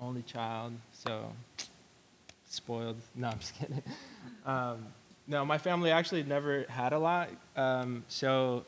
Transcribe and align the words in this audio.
only 0.00 0.22
child, 0.22 0.72
so 0.92 1.32
spoiled. 2.48 2.96
No, 3.14 3.28
I'm 3.28 3.38
just 3.38 3.58
kidding. 3.58 3.82
Um, 4.46 4.86
no, 5.26 5.44
my 5.44 5.58
family 5.58 5.90
actually 5.90 6.22
never 6.22 6.64
had 6.68 6.92
a 6.92 6.98
lot. 6.98 7.28
Um, 7.56 8.04
so 8.08 8.64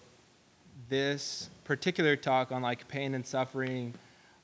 this 0.89 1.51
particular 1.65 2.15
talk 2.15 2.53
on 2.53 2.63
like 2.63 2.87
pain 2.89 3.15
and 3.15 3.27
suffering, 3.27 3.95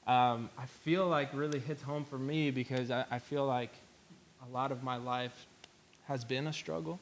um, 0.07 0.49
I 0.59 0.67
feel 0.67 1.07
like 1.07 1.29
really 1.35 1.61
hits 1.61 1.83
home 1.83 2.05
for 2.05 2.19
me 2.19 2.51
because 2.51 2.91
I, 2.91 3.05
I, 3.11 3.19
feel 3.19 3.45
like 3.45 3.71
a 4.49 4.53
lot 4.55 4.73
of 4.73 4.83
my 4.83 4.97
life 4.97 5.47
has 6.07 6.25
been 6.25 6.47
a 6.47 6.53
struggle. 6.53 6.99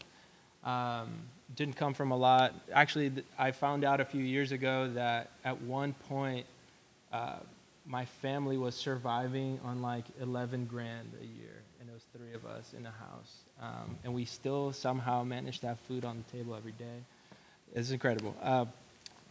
Um, 0.65 1.09
didn't 1.55 1.77
come 1.77 1.95
from 1.95 2.11
a 2.11 2.17
lot. 2.17 2.53
Actually, 2.73 3.13
I 3.39 3.53
found 3.53 3.85
out 3.85 4.01
a 4.01 4.05
few 4.05 4.23
years 4.23 4.51
ago 4.51 4.91
that 4.95 5.31
at 5.45 5.63
one 5.63 5.95
point, 6.09 6.45
uh, 7.13 7.37
my 7.87 8.05
family 8.05 8.59
was 8.59 8.75
surviving 8.75 9.61
on 9.65 9.81
like 9.81 10.05
11 10.21 10.67
grand 10.67 11.13
a 11.21 11.25
year, 11.25 11.63
and 11.81 11.89
it 11.89 11.93
was 11.93 12.05
three 12.17 12.35
of 12.35 12.45
us 12.45 12.75
in 12.77 12.85
a 12.85 12.91
house. 12.91 13.37
Um, 13.61 13.97
and 14.05 14.13
we 14.13 14.25
still 14.25 14.73
somehow 14.73 15.23
managed 15.23 15.61
to 15.63 15.69
have 15.69 15.79
food 15.81 16.05
on 16.05 16.23
the 16.27 16.37
table 16.37 16.55
every 16.55 16.73
day. 16.73 17.05
It's 17.75 17.91
incredible. 17.91 18.35
Uh, 18.43 18.67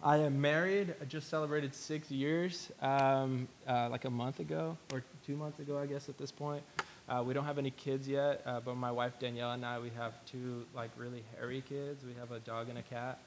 I 0.03 0.17
am 0.17 0.39
married. 0.39 0.93
I 1.01 1.05
just 1.05 1.29
celebrated 1.29 1.73
six 1.73 2.11
years, 2.11 2.71
um, 2.81 3.47
uh, 3.67 3.89
like 3.89 4.05
a 4.05 4.09
month 4.09 4.39
ago, 4.39 4.77
or 4.93 5.03
two 5.25 5.35
months 5.35 5.59
ago, 5.59 5.77
I 5.77 5.85
guess, 5.85 6.09
at 6.09 6.17
this 6.17 6.31
point. 6.31 6.63
Uh, 7.07 7.23
we 7.25 7.33
don't 7.33 7.45
have 7.45 7.57
any 7.57 7.71
kids 7.71 8.07
yet, 8.07 8.41
uh, 8.45 8.59
but 8.59 8.75
my 8.75 8.91
wife 8.91 9.19
Danielle 9.19 9.51
and 9.51 9.65
I, 9.65 9.79
we 9.79 9.91
have 9.91 10.13
two 10.25 10.65
like 10.73 10.89
really 10.97 11.23
hairy 11.35 11.63
kids. 11.67 12.03
We 12.03 12.13
have 12.19 12.31
a 12.31 12.39
dog 12.39 12.69
and 12.69 12.77
a 12.77 12.81
cat. 12.81 13.19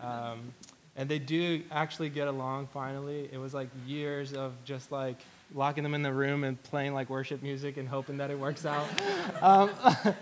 Um, 0.00 0.52
and 0.96 1.08
they 1.08 1.18
do 1.18 1.62
actually 1.70 2.10
get 2.10 2.28
along 2.28 2.68
finally. 2.68 3.28
It 3.32 3.38
was 3.38 3.54
like 3.54 3.68
years 3.86 4.34
of 4.34 4.52
just 4.64 4.92
like 4.92 5.16
locking 5.54 5.82
them 5.82 5.94
in 5.94 6.02
the 6.02 6.12
room 6.12 6.44
and 6.44 6.62
playing 6.62 6.94
like 6.94 7.10
worship 7.10 7.42
music 7.42 7.76
and 7.76 7.88
hoping 7.88 8.18
that 8.18 8.30
it 8.30 8.38
works 8.38 8.66
out. 8.66 8.86
um, 9.42 9.70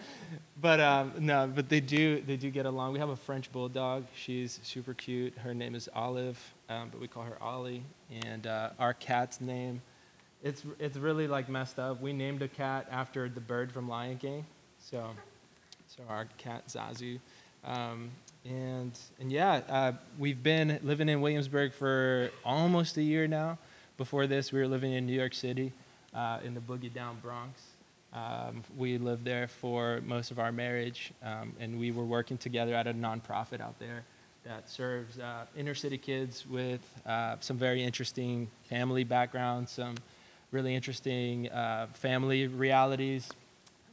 but 0.60 0.80
um, 0.80 1.12
no, 1.18 1.50
but 1.52 1.68
they 1.68 1.80
do 1.80 2.20
they 2.20 2.36
do 2.36 2.50
get 2.50 2.66
along. 2.66 2.92
We 2.92 2.98
have 3.00 3.08
a 3.08 3.16
French 3.16 3.50
bulldog. 3.50 4.06
She's 4.14 4.60
super 4.62 4.94
cute. 4.94 5.36
Her 5.38 5.54
name 5.54 5.74
is 5.74 5.88
Olive, 5.94 6.38
um, 6.68 6.88
but 6.90 7.00
we 7.00 7.08
call 7.08 7.24
her 7.24 7.42
Ollie. 7.42 7.82
And 8.26 8.46
uh, 8.46 8.70
our 8.78 8.94
cat's 8.94 9.40
name, 9.40 9.82
it's 10.42 10.64
it's 10.78 10.96
really 10.96 11.26
like 11.26 11.48
messed 11.48 11.78
up. 11.78 12.00
We 12.00 12.12
named 12.12 12.42
a 12.42 12.48
cat 12.48 12.86
after 12.90 13.28
the 13.28 13.40
bird 13.40 13.72
from 13.72 13.88
Lion 13.88 14.18
King. 14.18 14.46
So, 14.78 15.10
so 15.88 16.02
our 16.08 16.26
cat 16.38 16.68
Zazu. 16.68 17.18
Um, 17.64 18.10
and 18.44 18.98
and 19.20 19.30
yeah, 19.30 19.60
uh, 19.68 19.92
we've 20.18 20.42
been 20.42 20.78
living 20.82 21.08
in 21.08 21.20
Williamsburg 21.20 21.72
for 21.72 22.30
almost 22.44 22.96
a 22.96 23.02
year 23.02 23.26
now. 23.26 23.58
Before 23.96 24.26
this, 24.26 24.50
we 24.50 24.60
were 24.60 24.68
living 24.68 24.92
in 24.92 25.06
New 25.06 25.12
York 25.12 25.34
City, 25.34 25.72
uh, 26.14 26.38
in 26.42 26.54
the 26.54 26.60
boogie 26.60 26.92
down 26.92 27.18
Bronx. 27.22 27.60
Um, 28.12 28.64
we 28.76 28.98
lived 28.98 29.24
there 29.24 29.46
for 29.46 30.00
most 30.04 30.30
of 30.30 30.38
our 30.38 30.50
marriage, 30.50 31.12
um, 31.22 31.52
and 31.60 31.78
we 31.78 31.92
were 31.92 32.04
working 32.04 32.38
together 32.38 32.74
at 32.74 32.86
a 32.86 32.94
nonprofit 32.94 33.60
out 33.60 33.78
there 33.78 34.04
that 34.44 34.68
serves 34.68 35.18
uh, 35.18 35.44
inner 35.56 35.74
city 35.74 35.98
kids 35.98 36.46
with 36.46 36.80
uh, 37.06 37.36
some 37.40 37.58
very 37.58 37.82
interesting 37.82 38.48
family 38.68 39.04
backgrounds, 39.04 39.70
some 39.70 39.94
really 40.50 40.74
interesting 40.74 41.50
uh, 41.50 41.86
family 41.92 42.46
realities 42.46 43.28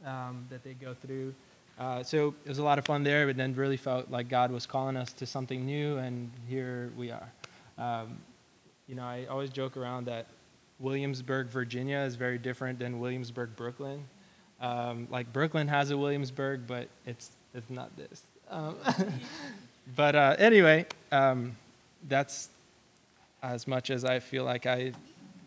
um, 0.04 0.44
that 0.50 0.64
they 0.64 0.72
go 0.74 0.94
through. 0.94 1.34
Uh, 1.78 2.02
so 2.02 2.34
it 2.44 2.48
was 2.48 2.58
a 2.58 2.62
lot 2.62 2.78
of 2.78 2.84
fun 2.84 3.04
there, 3.04 3.26
but 3.26 3.36
then 3.36 3.54
really 3.54 3.76
felt 3.76 4.10
like 4.10 4.28
God 4.28 4.50
was 4.50 4.66
calling 4.66 4.96
us 4.96 5.12
to 5.14 5.26
something 5.26 5.64
new, 5.64 5.96
and 5.98 6.30
here 6.48 6.90
we 6.96 7.12
are. 7.12 7.30
Um, 7.78 8.18
you 8.88 8.96
know, 8.96 9.04
I 9.04 9.26
always 9.30 9.50
joke 9.50 9.76
around 9.76 10.06
that 10.06 10.26
Williamsburg, 10.80 11.48
Virginia 11.48 11.98
is 11.98 12.16
very 12.16 12.38
different 12.38 12.78
than 12.78 12.98
Williamsburg, 12.98 13.54
Brooklyn. 13.54 14.04
Um, 14.60 15.06
like 15.10 15.32
Brooklyn 15.32 15.68
has 15.68 15.90
a 15.90 15.96
Williamsburg, 15.96 16.66
but 16.66 16.88
it's 17.06 17.30
it's 17.54 17.70
not 17.70 17.96
this. 17.96 18.22
Um, 18.50 18.76
but 19.96 20.16
uh, 20.16 20.36
anyway, 20.38 20.86
um, 21.12 21.56
that's 22.08 22.48
as 23.42 23.68
much 23.68 23.90
as 23.90 24.04
I 24.04 24.18
feel 24.18 24.44
like 24.44 24.66
I 24.66 24.92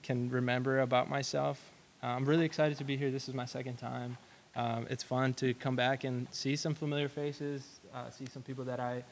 can 0.03 0.29
remember 0.29 0.79
about 0.79 1.09
myself. 1.09 1.61
Uh, 2.01 2.07
I'm 2.07 2.25
really 2.25 2.45
excited 2.45 2.77
to 2.77 2.83
be 2.83 2.95
here. 2.95 3.11
This 3.11 3.27
is 3.27 3.33
my 3.33 3.45
second 3.45 3.77
time. 3.77 4.17
Um, 4.55 4.85
it's 4.89 5.03
fun 5.03 5.33
to 5.35 5.53
come 5.53 5.75
back 5.75 6.03
and 6.03 6.27
see 6.31 6.55
some 6.55 6.75
familiar 6.75 7.07
faces, 7.07 7.79
uh, 7.93 8.09
see 8.09 8.25
some 8.25 8.41
people 8.41 8.65
that 8.65 8.79
I 8.79 9.03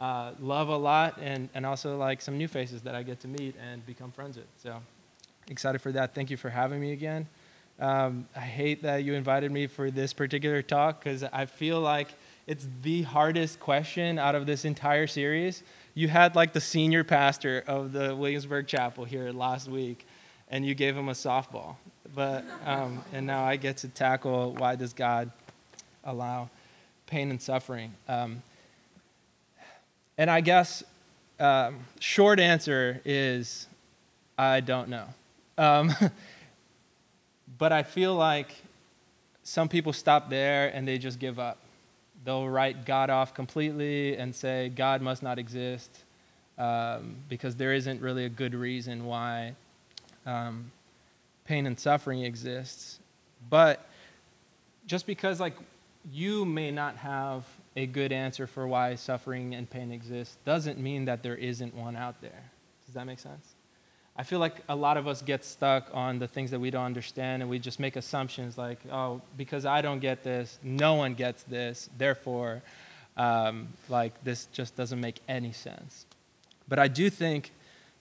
uh, 0.00 0.32
love 0.40 0.68
a 0.68 0.76
lot, 0.76 1.18
and, 1.20 1.48
and 1.54 1.64
also 1.64 1.96
like 1.96 2.20
some 2.20 2.36
new 2.36 2.48
faces 2.48 2.82
that 2.82 2.94
I 2.94 3.02
get 3.02 3.20
to 3.20 3.28
meet 3.28 3.54
and 3.70 3.84
become 3.86 4.10
friends 4.10 4.36
with. 4.36 4.46
So 4.56 4.80
excited 5.48 5.80
for 5.80 5.92
that. 5.92 6.14
Thank 6.14 6.30
you 6.30 6.36
for 6.36 6.50
having 6.50 6.80
me 6.80 6.92
again. 6.92 7.28
Um, 7.78 8.26
I 8.36 8.40
hate 8.40 8.82
that 8.82 9.04
you 9.04 9.14
invited 9.14 9.50
me 9.50 9.66
for 9.66 9.90
this 9.90 10.12
particular 10.12 10.60
talk 10.60 11.02
because 11.02 11.24
I 11.24 11.46
feel 11.46 11.80
like 11.80 12.08
it's 12.46 12.66
the 12.82 13.02
hardest 13.02 13.60
question 13.60 14.18
out 14.18 14.34
of 14.34 14.44
this 14.44 14.64
entire 14.64 15.06
series. 15.06 15.62
You 15.94 16.08
had 16.08 16.36
like 16.36 16.52
the 16.52 16.60
senior 16.60 17.04
pastor 17.04 17.64
of 17.66 17.92
the 17.92 18.14
Williamsburg 18.14 18.66
Chapel 18.66 19.04
here 19.04 19.32
last 19.32 19.68
week, 19.68 20.06
and 20.48 20.64
you 20.64 20.74
gave 20.74 20.96
him 20.96 21.08
a 21.08 21.12
softball. 21.12 21.76
But 22.14 22.44
um, 22.64 23.04
and 23.12 23.26
now 23.26 23.44
I 23.44 23.56
get 23.56 23.78
to 23.78 23.88
tackle 23.88 24.54
why 24.54 24.76
does 24.76 24.92
God 24.92 25.30
allow 26.04 26.50
pain 27.06 27.30
and 27.30 27.40
suffering? 27.40 27.92
Um, 28.08 28.42
and 30.18 30.30
I 30.30 30.40
guess 30.40 30.82
um, 31.38 31.80
short 31.98 32.40
answer 32.40 33.00
is 33.04 33.66
I 34.36 34.60
don't 34.60 34.88
know. 34.88 35.06
Um, 35.58 35.92
but 37.58 37.72
I 37.72 37.82
feel 37.82 38.14
like 38.14 38.54
some 39.42 39.68
people 39.68 39.92
stop 39.92 40.30
there 40.30 40.68
and 40.68 40.86
they 40.86 40.98
just 40.98 41.18
give 41.18 41.38
up. 41.38 41.58
They'll 42.24 42.48
write 42.48 42.84
God 42.84 43.10
off 43.10 43.34
completely 43.34 44.16
and 44.16 44.34
say 44.34 44.68
God 44.68 45.00
must 45.00 45.22
not 45.22 45.38
exist 45.38 45.90
um, 46.58 47.16
because 47.28 47.56
there 47.56 47.72
isn't 47.72 48.00
really 48.00 48.26
a 48.26 48.28
good 48.28 48.54
reason 48.54 49.06
why 49.06 49.54
um, 50.26 50.70
pain 51.50 51.66
and 51.66 51.76
suffering 51.76 52.22
exists. 52.22 53.00
But 53.48 53.84
just 54.86 55.04
because, 55.04 55.40
like, 55.40 55.56
you 56.12 56.44
may 56.44 56.70
not 56.70 56.96
have 56.98 57.44
a 57.74 57.86
good 57.86 58.12
answer 58.12 58.46
for 58.46 58.68
why 58.68 58.94
suffering 58.94 59.56
and 59.56 59.68
pain 59.68 59.90
exist 59.90 60.38
doesn't 60.44 60.78
mean 60.78 61.06
that 61.06 61.24
there 61.24 61.34
isn't 61.34 61.74
one 61.74 61.96
out 61.96 62.20
there. 62.20 62.44
Does 62.86 62.94
that 62.94 63.04
make 63.04 63.18
sense? 63.18 63.44
I 64.16 64.22
feel 64.22 64.38
like 64.38 64.62
a 64.68 64.76
lot 64.76 64.96
of 64.96 65.08
us 65.08 65.22
get 65.22 65.44
stuck 65.44 65.88
on 65.92 66.20
the 66.20 66.28
things 66.28 66.52
that 66.52 66.60
we 66.60 66.70
don't 66.70 66.84
understand 66.84 67.42
and 67.42 67.50
we 67.50 67.58
just 67.58 67.80
make 67.80 67.96
assumptions 67.96 68.56
like, 68.56 68.78
oh, 68.92 69.20
because 69.36 69.66
I 69.66 69.82
don't 69.82 69.98
get 69.98 70.22
this, 70.22 70.56
no 70.62 70.94
one 70.94 71.14
gets 71.14 71.42
this, 71.42 71.90
therefore, 71.98 72.62
um, 73.16 73.66
like, 73.88 74.12
this 74.22 74.46
just 74.52 74.76
doesn't 74.76 75.00
make 75.00 75.18
any 75.28 75.50
sense. 75.50 76.06
But 76.68 76.78
I 76.78 76.86
do 76.86 77.10
think 77.10 77.50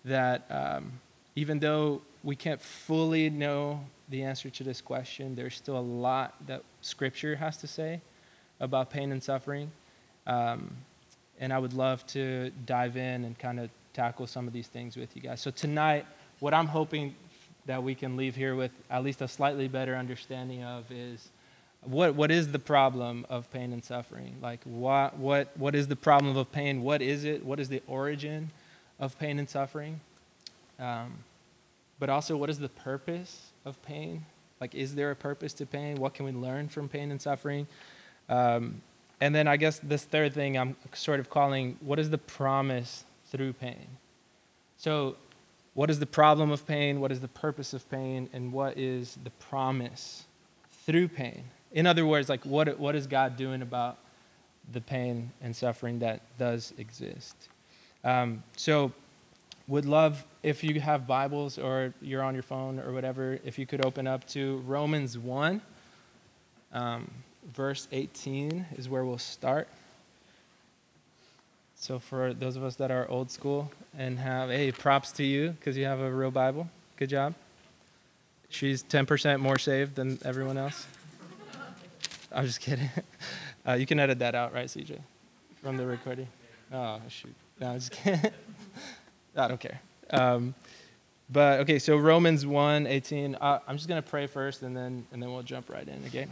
that 0.06 0.46
um, 0.52 1.00
even 1.36 1.58
though 1.58 2.02
we 2.24 2.36
can't 2.36 2.62
fully 2.62 3.30
know 3.30 3.82
the 4.10 4.24
answer 4.24 4.50
to 4.50 4.64
this 4.64 4.82
question, 4.82 5.36
there's 5.36 5.56
still 5.56 5.78
a 5.78 5.80
lot 5.80 6.36
that 6.48 6.64
Scripture 6.82 7.36
has 7.36 7.58
to 7.58 7.68
say 7.68 8.02
about 8.60 8.90
pain 8.90 9.12
and 9.12 9.22
suffering. 9.22 9.72
Um, 10.28 10.76
and 11.40 11.54
I 11.54 11.60
would 11.60 11.74
love 11.74 12.06
to 12.08 12.52
dive 12.66 12.98
in 12.98 13.24
and 13.24 13.38
kind 13.38 13.60
of 13.60 13.70
tackle 13.94 14.28
some 14.28 14.48
of 14.48 14.54
these 14.54 14.68
things 14.68 14.98
with 14.98 15.16
you 15.16 15.22
guys. 15.22 15.42
So 15.42 15.52
tonight, 15.52 16.06
what 16.40 16.54
I'm 16.54 16.68
hoping 16.68 17.16
that 17.66 17.82
we 17.82 17.96
can 17.96 18.18
leave 18.18 18.36
here 18.36 18.56
with 18.56 18.72
at 18.90 19.04
least 19.04 19.22
a 19.22 19.28
slightly 19.28 19.68
better 19.68 19.96
understanding 19.96 20.64
of 20.64 20.92
is 20.92 21.30
what 21.84 22.16
what 22.16 22.30
is 22.30 22.52
the 22.52 22.60
problem 22.60 23.26
of 23.30 23.50
pain 23.52 23.72
and 23.72 23.84
suffering? 23.84 24.36
Like 24.42 24.60
what 24.64 25.18
what 25.18 25.56
what 25.58 25.76
is 25.76 25.88
the 25.88 25.96
problem 25.96 26.36
of 26.36 26.52
pain? 26.52 26.84
What 26.84 27.02
is 27.02 27.24
it? 27.24 27.46
What 27.46 27.60
is 27.60 27.70
the 27.70 27.82
origin 27.88 28.52
of 29.00 29.18
pain 29.18 29.40
and 29.40 29.50
suffering? 29.50 30.02
Um, 30.78 31.20
but 32.00 32.10
also, 32.10 32.38
what 32.38 32.50
is 32.50 32.60
the 32.60 32.70
purpose 32.70 33.52
of 33.66 33.82
pain? 33.84 34.26
Like, 34.62 34.76
is 34.76 34.96
there 34.96 35.12
a 35.12 35.16
purpose 35.16 35.54
to 35.54 35.66
pain? 35.66 35.98
What 35.98 36.14
can 36.14 36.26
we 36.26 36.32
learn 36.32 36.70
from 36.70 36.90
pain 36.90 37.12
and 37.12 37.22
suffering? 37.22 37.68
Um, 38.28 38.82
and 39.22 39.36
then 39.36 39.48
I 39.48 39.58
guess 39.58 39.80
this 39.80 40.06
third 40.06 40.34
thing 40.34 40.58
I'm 40.58 40.76
sort 40.94 41.20
of 41.20 41.30
calling 41.30 41.78
what 41.82 42.00
is 42.00 42.10
the 42.10 42.18
promise 42.18 43.04
through 43.28 43.54
pain. 43.54 43.88
So, 44.78 45.18
what 45.74 45.90
is 45.90 46.00
the 46.00 46.06
problem 46.06 46.52
of 46.52 46.66
pain? 46.66 47.00
What 47.00 47.12
is 47.12 47.20
the 47.20 47.28
purpose 47.28 47.74
of 47.74 47.90
pain? 47.90 48.30
And 48.34 48.52
what 48.52 48.78
is 48.78 49.18
the 49.24 49.30
promise 49.32 50.26
through 50.86 51.10
pain? 51.10 51.44
In 51.72 51.86
other 51.86 52.06
words, 52.06 52.30
like 52.30 52.44
what, 52.46 52.80
what 52.80 52.96
is 52.96 53.08
God 53.08 53.38
doing 53.38 53.62
about 53.62 53.98
the 54.72 54.82
pain 54.82 55.32
and 55.42 55.56
suffering 55.56 56.00
that 56.00 56.22
does 56.38 56.74
exist? 56.78 57.36
Um, 58.04 58.44
so, 58.56 58.92
would 59.70 59.86
love 59.86 60.26
if 60.42 60.64
you 60.64 60.82
have 60.82 61.06
Bibles 61.06 61.60
or 61.60 61.94
you're 62.02 62.24
on 62.24 62.34
your 62.34 62.44
phone 62.44 62.80
or 62.80 62.92
whatever, 62.92 63.40
if 63.46 63.60
you 63.60 63.68
could 63.68 63.86
open 63.86 64.08
up 64.08 64.28
to 64.30 64.58
Romans 64.66 65.18
1, 65.18 65.62
um, 66.74 67.10
verse 67.54 67.88
18 67.92 68.66
is 68.78 68.90
where 68.90 69.06
we'll 69.06 69.20
start. 69.20 69.68
So, 71.76 72.00
for 72.00 72.34
those 72.34 72.58
of 72.58 72.64
us 72.64 72.76
that 72.76 72.92
are 72.92 73.10
old 73.10 73.32
school 73.32 73.72
and 73.98 74.20
have, 74.20 74.50
hey, 74.50 74.72
props 74.72 75.12
to 75.14 75.24
you 75.24 75.52
because 75.52 75.78
you 75.78 75.86
have 75.86 76.00
a 76.00 76.12
real 76.12 76.32
Bible. 76.32 76.68
Good 76.98 77.10
job. 77.10 77.36
She's 78.50 78.84
10% 78.84 79.40
more 79.40 79.58
saved 79.60 79.96
than 79.96 80.18
everyone 80.26 80.58
else. 80.58 80.88
I'm 82.32 82.46
just 82.46 82.60
kidding. 82.60 82.90
Uh, 83.68 83.74
you 83.74 83.86
can 83.86 84.00
edit 84.00 84.18
that 84.18 84.34
out, 84.34 84.54
right, 84.54 84.66
CJ? 84.66 84.98
From 85.62 85.76
the 85.76 85.86
recording? 85.86 86.28
Oh, 86.72 87.00
shoot. 87.10 87.36
No, 87.60 87.68
I'm 87.68 87.76
just 87.76 87.92
kidding. 88.04 88.32
I 89.40 89.48
don't 89.48 89.60
care. 89.60 89.82
Um, 90.12 90.54
but 91.32 91.60
okay, 91.62 91.80
so 91.80 91.98
Romans 91.98 92.46
1 92.46 92.88
18. 92.88 93.36
Uh, 93.36 93.60
I'm 93.68 93.78
just 93.78 93.88
going 93.88 94.02
to 94.02 94.08
pray 94.08 94.28
first 94.28 94.64
and 94.64 94.76
then, 94.76 95.06
and 95.12 95.22
then 95.22 95.32
we'll 95.32 95.44
jump 95.44 95.70
right 95.70 95.88
in, 95.88 96.04
okay? 96.08 96.28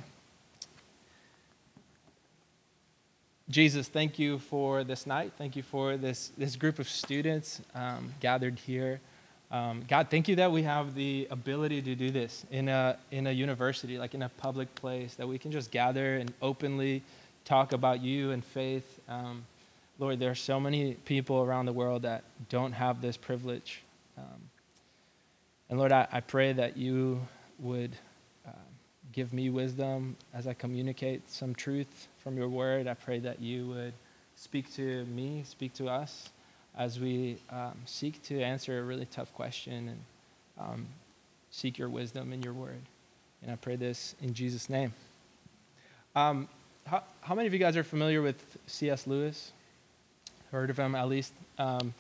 Jesus, 3.50 3.88
thank 3.88 4.20
you 4.20 4.40
for 4.40 4.84
this 4.84 5.08
night. 5.08 5.32
Thank 5.38 5.56
you 5.56 5.64
for 5.64 5.96
this, 5.96 6.32
this 6.38 6.56
group 6.58 6.80
of 6.80 6.90
students 6.90 7.62
um, 7.74 8.14
gathered 8.20 8.60
here. 8.60 9.00
Um, 9.50 9.86
God, 9.88 10.10
thank 10.10 10.28
you 10.28 10.36
that 10.36 10.52
we 10.52 10.64
have 10.64 10.96
the 10.96 11.28
ability 11.32 11.82
to 11.84 11.96
do 11.96 12.12
this 12.12 12.46
in 12.52 12.68
a, 12.68 12.98
in 13.12 13.28
a 13.28 13.32
university, 13.32 13.98
like 13.98 14.14
in 14.14 14.24
a 14.24 14.30
public 14.30 14.74
place, 14.76 15.14
that 15.16 15.26
we 15.26 15.38
can 15.38 15.52
just 15.52 15.72
gather 15.72 16.18
and 16.18 16.34
openly 16.42 17.04
talk 17.46 17.72
about 17.72 18.02
you 18.02 18.32
and 18.32 18.44
faith. 18.44 19.00
Um, 19.08 19.46
Lord, 20.00 20.20
there 20.20 20.30
are 20.30 20.36
so 20.36 20.60
many 20.60 20.94
people 20.94 21.42
around 21.42 21.66
the 21.66 21.74
world 21.74 22.04
that 22.04 22.24
don't 22.50 22.72
have 22.74 23.02
this 23.02 23.18
privilege. 23.18 23.82
Um, 24.18 24.50
and 25.70 25.80
Lord, 25.80 25.92
I, 25.92 26.08
I, 26.12 26.20
pray 26.20 26.54
that 26.54 26.78
you 26.78 27.20
would 27.60 27.96
uh, 28.48 28.52
give 29.12 29.34
me 29.34 29.50
wisdom 29.50 30.16
as 30.34 30.46
I 30.48 30.54
communicate 30.54 31.30
some 31.30 31.56
truth 31.56 32.08
from 32.20 32.38
your 32.38 32.48
word. 32.48 32.88
I 32.88 32.94
pray 32.94 33.20
that 33.20 33.42
you 33.42 33.68
would 33.70 33.94
speak 34.36 34.72
to 34.76 35.04
me, 35.06 35.44
speak 35.48 35.74
to 35.76 35.90
us 35.90 36.30
as 36.78 37.00
we 37.00 37.38
um, 37.50 37.76
seek 37.86 38.22
to 38.24 38.40
answer 38.40 38.80
a 38.80 38.84
really 38.84 39.08
tough 39.08 39.34
question 39.34 39.90
and 39.90 40.00
um, 40.60 40.88
seek 41.50 41.78
your 41.78 41.90
wisdom 41.90 42.34
in 42.34 42.44
your 42.44 42.54
word. 42.54 42.82
And 43.42 43.52
I 43.52 43.56
pray 43.56 43.76
this 43.76 44.16
in 44.22 44.34
Jesus' 44.34 44.70
name. 44.70 44.94
Um, 46.16 46.48
how, 46.86 47.04
how, 47.22 47.36
many 47.36 47.48
of 47.48 47.54
you 47.54 47.60
guys 47.60 47.76
are 47.78 47.84
familiar 47.84 48.22
with 48.22 48.58
C.S. 48.68 49.08
Lewis? 49.08 49.52
Heard 50.52 50.70
of 50.70 50.78
him 50.78 50.96
at 50.96 51.08
least? 51.08 51.34
Um, 51.58 51.94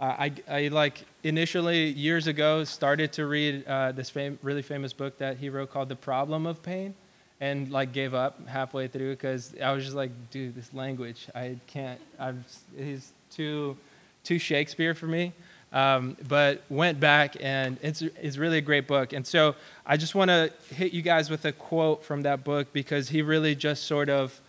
I, 0.00 0.32
I, 0.48 0.68
like 0.68 1.04
initially 1.22 1.90
years 1.90 2.26
ago 2.26 2.64
started 2.64 3.12
to 3.12 3.26
read 3.26 3.64
uh, 3.66 3.92
this 3.92 4.10
fam- 4.10 4.38
really 4.42 4.62
famous 4.62 4.92
book 4.92 5.18
that 5.18 5.36
he 5.36 5.48
wrote 5.48 5.70
called 5.70 5.88
The 5.88 5.96
Problem 5.96 6.44
of 6.46 6.60
Pain 6.60 6.94
and 7.40 7.70
like 7.70 7.92
gave 7.92 8.12
up 8.12 8.46
halfway 8.48 8.88
through 8.88 9.10
because 9.10 9.54
I 9.62 9.72
was 9.72 9.84
just 9.84 9.96
like, 9.96 10.10
dude, 10.30 10.56
this 10.56 10.74
language, 10.74 11.28
I 11.34 11.56
can't, 11.68 12.00
I'm, 12.18 12.44
he's 12.76 13.12
too 13.30 13.76
to 14.24 14.38
Shakespeare 14.38 14.94
for 14.94 15.06
me. 15.06 15.32
Um, 15.72 16.16
but 16.28 16.62
went 16.68 17.00
back 17.00 17.36
and 17.40 17.78
it's, 17.80 18.02
it's 18.02 18.36
really 18.36 18.58
a 18.58 18.62
great 18.62 18.86
book. 18.86 19.12
And 19.12 19.26
so 19.26 19.54
I 19.86 19.96
just 19.96 20.14
want 20.14 20.28
to 20.28 20.52
hit 20.74 20.92
you 20.92 21.00
guys 21.00 21.30
with 21.30 21.44
a 21.44 21.52
quote 21.52 22.04
from 22.04 22.22
that 22.22 22.44
book 22.44 22.72
because 22.72 23.08
he 23.08 23.22
really 23.22 23.54
just 23.54 23.84
sort 23.84 24.10
of 24.10 24.40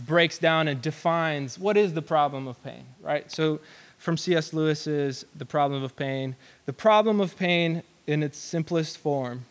breaks 0.00 0.38
down 0.38 0.68
and 0.68 0.82
defines 0.82 1.58
what 1.58 1.76
is 1.76 1.94
the 1.94 2.02
problem 2.02 2.48
of 2.48 2.62
pain, 2.64 2.84
right? 3.02 3.30
So 3.30 3.60
from 3.98 4.16
C.S. 4.16 4.52
Lewis's 4.52 5.24
The 5.36 5.44
Problem 5.44 5.82
of 5.82 5.94
Pain, 5.94 6.34
the 6.66 6.72
problem 6.72 7.20
of 7.20 7.36
pain 7.36 7.82
in 8.06 8.22
its 8.22 8.38
simplest 8.38 8.98
form 8.98 9.44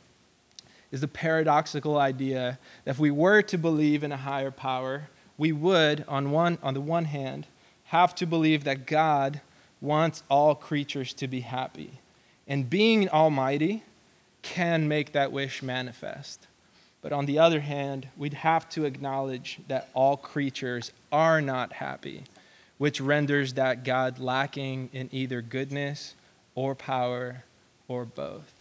is 0.91 1.01
the 1.01 1.07
paradoxical 1.07 1.97
idea 1.97 2.57
that 2.83 2.91
if 2.91 2.99
we 2.99 3.11
were 3.11 3.41
to 3.43 3.57
believe 3.57 4.03
in 4.03 4.11
a 4.11 4.17
higher 4.17 4.51
power, 4.51 5.03
we 5.37 5.51
would, 5.51 6.03
on, 6.07 6.31
one, 6.31 6.57
on 6.63 6.73
the 6.73 6.81
one 6.81 7.05
hand, 7.05 7.45
have 7.85 8.15
to 8.15 8.25
believe 8.25 8.63
that 8.63 8.85
God 8.85 9.39
wants 9.81 10.23
all 10.29 10.55
creatures 10.55 11.13
to 11.13 11.27
be 11.27 11.41
happy. 11.41 11.91
And 12.47 12.69
being 12.69 13.07
almighty 13.09 13.83
can 14.41 14.87
make 14.87 15.11
that 15.13 15.31
wish 15.31 15.61
manifest. 15.61 16.47
But 17.01 17.13
on 17.13 17.25
the 17.25 17.39
other 17.39 17.61
hand, 17.61 18.07
we'd 18.17 18.33
have 18.33 18.67
to 18.69 18.85
acknowledge 18.85 19.59
that 19.67 19.89
all 19.93 20.17
creatures 20.17 20.91
are 21.11 21.41
not 21.41 21.73
happy, 21.73 22.23
which 22.77 22.99
renders 22.99 23.53
that 23.53 23.83
God 23.83 24.19
lacking 24.19 24.89
in 24.91 25.09
either 25.11 25.41
goodness 25.41 26.15
or 26.55 26.75
power 26.75 27.43
or 27.87 28.05
both. 28.05 28.51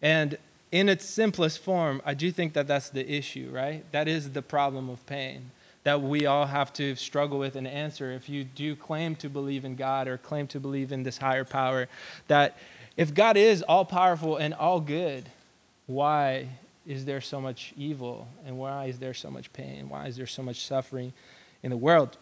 And 0.00 0.38
in 0.70 0.88
its 0.88 1.04
simplest 1.04 1.60
form, 1.60 2.02
I 2.04 2.14
do 2.14 2.30
think 2.30 2.52
that 2.54 2.66
that's 2.66 2.90
the 2.90 3.08
issue, 3.08 3.50
right? 3.52 3.84
That 3.92 4.08
is 4.08 4.30
the 4.30 4.42
problem 4.42 4.88
of 4.88 5.04
pain 5.06 5.50
that 5.84 6.00
we 6.00 6.26
all 6.26 6.46
have 6.46 6.72
to 6.72 6.96
struggle 6.96 7.38
with 7.38 7.56
and 7.56 7.68
answer 7.68 8.10
if 8.10 8.28
you 8.28 8.42
do 8.42 8.74
claim 8.74 9.14
to 9.16 9.28
believe 9.28 9.64
in 9.64 9.76
God 9.76 10.08
or 10.08 10.16
claim 10.16 10.46
to 10.48 10.58
believe 10.58 10.92
in 10.92 11.02
this 11.02 11.18
higher 11.18 11.44
power. 11.44 11.88
That 12.26 12.56
if 12.96 13.14
God 13.14 13.36
is 13.36 13.62
all 13.62 13.84
powerful 13.84 14.38
and 14.38 14.54
all 14.54 14.80
good, 14.80 15.28
why 15.86 16.48
is 16.86 17.04
there 17.04 17.20
so 17.20 17.40
much 17.40 17.72
evil? 17.76 18.28
And 18.46 18.58
why 18.58 18.86
is 18.86 18.98
there 18.98 19.14
so 19.14 19.30
much 19.30 19.52
pain? 19.52 19.88
Why 19.88 20.06
is 20.06 20.16
there 20.16 20.26
so 20.26 20.42
much 20.42 20.66
suffering 20.66 21.12
in 21.62 21.70
the 21.70 21.76
world? 21.76 22.16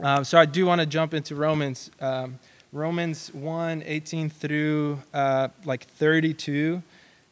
Um, 0.00 0.24
so 0.24 0.38
I 0.38 0.44
do 0.44 0.66
want 0.66 0.80
to 0.80 0.86
jump 0.86 1.14
into 1.14 1.34
Romans. 1.34 1.90
Um, 2.00 2.38
Romans 2.72 3.32
1 3.32 3.82
18 3.86 4.28
through 4.28 5.02
uh, 5.14 5.48
like 5.64 5.84
32 5.84 6.82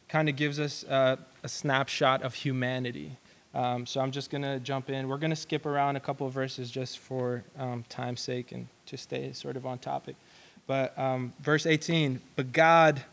kind 0.09 0.29
of 0.29 0.35
gives 0.35 0.59
us 0.59 0.83
uh, 0.85 1.17
a 1.43 1.47
snapshot 1.47 2.23
of 2.23 2.33
humanity. 2.33 3.17
Um, 3.53 3.85
so 3.85 4.01
I'm 4.01 4.11
just 4.11 4.31
going 4.31 4.41
to 4.41 4.59
jump 4.59 4.89
in. 4.89 5.07
We're 5.07 5.17
going 5.17 5.29
to 5.29 5.35
skip 5.35 5.65
around 5.65 5.95
a 5.95 5.99
couple 5.99 6.27
of 6.27 6.33
verses 6.33 6.69
just 6.69 6.99
for 6.99 7.43
um, 7.57 7.85
time's 7.87 8.21
sake 8.21 8.51
and 8.51 8.67
to 8.87 8.97
stay 8.97 9.31
sort 9.31 9.55
of 9.55 9.65
on 9.65 9.77
topic. 9.77 10.15
But 10.67 10.97
um, 10.99 11.31
verse 11.39 11.65
18, 11.65 12.19
but 12.35 12.51
God 12.51 13.03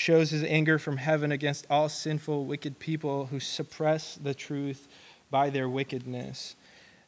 shows 0.00 0.30
his 0.30 0.42
anger 0.44 0.78
from 0.78 0.96
heaven 0.96 1.30
against 1.30 1.66
all 1.68 1.86
sinful, 1.86 2.46
wicked 2.46 2.78
people 2.78 3.26
who 3.26 3.38
suppress 3.38 4.14
the 4.14 4.32
truth 4.32 4.88
by 5.30 5.50
their 5.50 5.68
wickedness. 5.68 6.56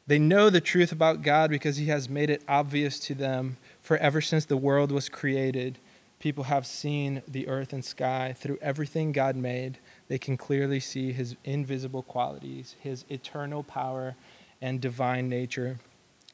They 0.07 0.19
know 0.19 0.51
the 0.51 0.61
truth 0.61 0.93
about 0.93 1.23
God 1.23 1.49
because 1.49 1.79
he 1.79 1.87
has 1.87 2.11
made 2.11 2.29
it 2.29 2.43
obvious 2.47 2.99
to 3.01 3.15
them. 3.15 3.57
For 3.81 3.97
ever 3.97 4.21
since 4.21 4.45
the 4.45 4.59
world 4.59 4.93
was 4.93 5.09
created, 5.09 5.79
people 6.19 6.45
have 6.45 6.67
seen 6.67 7.23
the 7.27 7.49
earth 7.49 7.73
and 7.73 7.83
sky 7.83 8.35
through 8.37 8.59
everything 8.61 9.13
God 9.13 9.37
made 9.37 9.79
they 10.09 10.19
can 10.19 10.37
clearly 10.37 10.79
see 10.79 11.13
his 11.13 11.35
invisible 11.45 12.03
qualities, 12.03 12.77
his 12.79 13.07
eternal 13.09 13.63
power 13.63 14.17
and 14.61 14.83
divine 14.83 15.31
nature. 15.31 15.79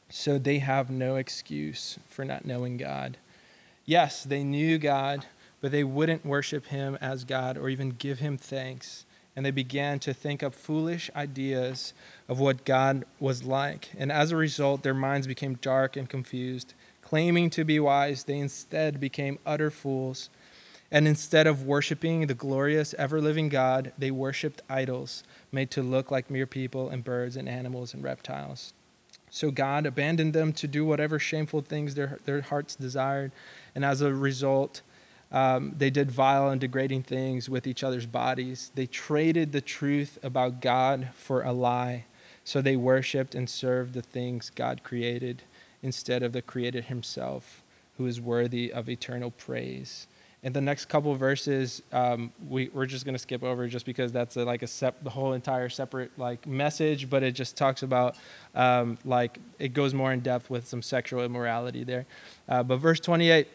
So 0.08 0.38
they 0.38 0.58
have 0.58 0.90
no 0.90 1.14
excuse 1.14 2.00
for 2.08 2.24
not 2.24 2.44
knowing 2.44 2.78
God. 2.78 3.16
Yes, 3.84 4.24
they 4.24 4.42
knew 4.42 4.78
God, 4.78 5.26
but 5.60 5.72
they 5.72 5.84
wouldn't 5.84 6.24
worship 6.24 6.66
him 6.66 6.96
as 7.00 7.24
God 7.24 7.58
or 7.58 7.68
even 7.68 7.90
give 7.90 8.18
him 8.18 8.36
thanks. 8.36 9.04
And 9.34 9.46
they 9.46 9.50
began 9.50 10.00
to 10.00 10.12
think 10.12 10.42
up 10.42 10.54
foolish 10.54 11.10
ideas 11.14 11.92
of 12.28 12.40
what 12.40 12.64
God 12.64 13.04
was 13.20 13.44
like. 13.44 13.90
And 13.96 14.10
as 14.10 14.32
a 14.32 14.36
result, 14.36 14.82
their 14.82 14.94
minds 14.94 15.26
became 15.26 15.54
dark 15.54 15.96
and 15.96 16.08
confused. 16.08 16.74
Claiming 17.02 17.50
to 17.50 17.64
be 17.64 17.78
wise, 17.78 18.24
they 18.24 18.38
instead 18.38 18.98
became 18.98 19.38
utter 19.46 19.70
fools 19.70 20.28
and 20.90 21.06
instead 21.06 21.46
of 21.46 21.66
worshiping 21.66 22.26
the 22.26 22.34
glorious, 22.34 22.94
ever 22.94 23.20
living 23.20 23.50
God, 23.50 23.92
they 23.98 24.10
worshiped 24.10 24.62
idols 24.70 25.22
made 25.52 25.70
to 25.72 25.82
look 25.82 26.10
like 26.10 26.30
mere 26.30 26.46
people 26.46 26.88
and 26.88 27.04
birds 27.04 27.36
and 27.36 27.48
animals 27.48 27.92
and 27.92 28.02
reptiles. 28.02 28.72
So 29.30 29.50
God 29.50 29.84
abandoned 29.84 30.32
them 30.32 30.54
to 30.54 30.66
do 30.66 30.86
whatever 30.86 31.18
shameful 31.18 31.60
things 31.60 31.94
their, 31.94 32.18
their 32.24 32.40
hearts 32.40 32.74
desired. 32.74 33.32
And 33.74 33.84
as 33.84 34.00
a 34.00 34.14
result, 34.14 34.80
um, 35.30 35.74
they 35.76 35.90
did 35.90 36.10
vile 36.10 36.48
and 36.48 36.60
degrading 36.60 37.02
things 37.02 37.48
with 37.48 37.66
each 37.66 37.84
other's 37.84 38.06
bodies. 38.06 38.70
They 38.74 38.86
traded 38.86 39.52
the 39.52 39.60
truth 39.60 40.18
about 40.22 40.60
God 40.60 41.10
for 41.14 41.42
a 41.42 41.52
lie. 41.52 42.06
So 42.44 42.62
they 42.62 42.76
worshiped 42.76 43.34
and 43.34 43.48
served 43.48 43.92
the 43.92 44.00
things 44.00 44.50
God 44.50 44.82
created 44.82 45.42
instead 45.82 46.22
of 46.22 46.32
the 46.32 46.40
Creator 46.40 46.80
Himself, 46.80 47.62
who 47.98 48.06
is 48.06 48.20
worthy 48.20 48.72
of 48.72 48.88
eternal 48.88 49.30
praise. 49.30 50.06
In 50.42 50.52
the 50.52 50.60
next 50.60 50.86
couple 50.86 51.14
verses, 51.14 51.82
um, 51.92 52.32
we, 52.48 52.70
we're 52.72 52.86
just 52.86 53.04
going 53.04 53.14
to 53.14 53.18
skip 53.18 53.42
over 53.42 53.66
just 53.66 53.84
because 53.84 54.12
that's 54.12 54.36
a, 54.36 54.44
like 54.44 54.62
a 54.62 54.66
sep- 54.66 55.02
the 55.02 55.10
whole 55.10 55.32
entire 55.34 55.68
separate 55.68 56.16
like 56.16 56.46
message, 56.46 57.10
but 57.10 57.22
it 57.22 57.32
just 57.32 57.56
talks 57.56 57.82
about 57.82 58.16
um, 58.54 58.96
like 59.04 59.38
it 59.58 59.74
goes 59.74 59.92
more 59.92 60.12
in 60.12 60.20
depth 60.20 60.48
with 60.48 60.66
some 60.66 60.80
sexual 60.80 61.24
immorality 61.24 61.84
there. 61.84 62.06
Uh, 62.48 62.62
but 62.62 62.76
verse 62.76 63.00
28 63.00 63.48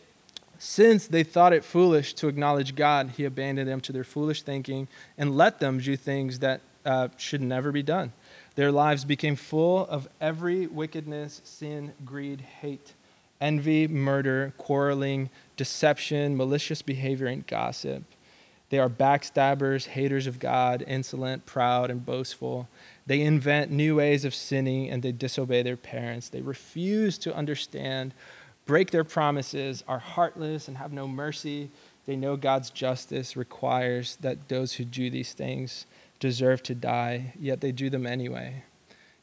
since 0.64 1.08
they 1.08 1.24
thought 1.24 1.52
it 1.52 1.66
foolish 1.66 2.14
to 2.14 2.30
acknowledge 2.30 2.74
God, 2.74 3.12
he 3.18 3.26
abandoned 3.26 3.68
them 3.68 3.82
to 3.82 3.92
their 3.92 4.06
foolish 4.06 4.44
thinking 4.44 4.88
and 5.18 5.36
let 5.36 5.60
them 5.60 5.80
do 5.80 5.98
things 5.98 6.40
that 6.40 6.62
uh, 6.86 7.10
should 7.18 7.42
never 7.42 7.74
be 7.74 7.84
done. 7.84 8.14
Their 8.56 8.72
lives 8.72 9.04
became 9.04 9.36
full 9.36 9.86
of 9.88 10.08
every 10.22 10.68
wickedness, 10.68 11.42
sin, 11.44 11.92
greed, 12.06 12.40
hate, 12.40 12.94
envy, 13.42 13.90
murder, 13.90 14.54
quarreling 14.58 15.30
deception, 15.58 16.38
malicious 16.38 16.82
behavior, 16.82 17.28
and 17.28 17.46
gossip. 17.46 18.04
They 18.70 18.80
are 18.80 18.90
backstabbers, 18.90 19.88
haters 19.88 20.28
of 20.28 20.40
God, 20.40 20.82
insolent, 20.88 21.46
proud, 21.46 21.92
and 21.92 22.06
boastful. 22.06 22.70
They 23.06 23.22
invent 23.22 23.70
new 23.70 23.98
ways 23.98 24.24
of 24.24 24.34
sinning 24.34 24.90
and 24.90 25.04
they 25.04 25.12
disobey 25.12 25.62
their 25.62 25.78
parents. 25.78 26.30
They 26.30 26.42
refuse 26.42 27.18
to 27.20 27.36
understand, 27.36 28.14
break 28.66 28.92
their 28.92 29.04
promises, 29.04 29.84
are 29.88 30.00
heartless, 30.00 30.68
and 30.68 30.78
have 30.78 30.94
no 30.94 31.08
mercy. 31.08 31.70
They 32.06 32.16
know 32.16 32.36
God's 32.36 32.70
justice 32.70 33.36
requires 33.36 34.18
that 34.18 34.50
those 34.50 34.74
who 34.74 34.86
do 34.86 35.10
these 35.10 35.34
things 35.34 35.86
deserve 36.20 36.64
to 36.64 36.76
die, 36.76 37.34
yet 37.40 37.62
they 37.62 37.72
do 37.72 37.90
them 37.90 38.06
anyway. 38.06 38.64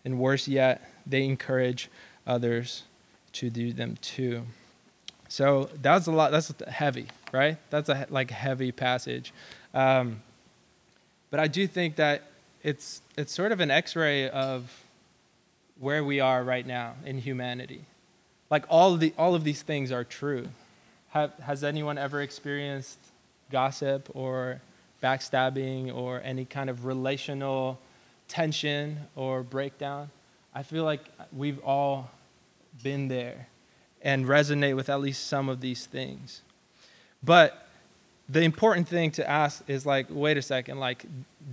And 0.05 0.19
worse 0.19 0.49
yet, 0.49 0.83
they 1.07 1.25
encourage 1.25 1.91
others 2.27 2.85
to 3.35 3.51
do 3.51 3.73
them 3.73 3.97
too. 4.01 4.43
So 5.29 5.71
that's 5.81 6.07
a 6.07 6.13
lot. 6.13 6.33
That's 6.33 6.53
heavy, 6.69 7.07
right? 7.33 7.57
That's 7.71 7.89
a 7.89 8.07
like 8.11 8.31
heavy 8.31 8.73
passage. 8.73 9.33
Um, 9.73 10.23
but 11.31 11.39
I 11.39 11.47
do 11.47 11.67
think 11.67 11.97
that 11.97 12.25
it's 12.63 13.01
it's 13.17 13.33
sort 13.33 13.53
of 13.53 13.61
an 13.61 13.71
X-ray 13.71 14.29
of 14.29 14.85
where 15.79 16.05
we 16.05 16.21
are 16.21 16.43
right 16.43 16.67
now 16.67 16.95
in 17.05 17.19
humanity. 17.19 17.85
Like 18.51 18.65
all 18.69 18.95
of 18.95 19.01
the 19.01 19.15
all 19.17 19.35
of 19.35 19.45
these 19.45 19.63
things 19.63 19.93
are 19.93 20.05
true. 20.05 20.49
Have, 21.11 21.33
has 21.39 21.65
anyone 21.65 21.99
ever 21.99 22.21
experienced 22.23 22.99
gossip 23.51 24.09
or 24.15 24.61
backstabbing 25.03 25.95
or 25.95 26.21
any 26.23 26.45
kind 26.45 26.71
of 26.71 26.85
relational 26.85 27.79
tension 28.29 28.99
or 29.17 29.43
breakdown? 29.43 30.11
I 30.55 30.63
feel 30.63 30.85
like 30.85 31.01
we've 31.33 31.61
all 31.65 32.11
been 32.83 33.09
there 33.09 33.49
and 34.03 34.27
resonate 34.27 34.77
with 34.77 34.89
at 34.89 35.01
least 35.01 35.27
some 35.27 35.49
of 35.49 35.61
these 35.61 35.87
things. 35.87 36.43
But 37.23 37.69
the 38.29 38.43
important 38.43 38.89
thing 38.89 39.11
to 39.13 39.29
ask 39.29 39.63
is 39.69 39.85
like, 39.85 40.07
wait 40.09 40.37
a 40.37 40.43
second, 40.43 40.79
like, 40.79 41.05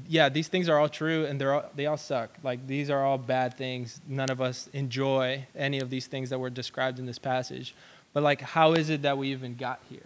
yeah, 0.08 0.30
these 0.30 0.48
things 0.48 0.70
are 0.70 0.78
all 0.78 0.90
true 0.90 1.26
and 1.26 1.40
they're 1.40 1.54
all, 1.54 1.66
they 1.76 1.86
all 1.86 1.98
suck. 1.98 2.30
Like, 2.44 2.66
these 2.68 2.90
are 2.90 3.04
all 3.04 3.18
bad 3.18 3.56
things. 3.56 4.02
None 4.08 4.30
of 4.30 4.42
us 4.42 4.70
enjoy 4.74 5.46
any 5.56 5.80
of 5.80 5.90
these 5.90 6.08
things 6.08 6.30
that 6.30 6.40
were 6.40 6.50
described 6.50 7.00
in 7.00 7.06
this 7.06 7.20
passage. 7.20 7.74
But 8.14 8.24
like, 8.24 8.42
how 8.42 8.74
is 8.74 8.90
it 8.90 9.04
that 9.04 9.18
we 9.18 9.32
even 9.32 9.56
got 9.56 9.80
here? 9.90 10.06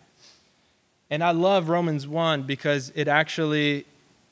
And 1.10 1.24
I 1.24 1.32
love 1.32 1.70
Romans 1.70 2.08
1 2.08 2.44
because 2.44 2.92
it 2.96 3.08
actually 3.08 3.86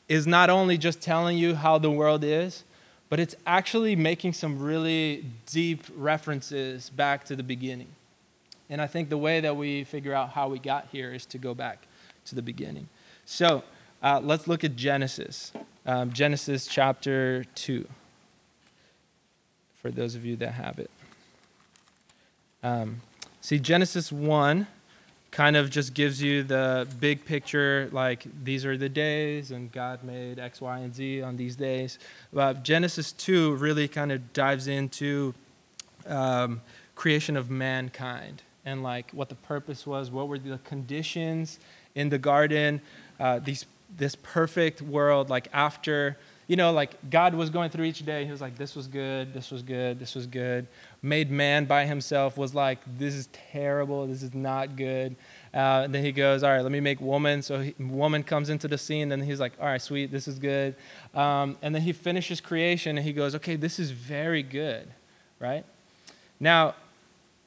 is 0.08 0.26
not 0.26 0.50
only 0.50 0.78
just 0.78 1.02
telling 1.02 1.38
you 1.38 1.56
how 1.56 1.78
the 1.78 1.92
world 1.92 2.24
is, 2.24 2.64
but 3.10 3.20
it's 3.20 3.36
actually 3.46 3.96
making 3.96 4.34
some 4.34 4.60
really 4.60 5.26
deep 5.48 5.84
references 5.96 6.90
back 6.90 7.26
to 7.26 7.36
the 7.36 7.44
beginning. 7.44 7.90
And 8.70 8.82
I 8.82 8.88
think 8.88 9.10
the 9.10 9.18
way 9.18 9.40
that 9.42 9.56
we 9.56 9.84
figure 9.84 10.14
out 10.14 10.30
how 10.30 10.48
we 10.48 10.60
got 10.60 10.88
here 10.92 11.14
is 11.14 11.26
to 11.28 11.38
go 11.38 11.54
back 11.54 11.80
to 12.26 12.36
the 12.36 12.42
beginning. 12.42 12.88
So 13.26 13.64
uh, 14.02 14.22
let's 14.24 14.48
look 14.48 14.64
at 14.64 14.76
Genesis, 14.76 15.52
um, 15.86 16.14
Genesis 16.14 16.68
chapter 16.68 17.44
2, 17.56 17.88
for 19.82 19.92
those 19.92 20.16
of 20.16 20.26
you 20.26 20.36
that 20.38 20.54
have 20.54 20.80
it. 20.80 20.90
Um, 22.64 23.02
see, 23.42 23.60
Genesis 23.60 24.12
1 24.12 24.68
kind 25.32 25.56
of 25.56 25.70
just 25.70 25.94
gives 25.94 26.22
you 26.22 26.44
the 26.44 26.88
big 27.00 27.24
picture 27.24 27.90
like 27.92 28.26
these 28.44 28.66
are 28.66 28.78
the 28.78 28.90
days 28.90 29.52
and 29.52 29.72
god 29.72 30.04
made 30.04 30.40
x 30.40 30.60
y 30.60 30.80
and 30.80 30.94
z 30.94 31.22
on 31.22 31.38
these 31.38 31.56
days 31.56 32.00
but 32.34 32.64
genesis 32.64 33.12
2 33.12 33.54
really 33.56 33.88
kind 33.88 34.12
of 34.12 34.34
dives 34.34 34.68
into 34.68 35.34
um, 36.08 36.60
creation 36.96 37.38
of 37.38 37.52
mankind 37.52 38.42
and 38.66 38.82
like 38.82 39.12
what 39.12 39.30
the 39.30 39.36
purpose 39.36 39.86
was 39.86 40.10
what 40.10 40.28
were 40.28 40.40
the 40.40 40.58
conditions 40.64 41.60
in 41.94 42.10
the 42.10 42.18
garden 42.18 42.82
uh, 43.20 43.38
these 43.38 43.66
this 43.98 44.16
perfect 44.16 44.82
world 44.82 45.30
like 45.30 45.48
after 45.54 46.18
you 46.48 46.56
know 46.56 46.72
like 46.72 46.96
god 47.10 47.34
was 47.34 47.50
going 47.50 47.70
through 47.70 47.86
each 47.86 48.06
day 48.06 48.26
he 48.26 48.32
was 48.32 48.42
like 48.42 48.56
this 48.58 48.76
was 48.76 48.88
good 48.88 49.34
this 49.34 49.52
was 49.52 49.62
good 49.62 50.00
this 50.00 50.16
was 50.16 50.26
good 50.26 50.68
made 51.02 51.32
man 51.32 51.66
by 51.66 51.86
himself 51.86 52.38
was 52.38 52.54
like, 52.54 52.80
this 52.98 53.14
is 53.14 53.28
terrible, 53.52 54.08
this 54.08 54.22
is 54.22 54.34
not 54.34 54.76
good. 54.76 55.16
Uh, 55.54 55.84
and 55.86 55.94
then 55.96 56.04
he 56.04 56.12
goes, 56.12 56.44
all 56.44 56.52
right, 56.52 56.62
let 56.62 56.72
me 56.72 56.80
make 56.80 57.00
woman. 57.00 57.42
So 57.42 57.62
he, 57.62 57.76
woman 57.80 58.24
comes 58.24 58.50
into 58.50 58.68
the 58.68 58.78
scene, 58.78 59.12
and 59.12 59.24
he's 59.24 59.40
like, 59.40 59.54
all 59.60 59.68
right, 59.68 59.82
sweet, 59.82 60.12
this 60.12 60.28
is 60.28 60.40
good. 60.40 60.76
Um, 61.16 61.58
and 61.62 61.74
then 61.74 61.82
he 61.82 61.94
finishes 61.94 62.42
creation, 62.42 62.98
and 62.98 63.06
he 63.06 63.14
goes, 63.14 63.36
okay, 63.36 63.56
this 63.56 63.80
is 63.80 63.92
very 63.92 64.44
good, 64.44 64.88
right? 65.40 65.66
Now, 66.40 66.76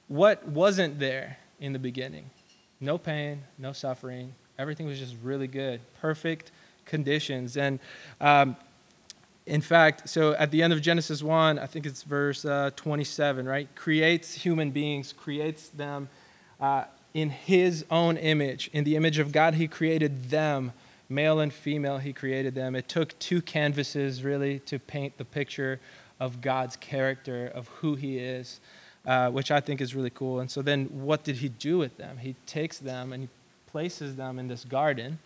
what 0.09 0.47
wasn't 0.47 0.99
there 0.99 1.39
in 1.61 1.73
the 1.73 1.79
beginning? 1.79 2.31
No 2.81 2.99
pain, 2.99 3.43
no 3.59 3.73
suffering. 3.73 4.35
Everything 4.63 4.87
was 4.87 5.01
just 5.01 5.17
really 5.25 5.49
good, 5.49 5.81
perfect 6.01 6.53
conditions. 6.87 7.57
And 7.57 7.81
um, 8.21 8.57
in 9.45 9.61
fact, 9.61 10.09
so 10.09 10.35
at 10.35 10.53
the 10.53 10.63
end 10.63 10.73
of 10.73 10.81
Genesis 10.81 11.21
1, 11.21 11.59
I 11.59 11.67
think 11.67 11.85
it's 11.85 12.05
verse 12.05 12.45
uh, 12.45 12.71
27, 12.77 13.45
right? 13.45 13.69
Creates 13.75 14.35
human 14.35 14.71
beings, 14.71 15.13
creates 15.13 15.69
them 15.71 16.09
uh, 16.61 16.85
in 17.13 17.31
his 17.31 17.85
own 17.91 18.17
image. 18.17 18.71
In 18.73 18.85
the 18.85 18.95
image 18.95 19.19
of 19.19 19.33
God, 19.33 19.55
he 19.55 19.67
created 19.67 20.31
them. 20.31 20.73
Male 21.09 21.41
and 21.41 21.53
female, 21.53 21.99
he 21.99 22.13
created 22.13 22.55
them. 22.55 22.77
It 22.77 22.89
took 22.89 23.19
two 23.19 23.43
canvases, 23.43 24.23
really, 24.23 24.61
to 24.61 24.79
paint 24.79 25.19
the 25.19 25.25
picture 25.25 25.81
of 26.21 26.41
God's 26.41 26.77
character, 26.77 27.51
of 27.53 27.67
who 27.67 27.97
he 27.97 28.19
is, 28.19 28.61
uh, 29.05 29.29
which 29.31 29.51
I 29.51 29.61
think 29.61 29.81
is 29.81 29.93
really 29.93 30.11
cool. 30.11 30.39
And 30.39 30.49
so 30.49 30.63
then, 30.63 30.85
what 30.87 31.25
did 31.25 31.37
he 31.37 31.49
do 31.49 31.79
with 31.79 31.97
them? 31.97 32.19
He 32.19 32.37
takes 32.47 32.79
them 32.79 33.13
and 33.13 33.25
he 33.25 33.29
places 33.73 34.17
them 34.17 34.39
in 34.39 34.49
this 34.49 34.65
garden. 34.65 35.19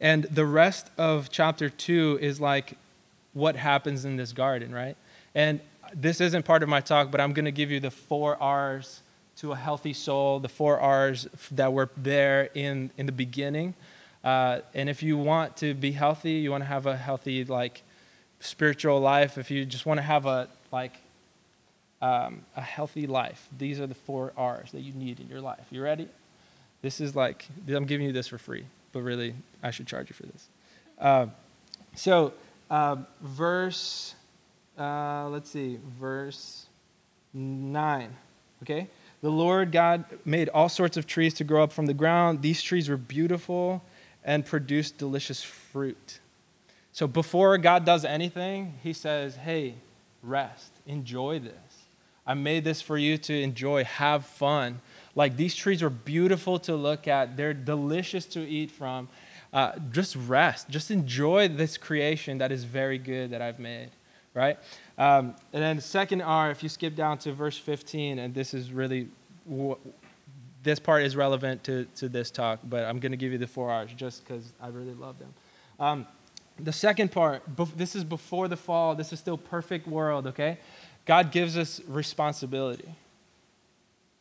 And 0.00 0.24
the 0.24 0.46
rest 0.46 0.90
of 0.96 1.30
chapter 1.30 1.68
2 1.68 2.18
is 2.22 2.40
like 2.40 2.78
what 3.32 3.56
happens 3.56 4.04
in 4.04 4.16
this 4.16 4.32
garden, 4.32 4.72
right? 4.72 4.96
And 5.34 5.60
this 5.94 6.20
isn't 6.20 6.44
part 6.44 6.62
of 6.62 6.68
my 6.68 6.80
talk, 6.80 7.10
but 7.10 7.20
I'm 7.20 7.32
going 7.32 7.44
to 7.44 7.52
give 7.52 7.70
you 7.70 7.80
the 7.80 7.90
four 7.90 8.40
R's 8.42 9.02
to 9.38 9.52
a 9.52 9.56
healthy 9.56 9.92
soul, 9.92 10.40
the 10.40 10.48
four 10.48 10.80
R's 10.80 11.28
that 11.50 11.72
were 11.72 11.90
there 11.96 12.48
in, 12.54 12.90
in 12.96 13.06
the 13.06 13.12
beginning. 13.12 13.74
Uh, 14.24 14.60
and 14.74 14.88
if 14.88 15.02
you 15.02 15.18
want 15.18 15.56
to 15.58 15.74
be 15.74 15.92
healthy, 15.92 16.32
you 16.32 16.50
want 16.50 16.62
to 16.62 16.68
have 16.68 16.86
a 16.86 16.96
healthy, 16.96 17.44
like, 17.44 17.82
spiritual 18.40 19.00
life, 19.00 19.38
if 19.38 19.50
you 19.50 19.64
just 19.64 19.86
want 19.86 19.98
to 19.98 20.02
have 20.02 20.26
a, 20.26 20.48
like, 20.72 20.94
um, 22.00 22.42
a 22.56 22.62
healthy 22.62 23.06
life, 23.06 23.48
these 23.56 23.78
are 23.80 23.86
the 23.86 23.94
four 23.94 24.32
R's 24.36 24.72
that 24.72 24.80
you 24.80 24.92
need 24.92 25.20
in 25.20 25.28
your 25.28 25.40
life. 25.40 25.66
You 25.70 25.82
ready? 25.82 26.08
This 26.82 27.00
is 27.00 27.16
like, 27.16 27.46
I'm 27.68 27.84
giving 27.84 28.06
you 28.06 28.12
this 28.12 28.28
for 28.28 28.38
free, 28.38 28.66
but 28.92 29.00
really, 29.02 29.34
I 29.62 29.70
should 29.70 29.86
charge 29.86 30.08
you 30.10 30.14
for 30.14 30.26
this. 30.26 30.48
Uh, 30.98 31.26
so, 31.94 32.32
uh, 32.70 32.96
verse, 33.20 34.14
uh, 34.78 35.28
let's 35.30 35.50
see, 35.50 35.78
verse 35.98 36.66
9. 37.32 38.14
Okay? 38.62 38.88
The 39.22 39.30
Lord 39.30 39.72
God 39.72 40.04
made 40.24 40.48
all 40.50 40.68
sorts 40.68 40.96
of 40.96 41.06
trees 41.06 41.34
to 41.34 41.44
grow 41.44 41.62
up 41.62 41.72
from 41.72 41.86
the 41.86 41.94
ground. 41.94 42.42
These 42.42 42.62
trees 42.62 42.88
were 42.88 42.96
beautiful 42.96 43.82
and 44.24 44.44
produced 44.44 44.98
delicious 44.98 45.42
fruit. 45.42 46.20
So 46.92 47.06
before 47.06 47.58
God 47.58 47.84
does 47.84 48.04
anything, 48.04 48.74
he 48.82 48.92
says, 48.92 49.36
Hey, 49.36 49.74
rest, 50.22 50.72
enjoy 50.86 51.38
this. 51.38 51.85
I 52.26 52.34
made 52.34 52.64
this 52.64 52.82
for 52.82 52.98
you 52.98 53.18
to 53.18 53.40
enjoy, 53.40 53.84
have 53.84 54.26
fun. 54.26 54.80
Like 55.14 55.36
these 55.36 55.54
trees 55.54 55.82
are 55.82 55.90
beautiful 55.90 56.58
to 56.60 56.74
look 56.74 57.08
at, 57.08 57.36
they're 57.36 57.54
delicious 57.54 58.26
to 58.26 58.40
eat 58.40 58.70
from 58.70 59.08
uh, 59.52 59.72
just 59.90 60.16
rest, 60.16 60.68
just 60.68 60.90
enjoy 60.90 61.48
this 61.48 61.78
creation 61.78 62.38
that 62.38 62.52
is 62.52 62.64
very 62.64 62.98
good 62.98 63.30
that 63.30 63.40
I've 63.40 63.58
made, 63.58 63.90
right? 64.34 64.58
Um, 64.98 65.34
and 65.52 65.62
then 65.62 65.76
the 65.76 65.82
second 65.82 66.20
R, 66.20 66.50
if 66.50 66.62
you 66.62 66.68
skip 66.68 66.94
down 66.94 67.18
to 67.18 67.32
verse 67.32 67.56
15, 67.56 68.18
and 68.18 68.34
this 68.34 68.52
is 68.52 68.72
really, 68.72 69.08
this 70.62 70.78
part 70.78 71.04
is 71.04 71.16
relevant 71.16 71.64
to, 71.64 71.86
to 71.96 72.08
this 72.08 72.30
talk, 72.30 72.58
but 72.64 72.84
I'm 72.84 72.98
going 72.98 73.12
to 73.12 73.16
give 73.16 73.32
you 73.32 73.38
the 73.38 73.46
four 73.46 73.70
R's 73.70 73.92
just 73.94 74.24
because 74.24 74.52
I 74.60 74.68
really 74.68 74.94
love 74.94 75.18
them. 75.18 75.32
Um, 75.78 76.06
the 76.58 76.72
second 76.72 77.12
part, 77.12 77.42
this 77.76 77.94
is 77.94 78.02
before 78.02 78.48
the 78.48 78.56
fall, 78.56 78.94
this 78.94 79.12
is 79.12 79.18
still 79.18 79.38
perfect 79.38 79.86
world, 79.86 80.26
okay? 80.26 80.58
God 81.06 81.32
gives 81.32 81.56
us 81.56 81.80
responsibility. 81.88 82.88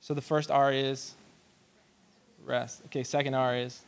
So 0.02 0.14
the 0.14 0.22
first 0.22 0.50
R 0.50 0.72
is 0.72 1.14
rest. 2.46 2.82
Okay, 2.86 3.04
second 3.04 3.34
R 3.34 3.56
is 3.56 3.82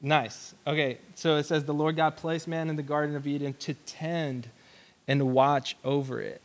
Nice. 0.00 0.54
Okay, 0.66 0.98
so 1.14 1.36
it 1.36 1.44
says 1.44 1.64
the 1.64 1.74
Lord 1.74 1.96
God 1.96 2.16
placed 2.16 2.46
man 2.46 2.68
in 2.68 2.76
the 2.76 2.82
Garden 2.82 3.16
of 3.16 3.26
Eden 3.26 3.54
to 3.60 3.74
tend 3.74 4.48
and 5.08 5.32
watch 5.32 5.76
over 5.84 6.20
it. 6.20 6.42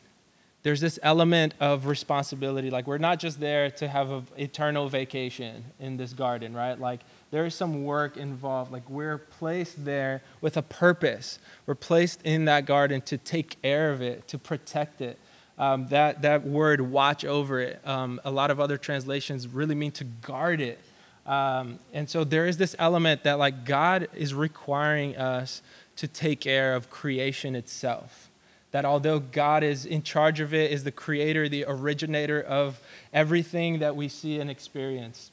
There's 0.64 0.80
this 0.80 1.00
element 1.02 1.56
of 1.60 1.88
responsibility. 1.88 2.70
Like, 2.70 2.86
we're 2.86 3.00
not 3.00 3.20
just 3.20 3.40
there 3.40 3.72
to 3.72 3.88
have 3.88 4.12
an 4.12 4.26
eternal 4.38 4.88
vacation 4.88 5.64
in 5.80 5.98
this 5.98 6.14
garden, 6.14 6.54
right? 6.54 6.80
Like, 6.80 7.02
there 7.32 7.46
is 7.46 7.56
some 7.56 7.84
work 7.84 8.16
involved. 8.16 8.72
Like, 8.72 8.88
we're 8.88 9.18
placed 9.18 9.84
there 9.84 10.22
with 10.40 10.58
a 10.58 10.62
purpose. 10.62 11.40
We're 11.66 11.76
placed 11.76 12.22
in 12.24 12.46
that 12.46 12.66
garden 12.66 13.02
to 13.02 13.18
take 13.18 13.60
care 13.62 13.92
of 13.92 14.02
it, 14.02 14.28
to 14.30 14.38
protect 14.38 15.02
it. 15.02 15.18
Um, 15.62 15.88
that, 15.88 16.24
that 16.24 16.44
word, 16.44 16.82
watch 16.82 17.24
over 17.24 17.62
it, 17.62 17.80
um, 17.88 18.20
a 18.26 18.32
lot 18.32 18.50
of 18.52 18.60
other 18.60 18.78
translations 18.78 19.48
really 19.48 19.76
mean 19.76 19.92
to 19.92 20.04
guard 20.04 20.60
it 20.60 20.80
um, 21.26 21.80
and 21.94 22.10
so 22.10 22.24
there 22.24 22.48
is 22.48 22.58
this 22.58 22.76
element 22.80 23.24
that 23.24 23.38
like 23.38 23.66
God 23.66 24.08
is 24.16 24.34
requiring 24.34 25.16
us 25.18 25.62
to 25.98 26.08
take 26.08 26.42
care 26.42 26.76
of 26.76 26.90
creation 26.90 27.56
itself. 27.56 28.30
That 28.72 28.86
although 28.86 29.20
God 29.20 29.64
is 29.64 29.86
in 29.86 30.02
charge 30.02 30.40
of 30.40 30.54
it, 30.54 30.72
is 30.72 30.84
the 30.84 30.92
creator, 30.92 31.50
the 31.50 31.66
originator 31.68 32.42
of 32.42 32.80
everything 33.14 33.80
that 33.80 33.96
we 33.96 34.08
see 34.08 34.40
and 34.40 34.50
experience, 34.50 35.32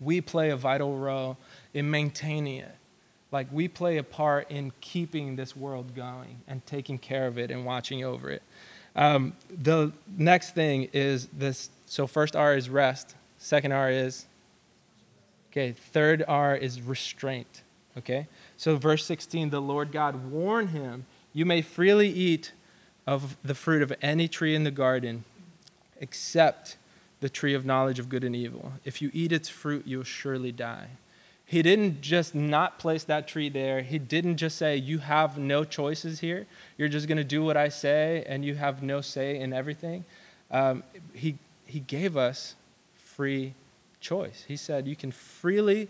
we 0.00 0.20
play 0.20 0.50
a 0.50 0.56
vital 0.56 0.96
role 0.96 1.38
in 1.72 1.90
maintaining 1.90 2.58
it. 2.58 2.74
Like 3.32 3.46
we 3.52 3.68
play 3.68 3.98
a 3.98 4.02
part 4.02 4.50
in 4.50 4.72
keeping 4.80 5.36
this 5.36 5.54
world 5.54 5.94
going 5.94 6.40
and 6.48 6.66
taking 6.66 6.98
care 6.98 7.28
of 7.28 7.38
it 7.38 7.52
and 7.52 7.64
watching 7.64 8.04
over 8.04 8.28
it. 8.28 8.42
Um, 8.96 9.34
the 9.50 9.92
next 10.16 10.54
thing 10.54 10.88
is 10.92 11.28
this. 11.32 11.70
So 11.86 12.06
first 12.06 12.36
R 12.36 12.56
is 12.56 12.68
rest. 12.68 13.14
Second 13.38 13.72
R 13.72 13.90
is 13.90 14.26
okay. 15.50 15.72
Third 15.72 16.24
R 16.26 16.56
is 16.56 16.82
restraint. 16.82 17.62
Okay. 17.98 18.26
So 18.56 18.76
verse 18.76 19.04
16, 19.06 19.50
the 19.50 19.60
Lord 19.60 19.92
God 19.92 20.30
warned 20.30 20.70
him, 20.70 21.06
"You 21.32 21.46
may 21.46 21.62
freely 21.62 22.08
eat 22.08 22.52
of 23.06 23.36
the 23.42 23.54
fruit 23.54 23.82
of 23.82 23.92
any 24.02 24.28
tree 24.28 24.54
in 24.54 24.64
the 24.64 24.70
garden, 24.70 25.24
except 26.00 26.76
the 27.20 27.28
tree 27.28 27.54
of 27.54 27.64
knowledge 27.64 27.98
of 27.98 28.08
good 28.08 28.24
and 28.24 28.36
evil. 28.36 28.72
If 28.84 29.02
you 29.02 29.10
eat 29.12 29.32
its 29.32 29.48
fruit, 29.48 29.86
you 29.86 29.98
will 29.98 30.04
surely 30.04 30.52
die." 30.52 30.88
He 31.50 31.62
didn't 31.62 32.00
just 32.00 32.32
not 32.32 32.78
place 32.78 33.02
that 33.02 33.26
tree 33.26 33.48
there. 33.48 33.82
He 33.82 33.98
didn't 33.98 34.36
just 34.36 34.56
say, 34.56 34.76
You 34.76 34.98
have 34.98 35.36
no 35.36 35.64
choices 35.64 36.20
here. 36.20 36.46
You're 36.78 36.88
just 36.88 37.08
going 37.08 37.18
to 37.18 37.24
do 37.24 37.42
what 37.42 37.56
I 37.56 37.70
say, 37.70 38.22
and 38.28 38.44
you 38.44 38.54
have 38.54 38.84
no 38.84 39.00
say 39.00 39.40
in 39.40 39.52
everything. 39.52 40.04
Um, 40.52 40.84
he, 41.12 41.38
he 41.66 41.80
gave 41.80 42.16
us 42.16 42.54
free 42.94 43.54
choice. 43.98 44.44
He 44.46 44.54
said, 44.54 44.86
You 44.86 44.94
can 44.94 45.10
freely 45.10 45.88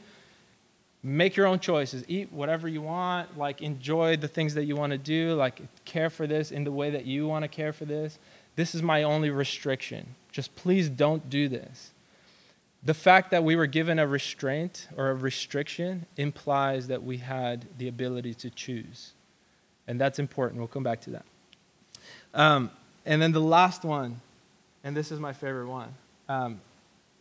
make 1.03 1.37
your 1.37 1.47
own 1.47 1.59
choices, 1.59 2.05
eat 2.09 2.33
whatever 2.33 2.67
you 2.67 2.81
want, 2.81 3.37
like 3.37 3.61
enjoy 3.61 4.17
the 4.17 4.29
things 4.29 4.55
that 4.55 4.65
you 4.65 4.77
want 4.77 4.93
to 4.93 4.99
do, 4.99 5.35
like 5.35 5.61
care 5.85 6.09
for 6.09 6.27
this 6.27 6.53
in 6.53 6.65
the 6.65 6.73
way 6.73 6.89
that 6.89 7.05
you 7.05 7.27
want 7.27 7.43
to 7.43 7.49
care 7.49 7.75
for 7.75 7.85
this. 7.85 8.19
This 8.57 8.75
is 8.75 8.83
my 8.83 9.03
only 9.03 9.29
restriction. 9.29 10.15
Just 10.33 10.57
please 10.57 10.89
don't 10.89 11.29
do 11.29 11.51
this. 11.51 11.91
The 12.83 12.95
fact 12.95 13.31
that 13.33 13.45
we 13.45 13.57
were 13.57 13.67
given 13.67 13.99
a 13.99 14.07
restraint 14.07 14.89
or 14.97 15.11
a 15.11 15.15
restriction 15.15 16.07
implies 16.17 16.89
that 16.89 17.03
we 17.03 17.19
had 17.19 17.67
the 17.79 17.89
ability 17.89 18.35
to 18.35 18.51
choose. 18.51 19.13
And 19.87 20.01
that's 20.01 20.19
important. 20.19 20.59
We'll 20.59 20.69
come 20.69 20.83
back 20.83 21.01
to 21.03 21.11
that. 21.11 21.25
Um, 22.33 22.71
and 23.05 23.21
then 23.21 23.33
the 23.33 23.41
last 23.41 23.85
one, 23.85 24.21
and 24.83 24.97
this 24.97 25.13
is 25.13 25.21
my 25.21 25.33
favorite 25.33 25.69
one. 25.69 25.95
Um, 26.29 26.61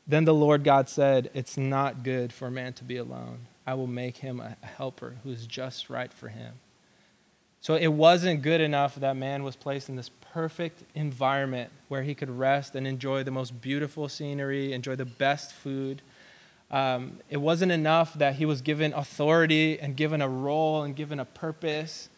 then 0.08 0.24
the 0.24 0.34
Lord 0.34 0.63
God 0.63 0.88
said, 0.88 1.30
It's 1.34 1.58
not 1.58 2.04
good 2.04 2.32
for 2.32 2.50
man 2.50 2.74
to 2.74 2.84
be 2.84 2.98
alone. 2.98 3.39
I 3.68 3.74
will 3.74 3.88
make 3.88 4.18
him 4.18 4.39
a 4.39 4.56
helper 4.66 5.18
who 5.24 5.32
is 5.32 5.46
just 5.46 5.89
right 5.89 6.12
for 6.12 6.30
him. 6.30 6.54
So 7.62 7.75
it 7.75 7.88
wasn't 7.88 8.42
good 8.42 8.62
enough 8.62 8.96
that 8.96 9.18
man 9.18 9.44
was 9.44 9.56
placed 9.56 9.89
in 9.89 9.96
this 9.96 10.10
perfect 10.34 10.84
environment 10.96 11.72
where 11.89 12.04
he 12.04 12.16
could 12.16 12.30
rest 12.30 12.75
and 12.75 12.88
enjoy 12.88 13.24
the 13.24 13.32
most 13.32 13.62
beautiful 13.62 14.08
scenery, 14.08 14.74
enjoy 14.74 14.96
the 14.96 15.06
best 15.06 15.54
food. 15.54 16.01
Um, 16.72 17.20
it 17.30 17.38
wasn't 17.38 17.72
enough 17.72 18.13
that 18.13 18.36
he 18.36 18.46
was 18.46 18.62
given 18.62 18.94
authority 18.94 19.80
and 19.80 19.96
given 19.96 20.22
a 20.22 20.30
role 20.30 20.84
and 20.84 20.96
given 20.96 21.20
a 21.20 21.25
purpose. 21.25 22.10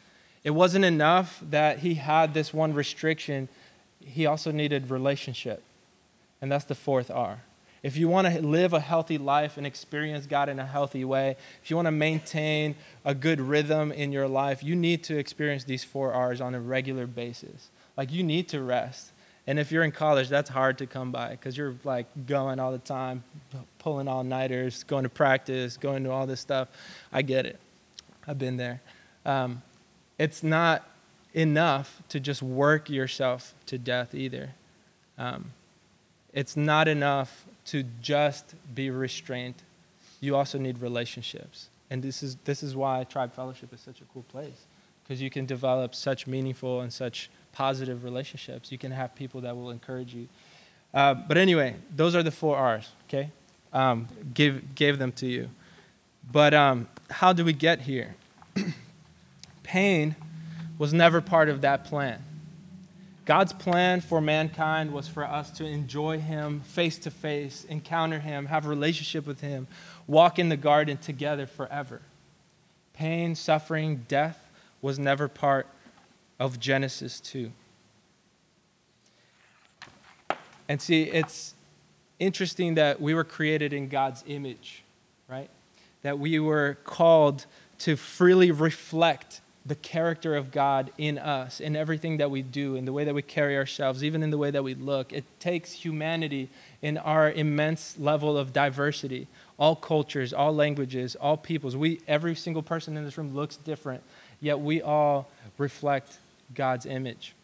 It 0.43 0.51
wasn't 0.51 0.85
enough 0.85 1.41
that 1.49 1.79
he 1.79 1.95
had 1.95 2.33
this 2.33 2.53
one 2.53 2.73
restriction. 2.73 3.47
He 3.99 4.25
also 4.25 4.51
needed 4.51 4.89
relationship. 4.91 5.63
And 6.41 6.51
that's 6.51 6.65
the 6.65 6.75
fourth 6.75 7.09
R. 7.09 7.41
If 7.83 7.97
you 7.97 8.07
want 8.07 8.27
to 8.27 8.41
live 8.41 8.73
a 8.73 8.79
healthy 8.79 9.17
life 9.17 9.57
and 9.57 9.65
experience 9.65 10.27
God 10.27 10.49
in 10.49 10.59
a 10.59 10.65
healthy 10.65 11.03
way, 11.03 11.35
if 11.63 11.69
you 11.69 11.75
want 11.75 11.87
to 11.87 11.91
maintain 11.91 12.75
a 13.03 13.15
good 13.15 13.41
rhythm 13.41 13.91
in 13.91 14.11
your 14.11 14.27
life, 14.27 14.63
you 14.63 14.75
need 14.75 15.03
to 15.05 15.17
experience 15.17 15.63
these 15.63 15.83
four 15.83 16.13
R's 16.13 16.41
on 16.41 16.53
a 16.53 16.59
regular 16.59 17.07
basis. 17.07 17.69
Like, 17.97 18.11
you 18.11 18.23
need 18.23 18.47
to 18.49 18.61
rest. 18.61 19.11
And 19.47 19.57
if 19.57 19.71
you're 19.71 19.83
in 19.83 19.91
college, 19.91 20.29
that's 20.29 20.49
hard 20.49 20.77
to 20.77 20.85
come 20.85 21.11
by 21.11 21.31
because 21.31 21.57
you're 21.57 21.75
like 21.83 22.05
going 22.27 22.59
all 22.59 22.71
the 22.71 22.77
time, 22.77 23.23
pulling 23.79 24.07
all 24.07 24.23
nighters, 24.23 24.83
going 24.83 25.03
to 25.03 25.09
practice, 25.09 25.77
going 25.77 26.03
to 26.03 26.11
all 26.11 26.27
this 26.27 26.39
stuff. 26.39 26.67
I 27.11 27.23
get 27.23 27.47
it. 27.47 27.59
I've 28.27 28.37
been 28.37 28.57
there. 28.57 28.81
Um, 29.25 29.63
it's 30.19 30.43
not 30.43 30.87
enough 31.33 32.03
to 32.09 32.19
just 32.19 32.43
work 32.43 32.89
yourself 32.89 33.55
to 33.65 33.79
death 33.79 34.13
either. 34.13 34.51
Um, 35.17 35.53
it's 36.33 36.55
not 36.55 36.87
enough 36.87 37.45
to 37.65 37.83
just 38.01 38.55
be 38.73 38.89
restrained. 38.89 39.55
You 40.19 40.35
also 40.35 40.57
need 40.57 40.79
relationships. 40.79 41.69
And 41.89 42.01
this 42.01 42.23
is, 42.23 42.37
this 42.45 42.63
is 42.63 42.75
why 42.75 43.03
Tribe 43.03 43.33
Fellowship 43.33 43.73
is 43.73 43.81
such 43.81 44.01
a 44.01 44.05
cool 44.13 44.23
place 44.23 44.65
because 45.03 45.21
you 45.21 45.29
can 45.29 45.45
develop 45.45 45.93
such 45.93 46.25
meaningful 46.25 46.81
and 46.81 46.91
such 46.91 47.29
positive 47.51 48.03
relationships. 48.03 48.71
You 48.71 48.77
can 48.77 48.91
have 48.91 49.13
people 49.13 49.41
that 49.41 49.55
will 49.55 49.69
encourage 49.71 50.13
you. 50.13 50.29
Uh, 50.93 51.13
but 51.13 51.37
anyway, 51.37 51.75
those 51.95 52.15
are 52.15 52.23
the 52.23 52.31
four 52.31 52.55
R's, 52.55 52.89
okay? 53.07 53.29
Um, 53.73 54.07
give, 54.33 54.75
gave 54.75 54.99
them 54.99 55.11
to 55.13 55.27
you. 55.27 55.49
But 56.31 56.53
um, 56.53 56.87
how 57.09 57.33
do 57.33 57.43
we 57.43 57.53
get 57.53 57.81
here? 57.81 58.15
Pain 59.63 60.15
was 60.77 60.93
never 60.93 61.19
part 61.19 61.49
of 61.49 61.61
that 61.61 61.85
plan. 61.85 62.23
God's 63.25 63.53
plan 63.53 64.01
for 64.01 64.19
mankind 64.19 64.91
was 64.91 65.07
for 65.07 65.23
us 65.23 65.51
to 65.51 65.65
enjoy 65.65 66.19
Him 66.19 66.61
face 66.61 66.97
to 66.99 67.11
face, 67.11 67.65
encounter 67.65 68.19
Him, 68.19 68.47
have 68.47 68.65
a 68.65 68.69
relationship 68.69 69.27
with 69.27 69.41
Him, 69.41 69.67
walk 70.07 70.39
in 70.39 70.49
the 70.49 70.57
garden 70.57 70.97
together 70.97 71.45
forever. 71.45 72.01
Pain, 72.93 73.35
suffering, 73.35 74.05
death 74.07 74.49
was 74.81 74.97
never 74.97 75.27
part 75.27 75.67
of 76.39 76.59
Genesis 76.59 77.19
2. 77.19 77.51
And 80.67 80.81
see, 80.81 81.03
it's 81.03 81.53
interesting 82.17 82.75
that 82.75 83.01
we 83.01 83.13
were 83.13 83.23
created 83.23 83.73
in 83.73 83.87
God's 83.87 84.23
image, 84.25 84.83
right? 85.27 85.49
That 86.01 86.17
we 86.17 86.39
were 86.39 86.77
called 86.83 87.45
to 87.79 87.95
freely 87.95 88.51
reflect 88.51 89.41
the 89.65 89.75
character 89.75 90.35
of 90.35 90.51
God 90.51 90.91
in 90.97 91.17
us, 91.17 91.59
in 91.59 91.75
everything 91.75 92.17
that 92.17 92.31
we 92.31 92.41
do, 92.41 92.75
in 92.75 92.85
the 92.85 92.93
way 92.93 93.03
that 93.03 93.13
we 93.13 93.21
carry 93.21 93.55
ourselves, 93.55 94.03
even 94.03 94.23
in 94.23 94.31
the 94.31 94.37
way 94.37 94.49
that 94.49 94.63
we 94.63 94.73
look. 94.73 95.13
It 95.13 95.23
takes 95.39 95.71
humanity 95.71 96.49
in 96.81 96.97
our 96.97 97.31
immense 97.31 97.97
level 97.99 98.37
of 98.37 98.53
diversity, 98.53 99.27
all 99.59 99.75
cultures, 99.75 100.33
all 100.33 100.53
languages, 100.53 101.15
all 101.15 101.37
peoples. 101.37 101.77
We, 101.77 102.01
every 102.07 102.33
single 102.33 102.63
person 102.63 102.97
in 102.97 103.05
this 103.05 103.17
room 103.17 103.35
looks 103.35 103.57
different, 103.57 104.01
yet 104.39 104.59
we 104.59 104.81
all 104.81 105.29
reflect 105.59 106.17
God's 106.55 106.87
image. 106.87 107.35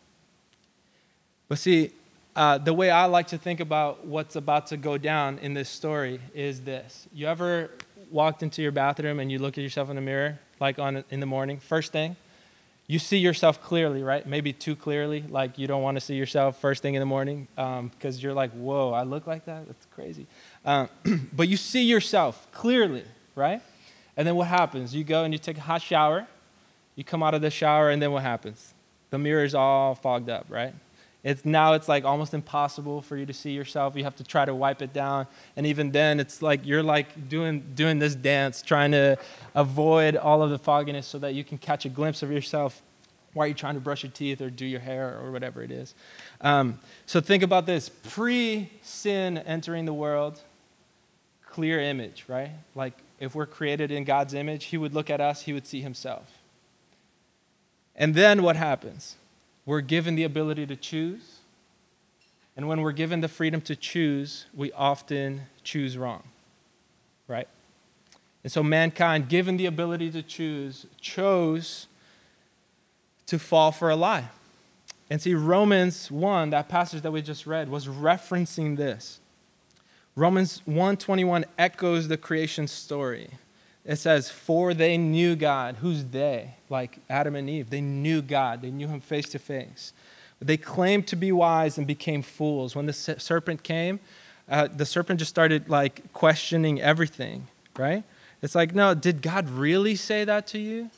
But 1.48 1.60
see, 1.60 1.92
uh, 2.36 2.58
the 2.58 2.74
way 2.74 2.90
I 2.90 3.06
like 3.06 3.28
to 3.28 3.38
think 3.38 3.60
about 3.60 4.06
what's 4.06 4.36
about 4.36 4.68
to 4.68 4.78
go 4.78 4.98
down 4.98 5.38
in 5.40 5.54
this 5.54 5.70
story 5.70 6.20
is 6.34 6.62
this. 6.62 7.08
You 7.14 7.28
ever 7.28 7.70
walked 8.12 8.44
into 8.44 8.62
your 8.62 8.72
bathroom 8.72 9.20
and 9.20 9.32
you 9.32 9.40
look 9.40 9.58
at 9.58 9.64
yourself 9.64 9.90
in 9.90 9.96
the 9.96 10.02
mirror 10.02 10.40
like 10.60 10.80
on 10.80 11.04
in 11.10 11.20
the 11.20 11.26
morning, 11.26 11.60
first 11.60 11.92
thing, 11.92 12.16
you 12.88 13.00
see 13.00 13.18
yourself 13.18 13.62
clearly, 13.62 14.02
right? 14.02 14.26
Maybe 14.26 14.54
too 14.54 14.76
clearly, 14.76 15.24
like 15.28 15.58
you 15.58 15.68
don't 15.68 15.82
want 15.82 15.98
to 15.98 16.02
see 16.02 16.16
yourself 16.16 16.60
first 16.60 16.82
thing 16.82 16.96
in 16.96 17.00
the 17.00 17.06
morning 17.06 17.48
because 17.56 18.16
um, 18.16 18.22
you're 18.22 18.34
like, 18.34 18.52
whoa, 18.52 18.92
I 18.92 19.04
look 19.04 19.28
like 19.28 19.46
that? 19.46 19.68
That's 19.68 19.86
crazy. 19.94 20.26
Um, 20.66 20.90
but 21.34 21.48
you 21.48 21.58
see 21.58 21.84
yourself 21.84 22.48
clearly, 22.52 23.04
right? 23.36 23.62
And 24.16 24.28
then 24.28 24.36
what 24.36 24.48
happens? 24.48 24.96
You 24.96 25.04
go 25.04 25.24
and 25.24 25.34
you 25.34 25.38
take 25.38 25.58
a 25.58 25.62
hot 25.62 25.82
shower, 25.82 26.28
you 26.96 27.04
come 27.04 27.22
out 27.22 27.34
of 27.34 27.42
the 27.42 27.52
shower, 27.52 27.90
and 27.90 28.02
then 28.02 28.12
what 28.12 28.24
happens? 28.24 28.74
The 29.10 29.18
mirror 29.18 29.44
is 29.44 29.54
all 29.54 29.94
fogged 29.96 30.30
up, 30.30 30.46
right? 30.50 30.74
It's 31.24 31.44
now 31.44 31.74
it's 31.74 31.88
like 31.88 32.06
almost 32.06 32.34
impossible 32.34 33.02
for 33.02 33.18
you 33.18 33.26
to 33.26 33.34
see 33.34 33.52
yourself. 33.52 33.96
You 33.96 34.04
have 34.04 34.16
to 34.18 34.24
try 34.24 34.46
to 34.46 34.54
wipe 34.54 34.82
it 34.82 34.94
down, 34.94 35.28
and 35.56 35.66
even 35.66 35.92
then, 35.92 36.20
it's 36.20 36.42
like 36.42 36.66
you're 36.66 36.84
like 36.84 37.28
doing 37.28 37.64
doing 37.76 38.00
this 38.00 38.16
dance, 38.16 38.62
trying 38.62 38.92
to 38.92 39.18
avoid 39.56 40.16
all 40.16 40.42
of 40.44 40.52
the 40.52 40.60
fogginess 40.60 41.08
so 41.08 41.18
that 41.20 41.34
you 41.34 41.44
can 41.44 41.58
catch 41.58 41.86
a 41.86 41.90
glimpse 41.90 42.22
of 42.22 42.32
yourself 42.32 42.82
while 43.34 43.48
you're 43.48 43.56
trying 43.56 43.74
to 43.74 43.82
brush 43.82 44.04
your 44.04 44.12
teeth 44.12 44.42
or 44.42 44.50
do 44.50 44.66
your 44.66 44.80
hair 44.80 45.20
or 45.22 45.32
whatever 45.32 45.62
it 45.62 45.72
is. 45.72 45.96
Um, 46.42 46.80
so 47.06 47.20
think 47.20 47.44
about 47.44 47.66
this: 47.66 47.90
pre-sin 47.90 49.40
entering 49.40 49.86
the 49.86 49.94
world, 49.94 50.40
clear 51.46 51.82
image, 51.82 52.26
right? 52.28 52.52
Like 52.76 52.94
if 53.20 53.34
we're 53.34 53.48
created 53.48 53.92
in 53.92 54.04
God's 54.04 54.34
image, 54.36 54.66
He 54.66 54.78
would 54.78 54.94
look 54.94 55.10
at 55.10 55.20
us, 55.20 55.42
He 55.42 55.54
would 55.54 55.66
see 55.66 55.82
Himself. 55.82 56.32
And 57.96 58.14
then 58.14 58.44
what 58.44 58.56
happens? 58.56 59.16
We're 59.68 59.82
given 59.82 60.16
the 60.16 60.24
ability 60.24 60.66
to 60.66 60.76
choose. 60.76 61.40
And 62.56 62.68
when 62.68 62.82
we're 62.82 62.94
given 62.94 63.22
the 63.22 63.28
freedom 63.28 63.62
to 63.62 63.76
choose, 63.76 64.48
we 64.56 64.72
often 64.72 65.42
choose 65.64 65.96
wrong, 65.96 66.24
right? 67.28 67.48
And 68.44 68.52
so 68.52 68.64
mankind, 68.64 69.30
given 69.30 69.58
the 69.58 69.68
ability 69.68 70.10
to 70.12 70.24
choose, 70.24 70.88
chose 71.00 71.86
to 73.28 73.38
fall 73.38 73.72
for 73.72 73.92
a 73.92 73.96
lie. 73.96 74.30
And 75.10 75.22
see, 75.22 75.36
Romans 75.36 76.10
1, 76.10 76.50
that 76.52 76.70
passage 76.70 77.02
that 77.02 77.12
we 77.12 77.22
just 77.22 77.46
read, 77.46 77.70
was 77.70 77.88
referencing 77.88 78.78
this. 78.78 79.20
Romans 80.16 80.62
1:21 80.66 81.46
echoes 81.60 82.08
the 82.08 82.18
creation 82.18 82.68
story 82.68 83.32
it 83.88 83.96
says, 83.96 84.30
For 84.30 84.74
they 84.74 84.98
knew 84.98 85.36
God. 85.36 85.78
Who's 85.78 86.04
they? 86.04 86.56
Like 86.70 87.00
Adam 87.10 87.36
and 87.36 87.50
Eve. 87.50 87.70
They 87.70 87.82
knew 87.82 88.22
God, 88.22 88.62
they 88.62 88.70
knew 88.70 88.88
him 88.88 89.00
face 89.00 89.30
to 89.30 89.40
face. 89.40 89.94
They 90.40 90.58
claimed 90.58 91.08
to 91.08 91.16
be 91.16 91.32
wise 91.32 91.80
and 91.80 91.88
became 91.88 92.22
fools. 92.22 92.76
When 92.76 92.86
the 92.86 92.94
serpent 92.94 93.64
came, 93.64 94.00
uh, 94.48 94.68
the 94.68 94.86
serpent 94.86 95.18
just 95.18 95.30
started 95.30 95.68
like 95.68 96.14
questioning 96.14 96.80
everything, 96.80 97.48
right? 97.76 98.04
It's 98.44 98.54
like, 98.54 98.76
no, 98.76 98.94
did 98.94 99.24
God 99.24 99.50
really 99.50 99.96
say 99.96 100.26
that 100.26 100.46
to 100.48 100.60
you? 100.60 100.92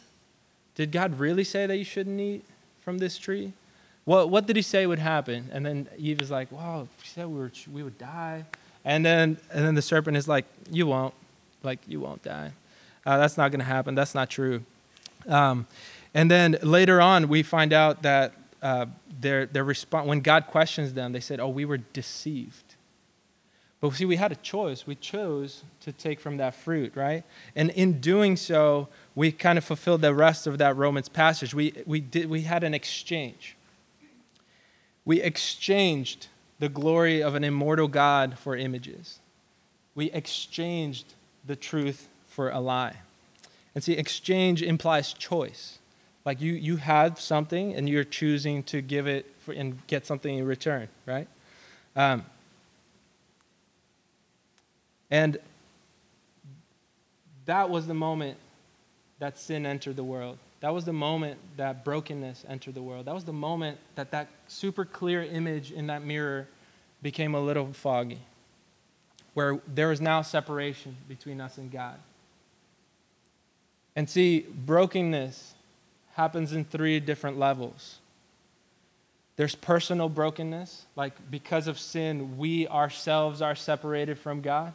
Did 0.75 0.91
God 0.91 1.19
really 1.19 1.45
say 1.45 1.65
that 1.65 1.77
you 1.77 1.85
shouldn't 1.85 2.19
eat 2.19 2.43
from 2.81 2.97
this 2.97 3.17
tree? 3.17 3.53
What, 4.03 4.29
what 4.29 4.45
did 4.45 4.57
he 4.57 4.61
say 4.61 4.85
would 4.85 4.99
happen? 4.99 5.49
And 5.53 5.65
then 5.65 5.87
Eve 5.97 6.21
is 6.21 6.31
like, 6.31 6.51
wow, 6.51 6.87
he 7.01 7.07
said 7.07 7.27
we, 7.27 7.39
were, 7.39 7.51
we 7.71 7.83
would 7.83 7.97
die. 7.97 8.43
And 8.83 9.05
then, 9.05 9.37
and 9.53 9.65
then 9.65 9.75
the 9.75 9.81
serpent 9.81 10.17
is 10.17 10.27
like, 10.27 10.45
you 10.69 10.87
won't. 10.87 11.13
Like, 11.63 11.79
you 11.87 11.99
won't 11.99 12.23
die. 12.23 12.51
Uh, 13.09 13.17
that's 13.17 13.37
not 13.37 13.49
going 13.49 13.59
to 13.59 13.65
happen. 13.65 13.95
That's 13.95 14.13
not 14.13 14.29
true. 14.29 14.63
Um, 15.27 15.65
and 16.13 16.29
then 16.29 16.59
later 16.61 17.01
on, 17.01 17.27
we 17.27 17.41
find 17.41 17.73
out 17.73 18.03
that 18.03 18.33
uh, 18.61 18.85
their, 19.19 19.47
their 19.47 19.63
response, 19.63 20.07
when 20.07 20.19
God 20.19 20.45
questions 20.45 20.93
them, 20.93 21.11
they 21.11 21.19
said, 21.19 21.39
oh, 21.39 21.47
we 21.47 21.65
were 21.65 21.77
deceived. 21.77 22.75
But 23.81 23.95
see, 23.95 24.05
we 24.05 24.17
had 24.17 24.31
a 24.31 24.35
choice. 24.35 24.85
We 24.85 24.93
chose 24.93 25.63
to 25.81 25.91
take 25.91 26.19
from 26.19 26.37
that 26.37 26.53
fruit, 26.53 26.95
right? 26.95 27.23
And 27.55 27.71
in 27.71 27.99
doing 27.99 28.37
so, 28.37 28.89
we 29.15 29.31
kind 29.31 29.57
of 29.57 29.63
fulfilled 29.63 30.01
the 30.01 30.13
rest 30.13 30.45
of 30.45 30.59
that 30.59 30.77
Romans 30.77 31.09
passage. 31.09 31.51
We, 31.51 31.73
we, 31.87 32.01
did, 32.01 32.29
we 32.29 32.41
had 32.43 32.63
an 32.63 32.75
exchange. 32.75 33.55
We 35.03 35.19
exchanged 35.19 36.27
the 36.59 36.69
glory 36.69 37.23
of 37.23 37.33
an 37.33 37.43
immortal 37.43 37.87
God 37.87 38.37
for 38.37 38.55
images. 38.55 39.17
We 39.95 40.11
exchanged 40.11 41.15
the 41.47 41.55
truth 41.55 42.07
for 42.39 42.51
a 42.51 42.59
lie. 42.61 42.95
And 43.75 43.83
see, 43.83 43.91
exchange 43.91 44.63
implies 44.63 45.11
choice. 45.11 45.77
Like 46.23 46.39
you, 46.39 46.53
you 46.53 46.77
have 46.77 47.19
something 47.19 47.73
and 47.73 47.89
you're 47.89 48.05
choosing 48.05 48.63
to 48.63 48.79
give 48.79 49.07
it 49.07 49.25
for, 49.39 49.51
and 49.51 49.85
get 49.87 50.05
something 50.05 50.37
in 50.37 50.45
return, 50.45 50.87
right? 51.05 51.27
Um, 51.97 52.23
and 55.11 55.37
that 57.43 57.69
was 57.69 57.87
the 57.87 57.93
moment 57.93 58.37
that 59.19 59.37
sin 59.37 59.65
entered 59.65 59.97
the 59.97 60.05
world. 60.05 60.37
That 60.61 60.73
was 60.73 60.85
the 60.85 60.93
moment 60.93 61.39
that 61.57 61.83
brokenness 61.83 62.45
entered 62.47 62.75
the 62.75 62.81
world. 62.81 63.07
That 63.07 63.15
was 63.15 63.25
the 63.25 63.33
moment 63.33 63.79
that 63.95 64.11
that 64.11 64.29
super 64.47 64.85
clear 64.85 65.23
image 65.23 65.73
in 65.73 65.87
that 65.87 66.05
mirror 66.05 66.47
became 67.01 67.35
a 67.35 67.41
little 67.41 67.73
foggy, 67.73 68.21
where 69.33 69.59
there 69.67 69.91
is 69.91 69.99
now 69.99 70.21
separation 70.21 70.95
between 71.09 71.41
us 71.41 71.57
and 71.57 71.69
God. 71.69 71.99
And 73.99 74.09
see, 74.09 74.45
brokenness 74.65 75.55
happens 76.13 76.53
in 76.53 76.63
three 76.63 77.01
different 77.01 77.37
levels. 77.37 77.97
There's 79.35 79.55
personal 79.55 80.07
brokenness, 80.07 80.85
like 80.95 81.11
because 81.29 81.67
of 81.67 81.77
sin, 81.77 82.37
we 82.37 82.65
ourselves 82.69 83.41
are 83.41 83.55
separated 83.55 84.17
from 84.17 84.39
God. 84.39 84.73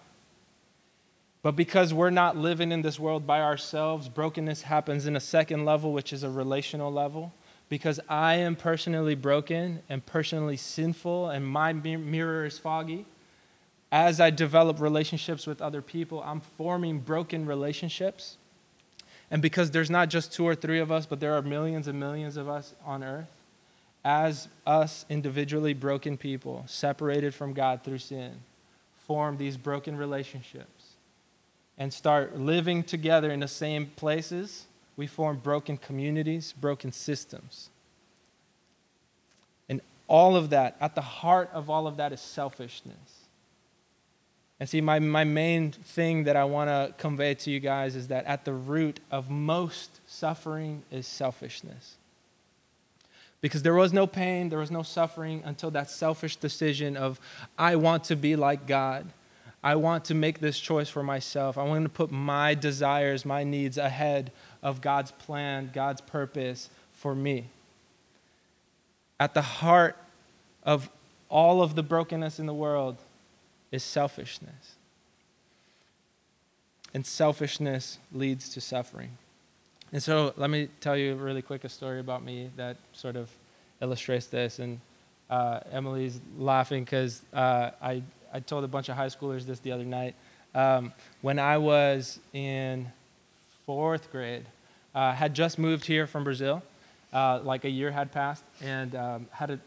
But 1.41 1.53
because 1.53 1.95
we're 1.95 2.11
not 2.11 2.37
living 2.37 2.71
in 2.71 2.83
this 2.83 3.01
world 3.01 3.27
by 3.27 3.41
ourselves, 3.41 4.11
brokenness 4.11 4.61
happens 4.61 5.07
in 5.07 5.17
a 5.17 5.21
second 5.21 5.65
level, 5.65 5.95
which 5.95 6.13
is 6.13 6.23
a 6.23 6.29
relational 6.29 6.93
level. 6.93 7.33
Because 7.71 8.01
I 8.11 8.35
am 8.35 8.57
personally 8.57 9.15
broken 9.15 9.81
and 9.89 10.05
personally 10.05 10.59
sinful, 10.59 11.31
and 11.31 11.47
my 11.47 11.73
mirror 11.73 12.45
is 12.45 12.59
foggy. 12.59 13.07
As 13.91 14.21
I 14.21 14.29
develop 14.29 14.83
relationships 14.83 15.47
with 15.47 15.63
other 15.63 15.81
people, 15.81 16.23
I'm 16.23 16.43
forming 16.59 16.99
broken 16.99 17.47
relationships. 17.47 18.37
And 19.35 19.43
because 19.43 19.73
there's 19.73 19.91
not 19.91 20.11
just 20.11 20.33
two 20.33 20.47
or 20.47 20.55
three 20.55 20.79
of 20.79 20.93
us, 20.93 21.07
but 21.07 21.19
there 21.19 21.35
are 21.35 21.43
millions 21.43 21.89
and 21.89 21.99
millions 21.99 22.37
of 22.37 22.49
us 22.49 22.73
on 22.87 23.03
earth, 23.03 23.27
as 24.05 24.47
us 24.65 25.05
individually 25.11 25.75
broken 25.75 26.17
people, 26.17 26.63
separated 26.69 27.35
from 27.35 27.53
God 27.53 27.83
through 27.83 27.99
sin, 27.99 28.31
form 29.09 29.37
these 29.37 29.57
broken 29.57 29.97
relationships 29.97 30.93
and 31.77 31.93
start 31.93 32.39
living 32.39 32.85
together 32.85 33.33
in 33.33 33.41
the 33.41 33.49
same 33.49 33.87
places, 33.97 34.67
we 34.97 35.09
form 35.09 35.39
broken 35.39 35.79
communities, 35.79 36.55
broken 36.61 36.93
systems. 36.93 37.71
And 39.69 39.81
all 40.07 40.37
of 40.37 40.51
that, 40.51 40.77
at 40.81 40.95
the 40.95 41.01
heart 41.01 41.51
of 41.53 41.69
all 41.69 41.89
of 41.89 41.97
that, 41.97 42.13
is 42.13 42.21
selfishness. 42.21 43.24
And 44.61 44.69
see, 44.69 44.81
my, 44.81 44.99
my 45.01 45.25
main 45.25 45.73
thing 45.73 46.25
that 46.25 46.37
I 46.37 46.45
want 46.45 46.71
to 46.71 46.95
convey 46.97 47.35
to 47.35 47.51
you 47.51 47.61
guys 47.61 47.97
is 47.97 48.09
that 48.09 48.25
at 48.27 48.45
the 48.45 48.53
root 48.53 49.01
of 49.11 49.29
most 49.29 50.01
suffering 50.07 50.85
is 50.91 51.07
selfishness. 51.07 51.97
Because 53.41 53.63
there 53.63 53.75
was 53.75 53.93
no 53.93 54.07
pain, 54.07 54.49
there 54.49 54.61
was 54.61 54.71
no 54.71 54.83
suffering 54.83 55.43
until 55.45 55.71
that 55.73 55.91
selfish 55.91 56.37
decision 56.37 56.97
of, 56.97 57.21
I 57.59 57.77
want 57.77 58.05
to 58.05 58.17
be 58.17 58.37
like 58.37 58.67
God. 58.67 59.07
I 59.63 59.75
want 59.77 60.05
to 60.07 60.15
make 60.15 60.41
this 60.41 60.59
choice 60.59 60.89
for 60.89 61.03
myself. 61.03 61.59
I 61.59 61.65
want 61.65 61.85
to 61.85 61.91
put 61.91 62.11
my 62.11 62.55
desires, 62.55 63.25
my 63.25 63.45
needs 63.45 63.77
ahead 63.77 64.31
of 64.63 64.81
God's 64.81 65.11
plan, 65.11 65.71
God's 65.75 66.01
purpose 66.01 66.71
for 66.93 67.15
me. 67.15 67.47
At 69.19 69.35
the 69.35 69.43
heart 69.43 69.97
of 70.63 70.89
all 71.29 71.61
of 71.61 71.75
the 71.75 71.83
brokenness 71.83 72.39
in 72.39 72.47
the 72.47 72.55
world 72.55 72.99
is 73.75 73.83
selfishness. 73.83 74.77
And 76.95 77.05
selfishness 77.05 77.99
leads 78.13 78.49
to 78.51 78.61
suffering. 78.61 79.11
And 79.93 80.01
so 80.01 80.33
let 80.37 80.49
me 80.49 80.69
tell 80.81 80.97
you 80.97 81.17
really 81.17 81.43
quick 81.43 81.65
a 81.65 81.69
story 81.69 81.99
about 81.99 82.23
me 82.23 82.51
that 82.57 82.77
sort 82.93 83.17
of 83.17 83.29
illustrates 83.83 84.27
this. 84.27 84.61
And 84.61 84.81
uh, 85.29 85.59
Emily's 85.73 86.21
laughing 86.39 86.85
because 86.85 87.23
uh, 87.33 87.71
I, 87.83 88.01
I 88.33 88.39
told 88.39 88.63
a 88.63 88.69
bunch 88.69 88.89
of 88.89 88.95
high 88.95 89.09
schoolers 89.09 89.45
this 89.45 89.59
the 89.59 89.73
other 89.73 89.85
night. 89.85 90.15
Um, 90.55 90.93
when 91.21 91.41
I 91.41 91.59
was 91.59 92.21
in 92.33 92.87
fourth 93.67 94.13
grade, 94.13 94.47
uh, 94.95 95.13
had 95.13 95.35
just 95.35 95.59
moved 95.59 95.85
here 95.85 96.07
from 96.07 96.23
Brazil. 96.23 96.63
Uh, 97.13 97.41
like 97.45 97.65
a 97.65 97.71
year 97.71 97.93
had 97.93 98.11
passed, 98.11 98.43
and 98.61 98.97
um, 98.97 99.29
had 99.31 99.49
a 99.49 99.61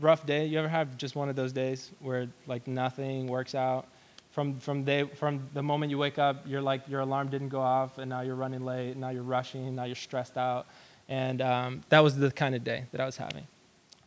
rough 0.00 0.26
day. 0.26 0.46
You 0.46 0.58
ever 0.58 0.68
have 0.68 0.96
just 0.96 1.14
one 1.14 1.28
of 1.28 1.36
those 1.36 1.52
days 1.52 1.90
where 2.00 2.28
like 2.46 2.66
nothing 2.66 3.26
works 3.26 3.54
out? 3.54 3.86
From 4.32 4.58
from 4.60 4.84
day 4.84 5.04
from 5.04 5.48
the 5.54 5.62
moment 5.62 5.90
you 5.90 5.98
wake 5.98 6.18
up, 6.18 6.44
you're 6.46 6.62
like 6.62 6.88
your 6.88 7.00
alarm 7.00 7.28
didn't 7.28 7.48
go 7.48 7.60
off, 7.60 7.98
and 7.98 8.08
now 8.08 8.20
you're 8.20 8.36
running 8.36 8.64
late. 8.64 8.96
Now 8.96 9.10
you're 9.10 9.22
rushing. 9.22 9.74
Now 9.74 9.84
you're 9.84 9.96
stressed 9.96 10.36
out, 10.36 10.66
and 11.08 11.42
um, 11.42 11.82
that 11.88 12.00
was 12.00 12.16
the 12.16 12.30
kind 12.30 12.54
of 12.54 12.62
day 12.62 12.84
that 12.92 13.00
I 13.00 13.06
was 13.06 13.16
having. 13.16 13.46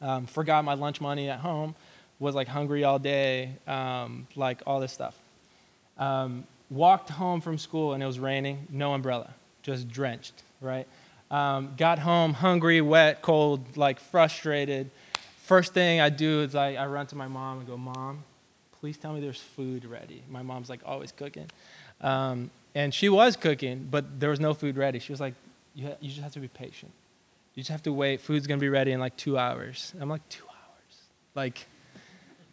Um, 0.02 0.26
forgot 0.26 0.66
my 0.66 0.74
lunch 0.74 1.00
money 1.00 1.30
at 1.30 1.40
home 1.40 1.76
was 2.20 2.36
like 2.36 2.48
hungry 2.48 2.84
all 2.84 3.00
day, 3.00 3.52
um, 3.68 4.28
like 4.36 4.62
all 4.66 4.80
this 4.80 4.92
stuff. 4.92 5.18
Um, 5.98 6.46
walked 6.70 7.10
home 7.10 7.42
from 7.42 7.58
school 7.58 7.94
and 7.94 8.02
it 8.02 8.06
was 8.06 8.20
raining, 8.20 8.68
no 8.72 8.94
umbrella, 8.94 9.34
just 9.62 9.88
drenched, 9.90 10.34
right? 10.62 10.88
Um, 11.30 11.74
got 11.78 12.00
home 12.00 12.34
hungry, 12.34 12.82
wet, 12.82 13.22
cold, 13.22 13.78
like 13.78 14.00
frustrated. 14.00 14.90
First 15.44 15.74
thing 15.74 16.00
I 16.00 16.08
do 16.08 16.40
is 16.40 16.56
I, 16.56 16.76
I 16.76 16.88
run 16.88 17.06
to 17.08 17.18
my 17.18 17.28
mom 17.28 17.60
and 17.60 17.68
go, 17.68 17.76
Mom, 17.76 18.24
please 18.80 18.96
tell 18.96 19.12
me 19.12 19.20
there's 19.20 19.42
food 19.42 19.84
ready. 19.84 20.24
My 20.30 20.42
mom's 20.42 20.70
like 20.70 20.80
always 20.86 21.12
cooking. 21.12 21.50
Um, 22.00 22.50
and 22.74 22.94
she 22.94 23.10
was 23.10 23.36
cooking, 23.36 23.86
but 23.92 24.22
there 24.22 24.30
was 24.30 24.40
no 24.40 24.54
food 24.54 24.78
ready. 24.78 25.00
She 25.00 25.12
was 25.12 25.20
like, 25.20 25.34
you, 25.76 25.88
ha- 25.88 25.98
you 26.00 26.08
just 26.08 26.22
have 26.22 26.32
to 26.32 26.40
be 26.40 26.48
patient. 26.48 26.94
You 27.56 27.62
just 27.62 27.72
have 27.72 27.84
to 27.84 27.92
wait. 27.92 28.22
Food's 28.22 28.48
going 28.48 28.58
to 28.58 28.64
be 28.64 28.70
ready 28.70 28.94
in 28.94 29.02
like 29.02 29.18
two 29.18 29.38
hours. 29.38 29.94
I'm 30.00 30.08
like, 30.08 30.28
two 30.30 30.46
hours? 30.46 31.02
Like, 31.36 31.68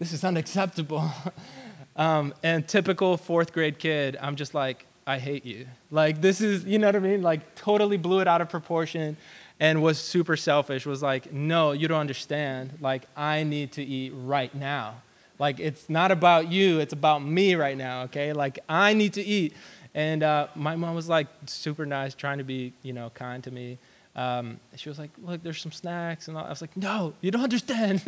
this 0.01 0.13
is 0.13 0.25
unacceptable. 0.25 1.09
um, 1.97 2.35
and 2.43 2.67
typical 2.67 3.17
fourth 3.17 3.53
grade 3.53 3.79
kid, 3.79 4.19
I'm 4.21 4.35
just 4.35 4.53
like, 4.53 4.85
I 5.07 5.21
hate 5.21 5.47
you. 5.47 5.69
Like, 5.93 6.21
this 6.21 6.41
is, 6.41 6.65
you 6.65 6.81
know 6.81 6.89
what 6.89 6.97
I 6.97 6.99
mean? 7.01 7.23
Like, 7.23 7.55
totally 7.55 7.99
blew 7.99 8.19
it 8.19 8.27
out 8.27 8.41
of 8.41 8.49
proportion 8.49 9.17
and 9.61 9.83
was 9.83 9.99
super 9.99 10.37
selfish. 10.37 10.87
Was 10.87 11.03
like, 11.03 11.33
no, 11.33 11.73
you 11.73 11.87
don't 11.87 12.01
understand. 12.01 12.79
Like, 12.81 13.05
I 13.17 13.45
need 13.45 13.73
to 13.73 13.85
eat 13.85 14.13
right 14.17 14.53
now. 14.55 15.03
Like, 15.39 15.61
it's 15.61 15.89
not 15.89 16.11
about 16.11 16.51
you, 16.51 16.81
it's 16.81 16.93
about 16.93 17.23
me 17.25 17.55
right 17.55 17.77
now, 17.77 18.03
okay? 18.03 18.33
Like, 18.33 18.59
I 18.69 18.93
need 18.93 19.15
to 19.15 19.23
eat. 19.23 19.55
And 19.95 20.23
uh, 20.23 20.49
my 20.55 20.77
mom 20.77 20.95
was 20.95 21.09
like 21.09 21.29
super 21.47 21.87
nice, 21.87 22.15
trying 22.15 22.39
to 22.39 22.45
be, 22.45 22.73
you 22.83 22.93
know, 22.93 23.11
kind 23.11 23.43
to 23.45 23.51
me. 23.51 23.79
Um, 24.17 24.61
she 24.77 24.89
was 24.89 24.99
like, 24.99 25.11
look, 25.23 25.43
there's 25.43 25.61
some 25.61 25.73
snacks. 25.73 26.29
And. 26.29 26.37
I 26.37 26.49
was 26.49 26.61
like, 26.61 26.77
no, 26.77 27.15
you 27.21 27.31
don't 27.31 27.43
understand. 27.43 28.03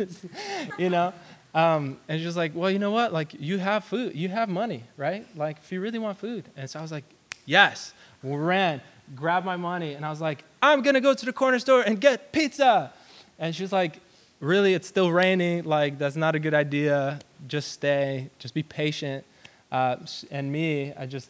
you 0.77 0.89
know? 0.89 1.13
Um, 1.53 1.97
and 2.07 2.19
she 2.19 2.25
was 2.25 2.37
like, 2.37 2.51
well, 2.55 2.69
you 2.69 2.79
know 2.79 2.91
what? 2.91 3.13
Like, 3.13 3.33
you 3.39 3.57
have 3.57 3.83
food, 3.83 4.15
you 4.15 4.29
have 4.29 4.49
money, 4.49 4.83
right? 4.97 5.25
Like, 5.35 5.57
if 5.57 5.71
you 5.71 5.81
really 5.81 5.99
want 5.99 6.17
food. 6.17 6.45
And 6.55 6.69
so 6.69 6.79
I 6.79 6.81
was 6.81 6.91
like, 6.91 7.05
yes. 7.45 7.93
We 8.21 8.35
ran, 8.35 8.81
grabbed 9.15 9.45
my 9.45 9.57
money, 9.57 9.93
and 9.93 10.05
I 10.05 10.09
was 10.09 10.21
like, 10.21 10.43
I'm 10.61 10.81
gonna 10.81 11.01
go 11.01 11.13
to 11.13 11.25
the 11.25 11.33
corner 11.33 11.59
store 11.59 11.81
and 11.81 11.99
get 11.99 12.31
pizza. 12.31 12.93
And 13.39 13.55
she 13.55 13.63
was 13.63 13.71
like, 13.71 13.99
really, 14.39 14.73
it's 14.73 14.87
still 14.87 15.11
raining. 15.11 15.63
Like, 15.63 15.97
that's 15.97 16.15
not 16.15 16.35
a 16.35 16.39
good 16.39 16.53
idea. 16.53 17.19
Just 17.47 17.71
stay, 17.71 18.29
just 18.39 18.53
be 18.53 18.63
patient. 18.63 19.25
Uh, 19.71 19.97
and 20.29 20.51
me, 20.51 20.93
I 20.93 21.05
just, 21.05 21.29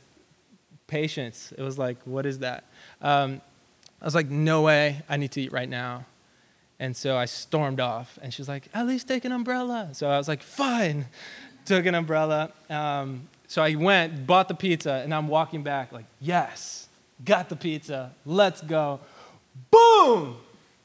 patience. 0.87 1.53
It 1.57 1.63
was 1.63 1.79
like, 1.79 1.97
what 2.05 2.25
is 2.25 2.39
that? 2.39 2.65
Um, 3.01 3.41
I 4.01 4.05
was 4.05 4.15
like, 4.15 4.29
no 4.29 4.61
way, 4.61 5.01
I 5.07 5.17
need 5.17 5.31
to 5.31 5.41
eat 5.41 5.51
right 5.51 5.69
now. 5.69 6.05
And 6.79 6.95
so 6.95 7.17
I 7.17 7.25
stormed 7.25 7.79
off, 7.79 8.19
and 8.21 8.33
she 8.33 8.41
was 8.41 8.49
like, 8.49 8.67
at 8.73 8.85
least 8.85 9.07
take 9.07 9.25
an 9.25 9.31
umbrella. 9.31 9.89
So 9.93 10.09
I 10.09 10.17
was 10.17 10.27
like, 10.27 10.43
fine. 10.43 11.05
took 11.65 11.85
an 11.85 11.95
umbrella. 11.95 12.51
Um, 12.69 13.29
so 13.47 13.63
I 13.63 13.75
went, 13.75 14.27
bought 14.27 14.47
the 14.47 14.55
pizza, 14.55 15.01
and 15.03 15.13
I'm 15.13 15.27
walking 15.27 15.63
back 15.63 15.91
like, 15.91 16.05
yes, 16.19 16.89
got 17.23 17.49
the 17.49 17.55
pizza, 17.55 18.13
let's 18.25 18.61
go. 18.61 18.99
Boom! 19.71 20.37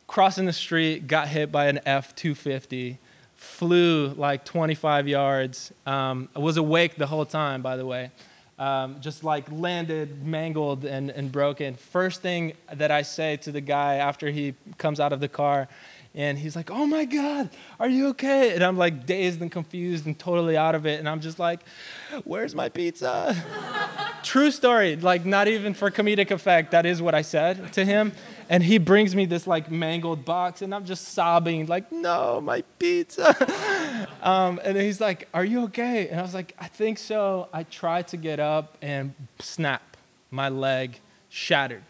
Crossing 0.06 0.46
the 0.46 0.52
street, 0.52 1.06
got 1.06 1.28
hit 1.28 1.52
by 1.52 1.66
an 1.66 1.80
F 1.84 2.14
250, 2.14 2.98
flew 3.34 4.08
like 4.16 4.44
25 4.44 5.08
yards. 5.08 5.72
Um, 5.86 6.28
I 6.34 6.38
was 6.38 6.56
awake 6.56 6.96
the 6.96 7.06
whole 7.06 7.26
time, 7.26 7.62
by 7.62 7.76
the 7.76 7.86
way. 7.86 8.10
Um, 8.58 9.00
just 9.00 9.22
like 9.22 9.44
landed, 9.52 10.26
mangled, 10.26 10.84
and, 10.84 11.10
and 11.10 11.30
broken. 11.30 11.74
First 11.74 12.22
thing 12.22 12.54
that 12.72 12.90
I 12.90 13.02
say 13.02 13.36
to 13.38 13.52
the 13.52 13.60
guy 13.60 13.96
after 13.96 14.30
he 14.30 14.54
comes 14.78 14.98
out 14.98 15.12
of 15.12 15.20
the 15.20 15.28
car 15.28 15.68
and 16.18 16.37
he's 16.37 16.57
like, 16.57 16.68
Oh 16.68 16.85
my 16.85 17.04
God, 17.04 17.48
are 17.78 17.88
you 17.88 18.09
okay? 18.09 18.52
And 18.52 18.64
I'm 18.64 18.76
like 18.76 19.07
dazed 19.07 19.40
and 19.40 19.52
confused 19.52 20.04
and 20.04 20.18
totally 20.18 20.57
out 20.57 20.74
of 20.74 20.85
it. 20.85 20.98
And 20.98 21.09
I'm 21.09 21.20
just 21.20 21.38
like, 21.38 21.61
Where's 22.24 22.57
my 22.57 22.68
pizza? 22.68 23.37
True 24.24 24.50
story, 24.50 24.96
like 24.96 25.24
not 25.24 25.46
even 25.46 25.74
for 25.74 25.92
comedic 25.92 26.33
effect. 26.33 26.72
That 26.72 26.87
is 26.87 27.00
what 27.00 27.14
I 27.14 27.22
said 27.22 27.72
to 27.74 27.85
him. 27.85 28.12
And 28.50 28.64
he 28.64 28.78
brings 28.78 29.14
me 29.14 29.26
this 29.26 29.46
like 29.46 29.70
mangled 29.70 30.24
box, 30.24 30.61
and 30.61 30.74
I'm 30.74 30.85
just 30.85 31.09
sobbing, 31.09 31.66
like, 31.66 31.92
No, 31.92 32.40
my 32.40 32.62
pizza. 32.81 33.37
um, 34.22 34.61
and 34.64 34.76
he's 34.76 35.00
like, 35.00 35.28
Are 35.33 35.44
you 35.44 35.64
okay? 35.64 36.09
And 36.09 36.18
I 36.18 36.22
was 36.22 36.35
like, 36.35 36.52
I 36.59 36.66
think 36.66 36.98
so. 36.98 37.48
I 37.52 37.62
tried 37.62 38.09
to 38.09 38.16
get 38.16 38.40
up 38.40 38.76
and 38.83 39.14
snap. 39.38 39.96
My 40.33 40.48
leg 40.48 40.98
shattered, 41.28 41.85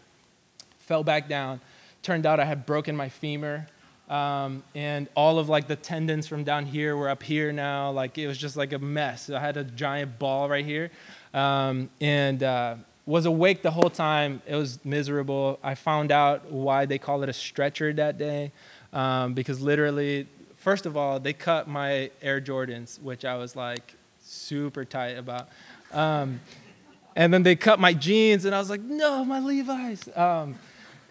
fell 0.77 1.03
back 1.03 1.27
down. 1.27 1.61
Turned 2.03 2.27
out 2.27 2.39
I 2.39 2.45
had 2.45 2.67
broken 2.67 2.95
my 2.95 3.09
femur 3.09 3.67
um, 4.09 4.63
and 4.73 5.07
all 5.15 5.37
of 5.37 5.49
like 5.49 5.67
the 5.67 5.75
tendons 5.75 6.27
from 6.27 6.43
down 6.43 6.65
here 6.65 6.97
were 6.97 7.09
up 7.09 7.21
here 7.21 7.51
now. 7.51 7.91
Like 7.91 8.17
it 8.17 8.27
was 8.27 8.37
just 8.37 8.57
like 8.57 8.73
a 8.73 8.79
mess. 8.79 9.29
I 9.29 9.39
had 9.39 9.57
a 9.57 9.63
giant 9.63 10.17
ball 10.17 10.49
right 10.49 10.65
here, 10.65 10.89
um, 11.33 11.89
and 12.01 12.41
uh, 12.41 12.75
was 13.05 13.25
awake 13.25 13.61
the 13.61 13.71
whole 13.71 13.89
time. 13.89 14.41
It 14.47 14.55
was 14.55 14.83
miserable. 14.83 15.59
I 15.63 15.75
found 15.75 16.11
out 16.11 16.51
why 16.51 16.85
they 16.85 16.97
call 16.97 17.21
it 17.23 17.29
a 17.29 17.33
stretcher 17.33 17.93
that 17.93 18.17
day, 18.17 18.51
um, 18.93 19.33
because 19.33 19.61
literally, 19.61 20.27
first 20.55 20.85
of 20.85 20.97
all, 20.97 21.19
they 21.19 21.33
cut 21.33 21.67
my 21.67 22.09
Air 22.21 22.41
Jordans, 22.41 22.99
which 23.01 23.25
I 23.25 23.35
was 23.37 23.55
like 23.55 23.93
super 24.21 24.85
tight 24.85 25.17
about. 25.17 25.49
Um, 25.91 26.39
and 27.15 27.33
then 27.33 27.43
they 27.43 27.55
cut 27.55 27.79
my 27.79 27.93
jeans, 27.93 28.45
and 28.45 28.55
I 28.55 28.59
was 28.59 28.69
like, 28.69 28.81
no, 28.81 29.25
my 29.25 29.39
Levi's. 29.39 30.07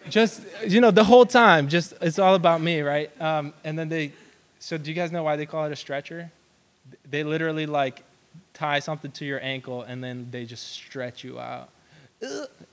Just 0.07 0.41
you 0.65 0.81
know 0.81 0.91
the 0.91 1.03
whole 1.03 1.25
time 1.25 1.67
just 1.67 1.93
it's 2.01 2.19
all 2.19 2.35
about 2.35 2.61
me 2.61 2.81
right? 2.81 3.09
Um, 3.21 3.53
and 3.63 3.77
then 3.77 3.89
they 3.89 4.13
so 4.59 4.77
do 4.77 4.89
you 4.89 4.95
guys 4.95 5.11
know 5.11 5.23
why 5.23 5.35
they 5.35 5.45
call 5.45 5.65
it 5.65 5.71
a 5.71 5.75
stretcher? 5.75 6.31
They 7.09 7.23
literally 7.23 7.65
like 7.65 8.03
tie 8.53 8.79
something 8.79 9.11
to 9.11 9.25
your 9.25 9.41
ankle 9.41 9.83
and 9.83 10.03
then 10.03 10.27
they 10.31 10.45
just 10.45 10.71
stretch 10.71 11.23
you 11.23 11.39
out. 11.39 11.69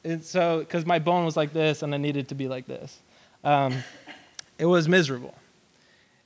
And 0.04 0.22
so 0.24 0.58
because 0.60 0.84
my 0.84 0.98
bone 0.98 1.24
was 1.24 1.36
like 1.36 1.52
this 1.52 1.82
and 1.82 1.94
i 1.94 1.98
needed 1.98 2.28
to 2.28 2.34
be 2.34 2.48
like 2.48 2.66
this. 2.66 2.98
Um, 3.44 3.84
it 4.58 4.66
was 4.66 4.88
miserable. 4.88 5.34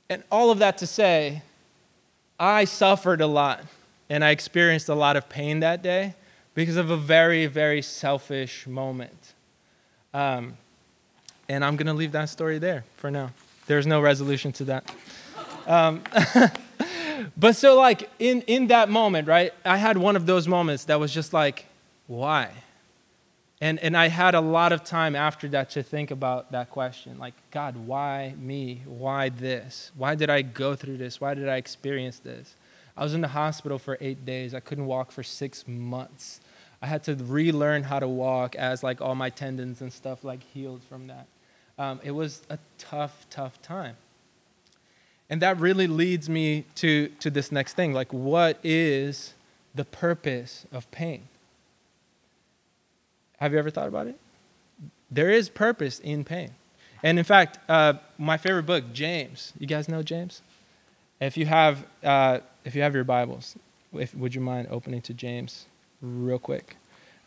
And 0.09 0.23
all 0.31 0.51
of 0.51 0.59
that 0.59 0.77
to 0.79 0.87
say 0.87 1.43
i 2.39 2.65
suffered 2.65 3.21
a 3.21 3.27
lot 3.27 3.63
and 4.09 4.23
i 4.23 4.31
experienced 4.31 4.89
a 4.89 4.95
lot 4.95 5.15
of 5.15 5.29
pain 5.29 5.59
that 5.59 5.83
day 5.83 6.15
because 6.55 6.75
of 6.75 6.89
a 6.89 6.97
very 6.97 7.45
very 7.45 7.81
selfish 7.81 8.65
moment. 8.65 9.33
Um, 10.13 10.57
and 11.49 11.63
I'm 11.63 11.75
going 11.75 11.87
to 11.87 11.93
leave 11.93 12.11
that 12.13 12.29
story 12.29 12.59
there 12.59 12.83
for 12.97 13.11
now. 13.11 13.31
There's 13.67 13.87
no 13.87 14.01
resolution 14.01 14.51
to 14.53 14.65
that. 14.65 14.95
Um, 15.67 16.03
but 17.37 17.55
so, 17.55 17.77
like, 17.77 18.09
in, 18.19 18.41
in 18.43 18.67
that 18.67 18.89
moment, 18.89 19.27
right, 19.27 19.53
I 19.63 19.77
had 19.77 19.97
one 19.97 20.15
of 20.15 20.25
those 20.25 20.47
moments 20.47 20.85
that 20.85 20.99
was 20.99 21.13
just 21.13 21.33
like, 21.33 21.65
why? 22.07 22.51
And, 23.61 23.77
and 23.79 23.95
I 23.95 24.07
had 24.07 24.33
a 24.33 24.41
lot 24.41 24.71
of 24.71 24.83
time 24.83 25.15
after 25.15 25.47
that 25.49 25.69
to 25.71 25.83
think 25.83 26.09
about 26.09 26.51
that 26.51 26.71
question 26.71 27.19
like, 27.19 27.35
God, 27.51 27.77
why 27.77 28.33
me? 28.39 28.81
Why 28.85 29.29
this? 29.29 29.91
Why 29.95 30.15
did 30.15 30.31
I 30.31 30.41
go 30.41 30.75
through 30.75 30.97
this? 30.97 31.21
Why 31.21 31.35
did 31.35 31.47
I 31.47 31.57
experience 31.57 32.17
this? 32.17 32.55
I 32.97 33.03
was 33.03 33.13
in 33.13 33.21
the 33.21 33.27
hospital 33.27 33.77
for 33.77 33.97
eight 34.01 34.25
days. 34.25 34.55
I 34.55 34.59
couldn't 34.59 34.87
walk 34.87 35.11
for 35.11 35.21
six 35.21 35.67
months. 35.67 36.41
I 36.81 36.87
had 36.87 37.03
to 37.03 37.15
relearn 37.15 37.83
how 37.83 37.99
to 37.99 38.07
walk 38.07 38.55
as 38.55 38.83
like 38.83 39.01
all 39.01 39.15
my 39.15 39.29
tendons 39.29 39.81
and 39.81 39.93
stuff 39.93 40.23
like 40.23 40.41
healed 40.43 40.81
from 40.83 41.07
that 41.07 41.27
um, 41.81 41.99
it 42.03 42.11
was 42.11 42.43
a 42.51 42.59
tough, 42.77 43.25
tough 43.31 43.59
time. 43.63 43.97
And 45.31 45.41
that 45.41 45.59
really 45.59 45.87
leads 45.87 46.29
me 46.29 46.65
to, 46.75 47.07
to 47.19 47.31
this 47.31 47.51
next 47.51 47.73
thing 47.73 47.91
like, 47.91 48.13
what 48.13 48.59
is 48.63 49.33
the 49.73 49.85
purpose 49.85 50.67
of 50.71 50.89
pain? 50.91 51.23
Have 53.39 53.53
you 53.53 53.57
ever 53.57 53.71
thought 53.71 53.87
about 53.87 54.05
it? 54.05 54.19
There 55.09 55.31
is 55.31 55.49
purpose 55.49 55.99
in 55.99 56.23
pain. 56.23 56.51
And 57.01 57.17
in 57.17 57.25
fact, 57.25 57.57
uh, 57.67 57.93
my 58.19 58.37
favorite 58.37 58.67
book, 58.67 58.93
James. 58.93 59.53
You 59.57 59.65
guys 59.65 59.89
know 59.89 60.03
James? 60.03 60.43
If 61.19 61.35
you 61.35 61.47
have, 61.47 61.83
uh, 62.03 62.39
if 62.63 62.75
you 62.75 62.83
have 62.83 62.93
your 62.93 63.03
Bibles, 63.03 63.55
if, 63.93 64.13
would 64.13 64.35
you 64.35 64.41
mind 64.41 64.67
opening 64.69 65.01
to 65.01 65.13
James 65.15 65.65
real 66.01 66.39
quick? 66.39 66.75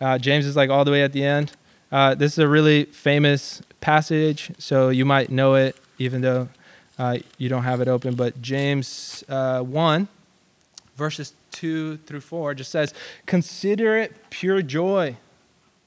Uh, 0.01 0.19
James 0.19 0.47
is 0.47 0.57
like 0.57 0.71
all 0.71 0.85
the 0.85 0.91
way 0.91 1.03
at 1.03 1.13
the 1.13 1.25
end. 1.25 1.53
Uh, 1.93 2.15
this 2.15 2.33
is 2.33 2.39
a 2.39 2.49
really 2.49 2.85
famous 2.87 3.63
passage, 3.81 4.51
so 4.59 4.89
you 4.89 5.05
might 5.05 5.31
know 5.31 5.55
it 5.55 5.77
even 5.99 6.21
though 6.21 6.49
uh, 6.99 7.19
you 7.39 7.49
don't 7.49 7.63
have 7.63 7.81
it 7.81 7.89
open. 7.89 8.15
But 8.15 8.41
James 8.41 9.25
uh, 9.29 9.61
1, 9.61 10.09
verses 10.97 11.35
2 11.53 11.99
through 11.99 12.21
4, 12.21 12.55
just 12.55 12.71
says, 12.71 12.95
Consider 13.27 13.97
it 13.97 14.31
pure 14.31 14.63
joy, 14.63 15.17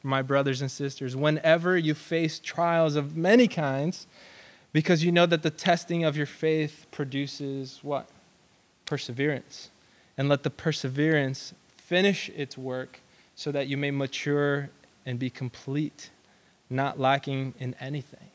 my 0.04 0.21
brothers 0.21 0.62
and 0.62 0.71
sisters, 0.71 1.15
whenever 1.15 1.78
you 1.78 1.93
face 1.93 2.39
trials 2.39 2.95
of 2.95 3.15
many 3.15 3.47
kinds, 3.47 4.08
because 4.73 5.04
you 5.04 5.12
know 5.12 5.26
that 5.26 5.43
the 5.43 5.50
testing 5.50 6.04
of 6.04 6.15
your 6.15 6.26
faith 6.26 6.86
produces 6.91 7.80
what? 7.82 8.10
Perseverance. 8.86 9.69
And 10.17 10.30
let 10.30 10.43
the 10.43 10.50
perseverance 10.50 11.54
finish 11.88 12.30
its 12.36 12.58
work 12.58 13.00
so 13.36 13.52
that 13.52 13.67
you 13.67 13.78
may 13.78 13.91
mature 13.91 14.69
and 15.06 15.17
be 15.17 15.30
complete 15.30 16.10
not 16.69 17.00
lacking 17.00 17.54
in 17.60 17.73
anything. 17.80 18.30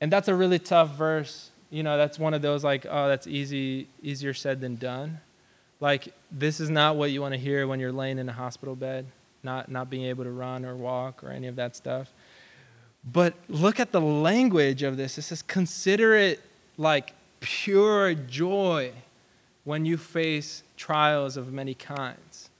And 0.00 0.12
that's 0.12 0.28
a 0.28 0.34
really 0.34 0.58
tough 0.58 0.94
verse. 0.94 1.50
You 1.70 1.82
know, 1.82 1.96
that's 1.96 2.18
one 2.18 2.34
of 2.34 2.42
those 2.42 2.62
like, 2.62 2.84
oh, 2.88 3.08
that's 3.08 3.26
easy, 3.26 3.88
easier 4.02 4.34
said 4.34 4.60
than 4.60 4.76
done. 4.76 5.20
Like, 5.80 6.12
this 6.30 6.60
is 6.60 6.68
not 6.68 6.96
what 6.96 7.12
you 7.12 7.22
want 7.22 7.32
to 7.32 7.40
hear 7.40 7.66
when 7.66 7.80
you're 7.80 7.92
laying 7.92 8.18
in 8.18 8.28
a 8.28 8.32
hospital 8.32 8.76
bed, 8.76 9.06
not, 9.42 9.70
not 9.70 9.88
being 9.88 10.04
able 10.04 10.24
to 10.24 10.30
run 10.30 10.66
or 10.66 10.76
walk 10.76 11.24
or 11.24 11.30
any 11.30 11.46
of 11.46 11.56
that 11.56 11.76
stuff. 11.76 12.12
But 13.10 13.32
look 13.48 13.80
at 13.80 13.92
the 13.92 14.00
language 14.02 14.82
of 14.82 14.98
this. 14.98 15.16
It 15.16 15.22
says, 15.22 15.40
consider 15.40 16.14
it 16.14 16.40
like 16.76 17.14
pure 17.40 18.12
joy 18.12 18.92
when 19.64 19.84
you 19.84 19.96
face 19.96 20.62
trials 20.76 21.36
of 21.36 21.52
many 21.52 21.74
kinds 21.74 22.50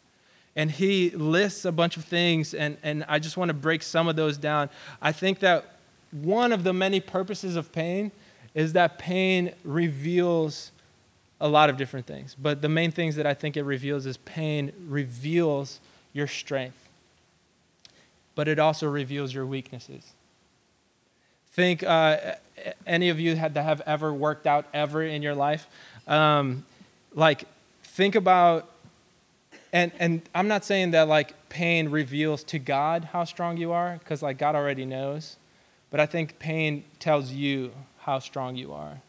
and 0.56 0.70
he 0.70 1.10
lists 1.10 1.64
a 1.64 1.72
bunch 1.72 1.96
of 1.96 2.04
things, 2.04 2.54
and, 2.54 2.76
and 2.82 3.04
I 3.08 3.18
just 3.18 3.36
want 3.36 3.48
to 3.48 3.54
break 3.54 3.82
some 3.82 4.08
of 4.08 4.16
those 4.16 4.36
down. 4.36 4.68
I 5.00 5.12
think 5.12 5.38
that 5.40 5.76
one 6.10 6.52
of 6.52 6.64
the 6.64 6.72
many 6.72 7.00
purposes 7.00 7.56
of 7.56 7.72
pain 7.72 8.10
is 8.54 8.72
that 8.72 8.98
pain 8.98 9.52
reveals 9.64 10.72
a 11.40 11.48
lot 11.48 11.70
of 11.70 11.76
different 11.76 12.06
things. 12.06 12.36
But 12.38 12.62
the 12.62 12.68
main 12.68 12.90
things 12.90 13.16
that 13.16 13.26
I 13.26 13.34
think 13.34 13.56
it 13.56 13.62
reveals 13.62 14.06
is 14.06 14.16
pain 14.18 14.72
reveals 14.88 15.80
your 16.12 16.26
strength, 16.26 16.88
but 18.34 18.48
it 18.48 18.58
also 18.58 18.88
reveals 18.88 19.32
your 19.32 19.46
weaknesses. 19.46 20.12
Think 21.52 21.82
uh, 21.82 22.34
any 22.86 23.08
of 23.08 23.18
you 23.20 23.36
had 23.36 23.54
to 23.54 23.62
have 23.62 23.80
ever 23.86 24.12
worked 24.12 24.46
out 24.46 24.66
ever 24.74 25.02
in 25.02 25.22
your 25.22 25.34
life. 25.34 25.66
Um, 26.06 26.64
like, 27.14 27.44
think 27.82 28.14
about 28.14 28.70
and 29.72 29.92
and 29.98 30.22
i'm 30.34 30.48
not 30.48 30.64
saying 30.64 30.90
that 30.92 31.08
like 31.08 31.34
pain 31.48 31.88
reveals 31.88 32.42
to 32.42 32.58
god 32.58 33.04
how 33.04 33.24
strong 33.24 33.56
you 33.56 33.72
are 33.72 33.98
because 33.98 34.22
like 34.22 34.38
god 34.38 34.54
already 34.54 34.84
knows 34.84 35.36
but 35.90 36.00
i 36.00 36.06
think 36.06 36.38
pain 36.38 36.84
tells 36.98 37.30
you 37.30 37.70
how 37.98 38.18
strong 38.18 38.56
you 38.56 38.72
are 38.72 39.00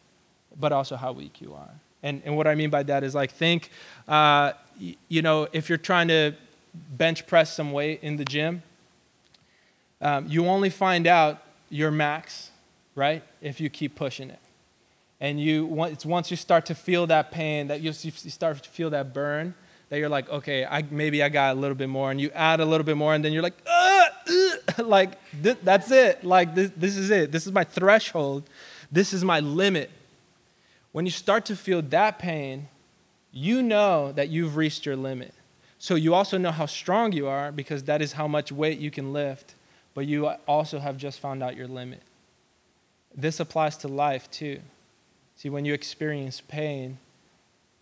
but 0.60 0.70
also 0.72 0.96
how 0.96 1.12
weak 1.12 1.40
you 1.40 1.54
are. 1.54 1.70
And 2.02 2.20
and 2.24 2.36
what 2.36 2.46
i 2.46 2.54
mean 2.54 2.70
by 2.70 2.82
that 2.84 3.02
is 3.04 3.14
like 3.14 3.32
think 3.32 3.70
uh, 4.08 4.52
y- 4.80 4.96
you 5.08 5.22
know 5.22 5.48
if 5.52 5.68
you're 5.68 5.78
trying 5.78 6.08
to 6.08 6.32
bench 6.74 7.26
press 7.26 7.54
some 7.54 7.72
weight 7.72 8.00
in 8.02 8.16
the 8.16 8.24
gym 8.24 8.62
um, 10.00 10.26
you 10.28 10.46
only 10.46 10.70
find 10.70 11.06
out 11.06 11.42
your 11.70 11.90
max 11.90 12.50
right 12.94 13.22
if 13.40 13.60
you 13.60 13.70
keep 13.70 13.94
pushing 13.94 14.30
it 14.30 14.40
and 15.22 15.40
you 15.40 15.64
once 15.64 16.30
you 16.32 16.36
start 16.36 16.66
to 16.66 16.74
feel 16.74 17.06
that 17.06 17.30
pain 17.30 17.68
that 17.68 17.80
you, 17.80 17.92
start 17.92 18.60
to 18.60 18.68
feel 18.68 18.90
that 18.90 19.14
burn 19.14 19.54
that 19.88 19.98
you're 19.98 20.08
like, 20.08 20.28
okay, 20.30 20.64
I, 20.64 20.82
maybe 20.90 21.22
I 21.22 21.28
got 21.28 21.54
a 21.54 21.60
little 21.60 21.74
bit 21.76 21.88
more, 21.88 22.10
and 22.10 22.18
you 22.18 22.30
add 22.30 22.60
a 22.60 22.64
little 22.64 22.84
bit 22.84 22.96
more, 22.96 23.14
and 23.14 23.22
then 23.22 23.30
you're 23.30 23.42
like, 23.42 23.58
uh, 23.66 24.06
like 24.82 25.18
th- 25.42 25.58
that's 25.62 25.90
it. 25.90 26.24
Like 26.24 26.54
this, 26.54 26.72
this 26.76 26.96
is 26.96 27.10
it. 27.10 27.30
This 27.30 27.46
is 27.46 27.52
my 27.52 27.62
threshold. 27.62 28.48
This 28.90 29.12
is 29.12 29.22
my 29.22 29.40
limit. 29.40 29.90
When 30.92 31.04
you 31.04 31.12
start 31.12 31.44
to 31.46 31.56
feel 31.56 31.82
that 31.82 32.18
pain, 32.18 32.68
you 33.32 33.62
know 33.62 34.12
that 34.12 34.30
you've 34.30 34.56
reached 34.56 34.86
your 34.86 34.96
limit. 34.96 35.34
So 35.78 35.94
you 35.94 36.14
also 36.14 36.38
know 36.38 36.52
how 36.52 36.66
strong 36.66 37.12
you 37.12 37.28
are 37.28 37.52
because 37.52 37.84
that 37.84 38.00
is 38.00 38.12
how 38.12 38.26
much 38.26 38.50
weight 38.50 38.78
you 38.78 38.90
can 38.90 39.12
lift, 39.12 39.54
but 39.94 40.06
you 40.06 40.26
also 40.48 40.78
have 40.78 40.96
just 40.96 41.20
found 41.20 41.42
out 41.42 41.54
your 41.54 41.68
limit. 41.68 42.00
This 43.14 43.40
applies 43.40 43.76
to 43.78 43.88
life 43.88 44.30
too. 44.30 44.60
See, 45.36 45.50
when 45.50 45.64
you 45.64 45.74
experience 45.74 46.40
pain, 46.40 46.98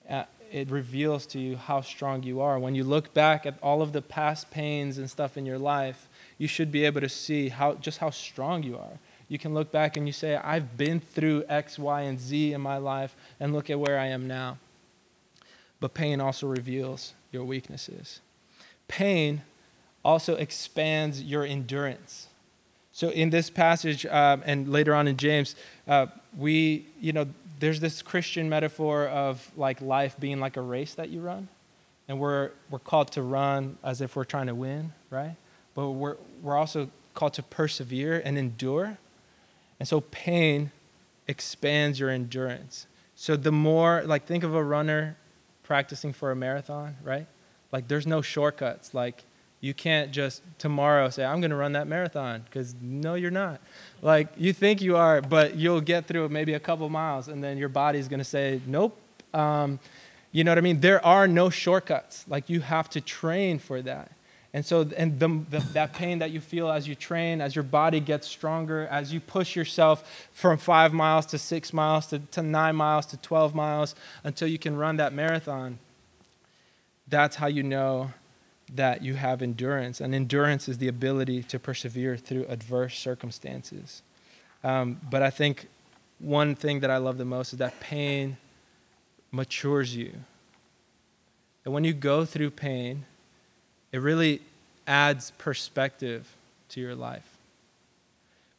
uh, 0.08 0.24
it 0.50 0.70
reveals 0.70 1.26
to 1.26 1.38
you 1.38 1.56
how 1.56 1.80
strong 1.80 2.22
you 2.22 2.40
are. 2.40 2.58
When 2.58 2.74
you 2.74 2.82
look 2.82 3.14
back 3.14 3.46
at 3.46 3.58
all 3.62 3.82
of 3.82 3.92
the 3.92 4.02
past 4.02 4.50
pains 4.50 4.98
and 4.98 5.08
stuff 5.08 5.36
in 5.36 5.46
your 5.46 5.58
life, 5.58 6.08
you 6.38 6.48
should 6.48 6.72
be 6.72 6.84
able 6.84 7.00
to 7.00 7.08
see 7.08 7.48
how 7.50 7.74
just 7.74 7.98
how 7.98 8.10
strong 8.10 8.62
you 8.62 8.76
are. 8.76 8.98
You 9.28 9.38
can 9.38 9.54
look 9.54 9.70
back 9.70 9.96
and 9.96 10.08
you 10.08 10.12
say, 10.12 10.34
I've 10.36 10.76
been 10.76 10.98
through 10.98 11.44
X, 11.48 11.78
Y, 11.78 12.00
and 12.00 12.18
Z 12.18 12.52
in 12.52 12.60
my 12.60 12.78
life, 12.78 13.14
and 13.38 13.52
look 13.52 13.70
at 13.70 13.78
where 13.78 13.98
I 13.98 14.06
am 14.06 14.26
now. 14.26 14.58
But 15.78 15.94
pain 15.94 16.20
also 16.20 16.48
reveals 16.48 17.14
your 17.30 17.44
weaknesses. 17.44 18.20
Pain 18.88 19.42
also 20.04 20.34
expands 20.34 21.22
your 21.22 21.44
endurance. 21.44 22.26
So 22.92 23.10
in 23.10 23.30
this 23.30 23.50
passage, 23.50 24.04
um, 24.06 24.42
and 24.44 24.68
later 24.68 24.94
on 24.94 25.06
in 25.08 25.16
James, 25.16 25.54
uh, 25.86 26.06
we, 26.36 26.86
you 27.00 27.12
know, 27.12 27.26
there's 27.60 27.80
this 27.80 28.02
Christian 28.02 28.48
metaphor 28.48 29.06
of 29.08 29.50
like 29.56 29.80
life 29.80 30.16
being 30.18 30.40
like 30.40 30.56
a 30.56 30.62
race 30.62 30.94
that 30.94 31.10
you 31.10 31.20
run. 31.20 31.48
And 32.08 32.18
we're, 32.18 32.50
we're 32.70 32.80
called 32.80 33.12
to 33.12 33.22
run 33.22 33.78
as 33.84 34.00
if 34.00 34.16
we're 34.16 34.24
trying 34.24 34.48
to 34.48 34.54
win, 34.54 34.92
right? 35.10 35.36
But 35.74 35.90
we're, 35.90 36.16
we're 36.42 36.56
also 36.56 36.90
called 37.14 37.34
to 37.34 37.42
persevere 37.42 38.20
and 38.24 38.36
endure. 38.36 38.98
And 39.78 39.88
so 39.88 40.00
pain 40.00 40.72
expands 41.28 42.00
your 42.00 42.10
endurance. 42.10 42.86
So 43.14 43.36
the 43.36 43.52
more, 43.52 44.02
like, 44.04 44.26
think 44.26 44.42
of 44.42 44.54
a 44.54 44.64
runner 44.64 45.16
practicing 45.62 46.12
for 46.12 46.32
a 46.32 46.36
marathon, 46.36 46.96
right? 47.04 47.26
Like, 47.70 47.86
there's 47.86 48.06
no 48.06 48.22
shortcuts. 48.22 48.92
Like, 48.94 49.22
you 49.60 49.74
can't 49.74 50.10
just 50.10 50.42
tomorrow 50.58 51.10
say, 51.10 51.24
I'm 51.24 51.40
going 51.40 51.50
to 51.50 51.56
run 51.56 51.72
that 51.72 51.86
marathon, 51.86 52.42
because 52.44 52.74
no, 52.80 53.14
you're 53.14 53.30
not. 53.30 53.60
Like, 54.00 54.28
you 54.36 54.52
think 54.52 54.80
you 54.80 54.96
are, 54.96 55.20
but 55.20 55.56
you'll 55.56 55.82
get 55.82 56.06
through 56.06 56.30
maybe 56.30 56.54
a 56.54 56.60
couple 56.60 56.88
miles, 56.88 57.28
and 57.28 57.44
then 57.44 57.58
your 57.58 57.68
body's 57.68 58.08
going 58.08 58.18
to 58.18 58.24
say, 58.24 58.60
nope. 58.66 58.96
Um, 59.34 59.78
you 60.32 60.44
know 60.44 60.52
what 60.52 60.58
I 60.58 60.62
mean? 60.62 60.80
There 60.80 61.04
are 61.04 61.28
no 61.28 61.50
shortcuts. 61.50 62.24
Like, 62.26 62.48
you 62.48 62.60
have 62.60 62.88
to 62.90 63.00
train 63.00 63.58
for 63.58 63.82
that. 63.82 64.12
And 64.52 64.64
so, 64.64 64.88
and 64.96 65.20
the, 65.20 65.28
the, 65.50 65.58
that 65.74 65.92
pain 65.92 66.18
that 66.20 66.30
you 66.30 66.40
feel 66.40 66.70
as 66.70 66.88
you 66.88 66.94
train, 66.94 67.40
as 67.40 67.54
your 67.54 67.62
body 67.62 68.00
gets 68.00 68.26
stronger, 68.26 68.88
as 68.90 69.12
you 69.12 69.20
push 69.20 69.54
yourself 69.54 70.28
from 70.32 70.58
five 70.58 70.92
miles 70.92 71.26
to 71.26 71.38
six 71.38 71.72
miles 71.72 72.06
to, 72.06 72.18
to 72.18 72.42
nine 72.42 72.74
miles 72.74 73.06
to 73.06 73.16
12 73.18 73.54
miles 73.54 73.94
until 74.24 74.48
you 74.48 74.58
can 74.58 74.76
run 74.76 74.96
that 74.96 75.12
marathon, 75.12 75.78
that's 77.06 77.36
how 77.36 77.46
you 77.46 77.62
know 77.62 78.10
that 78.74 79.02
you 79.02 79.14
have 79.14 79.42
endurance. 79.42 80.00
And 80.00 80.14
endurance 80.14 80.68
is 80.68 80.78
the 80.78 80.88
ability 80.88 81.42
to 81.44 81.58
persevere 81.58 82.16
through 82.16 82.46
adverse 82.48 82.98
circumstances. 82.98 84.02
Um, 84.62 85.00
but 85.10 85.22
I 85.22 85.30
think 85.30 85.68
one 86.18 86.54
thing 86.54 86.80
that 86.80 86.90
I 86.90 86.98
love 86.98 87.18
the 87.18 87.24
most 87.24 87.52
is 87.52 87.58
that 87.58 87.78
pain 87.80 88.36
matures 89.32 89.94
you. 89.94 90.12
And 91.64 91.74
when 91.74 91.84
you 91.84 91.92
go 91.92 92.24
through 92.24 92.50
pain, 92.50 93.04
it 93.92 93.98
really 93.98 94.40
adds 94.86 95.32
perspective 95.32 96.36
to 96.70 96.80
your 96.80 96.94
life. 96.94 97.36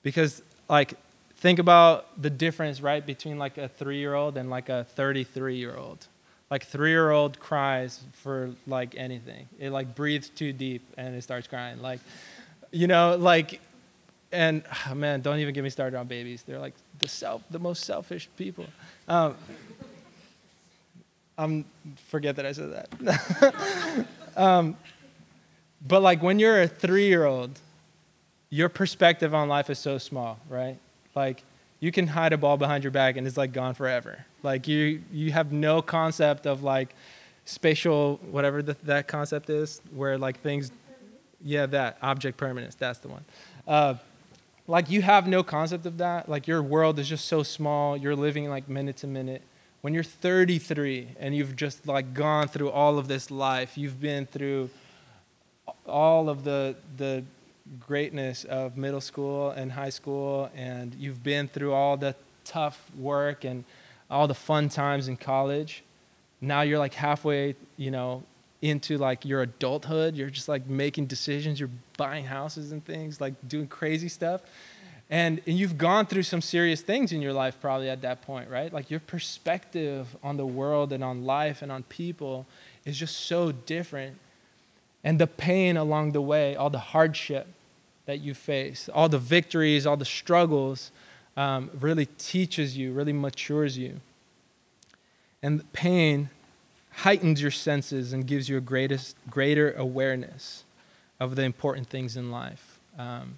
Because, 0.04 0.42
like, 0.70 0.96
think 1.36 1.60
about 1.60 2.22
the 2.22 2.30
difference, 2.30 2.82
right, 2.82 3.06
between 3.06 3.38
like 3.38 3.58
a 3.58 3.68
three 3.68 3.98
year 3.98 4.14
old 4.14 4.38
and 4.38 4.50
like 4.50 4.70
a 4.70 4.84
33 4.96 5.58
year 5.58 5.76
old 5.76 6.08
like 6.52 6.66
three 6.66 6.90
year 6.90 7.10
old 7.10 7.40
cries 7.40 8.02
for 8.22 8.52
like 8.68 8.94
anything. 8.98 9.48
It 9.58 9.72
like 9.72 9.96
breathes 9.96 10.30
too 10.30 10.52
deep 10.52 10.84
and 10.98 11.16
it 11.16 11.24
starts 11.24 11.48
crying. 11.48 11.82
Like, 11.82 12.02
you 12.72 12.88
know, 12.88 13.16
like, 13.16 13.62
and 14.34 14.64
oh 14.88 14.94
man, 14.94 15.22
don't 15.22 15.40
even 15.40 15.54
get 15.54 15.64
me 15.64 15.70
started 15.70 15.98
on 15.98 16.08
babies. 16.08 16.44
They're 16.44 16.60
like 16.60 16.74
the 17.00 17.08
self, 17.08 17.42
the 17.50 17.60
most 17.60 17.86
selfish 17.86 18.30
people. 18.36 18.66
Um, 19.08 19.36
I'm 21.38 21.66
forget 22.10 22.36
that 22.36 22.46
I 22.46 22.52
said 22.52 22.88
that. 23.00 24.06
um, 24.36 24.76
but 25.88 26.02
like 26.02 26.22
when 26.22 26.38
you're 26.38 26.62
a 26.62 26.68
three 26.68 27.08
year 27.08 27.26
old, 27.26 27.58
your 28.50 28.68
perspective 28.68 29.34
on 29.34 29.48
life 29.48 29.70
is 29.70 29.80
so 29.80 29.98
small, 29.98 30.38
right? 30.50 30.78
Like 31.16 31.44
you 31.82 31.92
can 31.92 32.08
hide 32.08 32.32
a 32.32 32.38
ball 32.38 32.56
behind 32.56 32.84
your 32.84 32.92
back 32.92 33.18
and 33.18 33.28
it's 33.28 33.36
like 33.36 33.52
gone 33.52 33.74
forever. 33.74 34.24
Like 34.44 34.68
you 34.68 35.02
you 35.12 35.32
have 35.32 35.52
no 35.52 35.82
concept 35.82 36.46
of 36.46 36.64
like 36.64 36.96
spatial 37.44 38.20
whatever 38.30 38.62
the, 38.62 38.78
that 38.84 39.08
concept 39.08 39.50
is 39.50 39.82
where 39.94 40.18
like 40.18 40.40
things 40.42 40.72
yeah 41.44 41.66
that 41.66 41.98
object 42.02 42.38
permanence 42.38 42.76
that's 42.76 43.00
the 43.00 43.10
one. 43.10 43.26
Uh, 43.68 43.96
like 44.68 44.90
you 44.90 45.02
have 45.02 45.28
no 45.28 45.44
concept 45.44 45.86
of 45.86 45.98
that. 45.98 46.30
Like 46.30 46.48
your 46.48 46.62
world 46.62 47.00
is 47.00 47.10
just 47.10 47.26
so 47.26 47.44
small. 47.44 47.98
You're 47.98 48.16
living 48.16 48.48
like 48.48 48.70
minute 48.70 48.98
to 48.98 49.08
minute. 49.08 49.42
When 49.82 49.96
you're 49.96 50.04
33 50.04 51.16
and 51.20 51.36
you've 51.36 51.56
just 51.56 51.88
like 51.88 52.14
gone 52.14 52.48
through 52.48 52.70
all 52.70 53.00
of 53.00 53.08
this 53.08 53.32
life, 53.32 53.76
you've 53.76 54.00
been 54.00 54.28
through 54.28 54.70
all 55.88 56.30
of 56.30 56.44
the 56.44 56.76
the 56.98 57.24
greatness 57.80 58.44
of 58.44 58.78
middle 58.78 59.02
school 59.02 59.52
and 59.52 59.72
high 59.72 59.90
school, 59.90 60.50
and 60.56 60.94
you've 60.96 61.24
been 61.24 61.48
through 61.48 61.74
all 61.74 61.98
the 61.98 62.16
tough 62.44 62.90
work 62.98 63.46
and 63.46 63.64
all 64.10 64.28
the 64.28 64.36
fun 64.36 64.70
times 64.70 65.08
in 65.08 65.18
college. 65.18 65.84
Now 66.42 66.62
you're 66.62 66.80
like 66.80 66.94
halfway, 66.94 67.56
you 67.78 67.92
know, 67.92 68.24
into 68.62 68.98
like 68.98 69.26
your 69.26 69.42
adulthood. 69.42 70.16
You're 70.16 70.30
just 70.30 70.50
like 70.50 70.68
making 70.68 71.06
decisions. 71.06 71.60
You're 71.60 71.70
buying 71.98 72.26
houses 72.26 72.72
and 72.72 72.84
things, 72.84 73.22
like 73.22 73.34
doing 73.48 73.68
crazy 73.68 74.10
stuff. 74.10 74.42
And, 75.10 75.42
and 75.46 75.58
you've 75.58 75.78
gone 75.78 76.06
through 76.06 76.24
some 76.24 76.42
serious 76.42 76.82
things 76.82 77.12
in 77.12 77.22
your 77.22 77.34
life 77.34 77.60
probably 77.60 77.90
at 77.90 78.02
that 78.02 78.22
point, 78.22 78.50
right? 78.50 78.72
Like 78.72 78.90
your 78.90 79.02
perspective 79.02 80.16
on 80.24 80.38
the 80.38 80.46
world 80.46 80.94
and 80.94 81.04
on 81.04 81.26
life 81.26 81.62
and 81.62 81.72
on 81.72 81.84
people 81.84 82.46
is 82.86 82.98
just 82.98 83.18
so 83.18 83.52
different. 83.52 84.18
And 85.04 85.20
the 85.20 85.28
pain 85.28 85.76
along 85.76 86.14
the 86.14 86.22
way, 86.22 86.56
all 86.56 86.70
the 86.70 86.80
hardship 86.80 87.48
that 88.12 88.20
you 88.20 88.34
face, 88.34 88.90
all 88.94 89.08
the 89.08 89.18
victories, 89.18 89.88
all 89.88 89.96
the 89.96 90.04
struggles, 90.04 90.92
um, 91.38 91.70
really 91.80 92.08
teaches 92.18 92.78
you, 92.78 92.92
really 92.92 93.14
matures 93.14 93.78
you. 93.78 94.02
And 95.42 95.72
pain 95.72 96.30
heightens 96.92 97.42
your 97.42 97.52
senses 97.52 98.12
and 98.12 98.28
gives 98.28 98.50
you 98.50 98.58
a 98.58 98.60
greatest, 98.60 99.16
greater 99.30 99.72
awareness 99.78 100.66
of 101.22 101.38
the 101.38 101.44
important 101.44 101.88
things 101.88 102.18
in 102.18 102.32
life. 102.32 102.80
Um, 103.00 103.38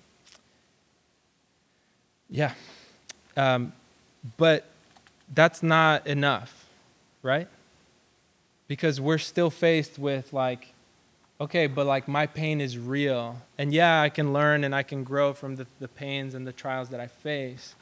yeah. 2.31 2.53
Um, 3.37 3.73
but 4.37 4.65
that's 5.35 5.61
not 5.61 6.07
enough, 6.07 6.65
right? 7.21 7.47
Because 8.67 8.99
we're 8.99 9.19
still 9.19 9.51
faced 9.51 9.99
with 9.99 10.33
like 10.33 10.72
okay, 11.39 11.67
but 11.67 11.85
like 11.85 12.07
my 12.07 12.25
pain 12.25 12.61
is 12.61 12.77
real. 12.77 13.41
And 13.57 13.73
yeah, 13.73 14.01
I 14.01 14.09
can 14.09 14.33
learn 14.33 14.63
and 14.63 14.73
I 14.73 14.83
can 14.83 15.03
grow 15.03 15.33
from 15.33 15.55
the, 15.55 15.67
the 15.79 15.87
pains 15.87 16.33
and 16.33 16.45
the 16.45 16.53
trials 16.53 16.89
that 16.89 16.99
I 16.99 17.07
face. 17.07 17.75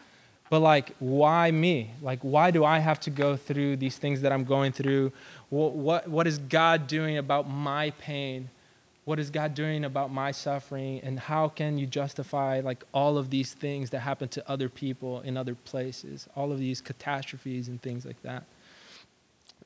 But 0.50 0.60
like, 0.60 0.94
why 1.00 1.50
me? 1.50 1.92
Like, 2.02 2.20
why 2.22 2.52
do 2.52 2.66
I 2.66 2.80
have 2.80 3.00
to 3.02 3.10
go 3.10 3.38
through 3.38 3.78
these 3.78 3.98
things 3.98 4.22
that 4.22 4.34
I'm 4.34 4.44
going 4.44 4.74
through? 4.74 5.14
What, 5.50 5.74
what, 5.74 6.08
what 6.10 6.28
is 6.28 6.40
God 6.40 6.88
doing 6.88 7.18
about 7.18 7.50
my 7.50 7.92
pain? 7.92 8.50
What 9.06 9.18
is 9.18 9.30
God 9.30 9.56
doing 9.56 9.86
about 9.86 10.12
my 10.12 10.32
suffering? 10.32 11.00
And 11.04 11.20
how 11.20 11.48
can 11.48 11.78
you 11.78 11.86
justify 11.86 12.60
like 12.60 12.84
all 12.94 13.18
of 13.18 13.30
these 13.30 13.54
things 13.54 13.92
that 13.92 14.00
happen 14.00 14.28
to 14.30 14.50
other 14.50 14.68
people 14.70 15.22
in 15.22 15.38
other 15.38 15.56
places? 15.56 16.28
All 16.36 16.52
of 16.52 16.60
these 16.60 16.82
catastrophes 16.82 17.68
and 17.68 17.82
things 17.82 18.06
like 18.06 18.22
that. 18.24 18.44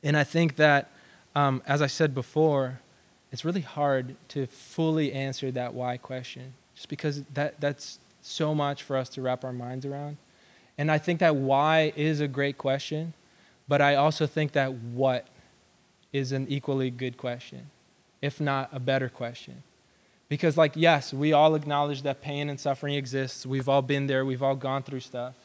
And 0.04 0.15
I 0.15 0.24
think 0.24 0.56
that, 0.58 0.91
um, 1.36 1.63
as 1.65 1.82
I 1.82 1.88
said 1.88 2.14
before, 2.14 2.80
it's 3.32 3.43
really 3.43 3.61
hard 3.61 4.15
to 4.30 4.47
fully 4.47 5.11
answer 5.13 5.51
that 5.51 5.73
why 5.73 5.97
question 5.97 6.53
just 6.76 6.89
because 6.89 7.23
that, 7.34 7.59
that's 7.59 7.99
so 8.21 8.53
much 8.53 8.84
for 8.84 8.97
us 8.97 9.09
to 9.09 9.21
wrap 9.21 9.43
our 9.43 9.53
minds 9.53 9.86
around. 9.86 10.17
And 10.78 10.91
I 10.91 10.97
think 10.97 11.21
that 11.21 11.36
why 11.36 11.93
is 11.95 12.19
a 12.19 12.28
great 12.28 12.57
question, 12.57 13.13
but 13.67 13.82
I 13.82 13.95
also 13.95 14.28
think 14.28 14.51
that 14.51 14.73
what 14.73 15.28
is 16.11 16.32
an 16.32 16.45
equally 16.49 16.89
good 16.89 17.17
question, 17.17 17.69
if 18.21 18.41
not 18.41 18.69
a 18.73 18.80
better 18.80 19.09
question. 19.09 19.63
Because, 20.28 20.57
like, 20.57 20.73
yes, 20.76 21.13
we 21.13 21.34
all 21.34 21.55
acknowledge 21.55 22.01
that 22.01 22.21
pain 22.21 22.49
and 22.49 22.59
suffering 22.59 22.95
exists. 22.95 23.45
We've 23.45 23.69
all 23.69 23.82
been 23.82 24.07
there, 24.07 24.26
we've 24.26 24.43
all 24.43 24.55
gone 24.55 24.84
through 24.84 25.01
stuff. 25.01 25.36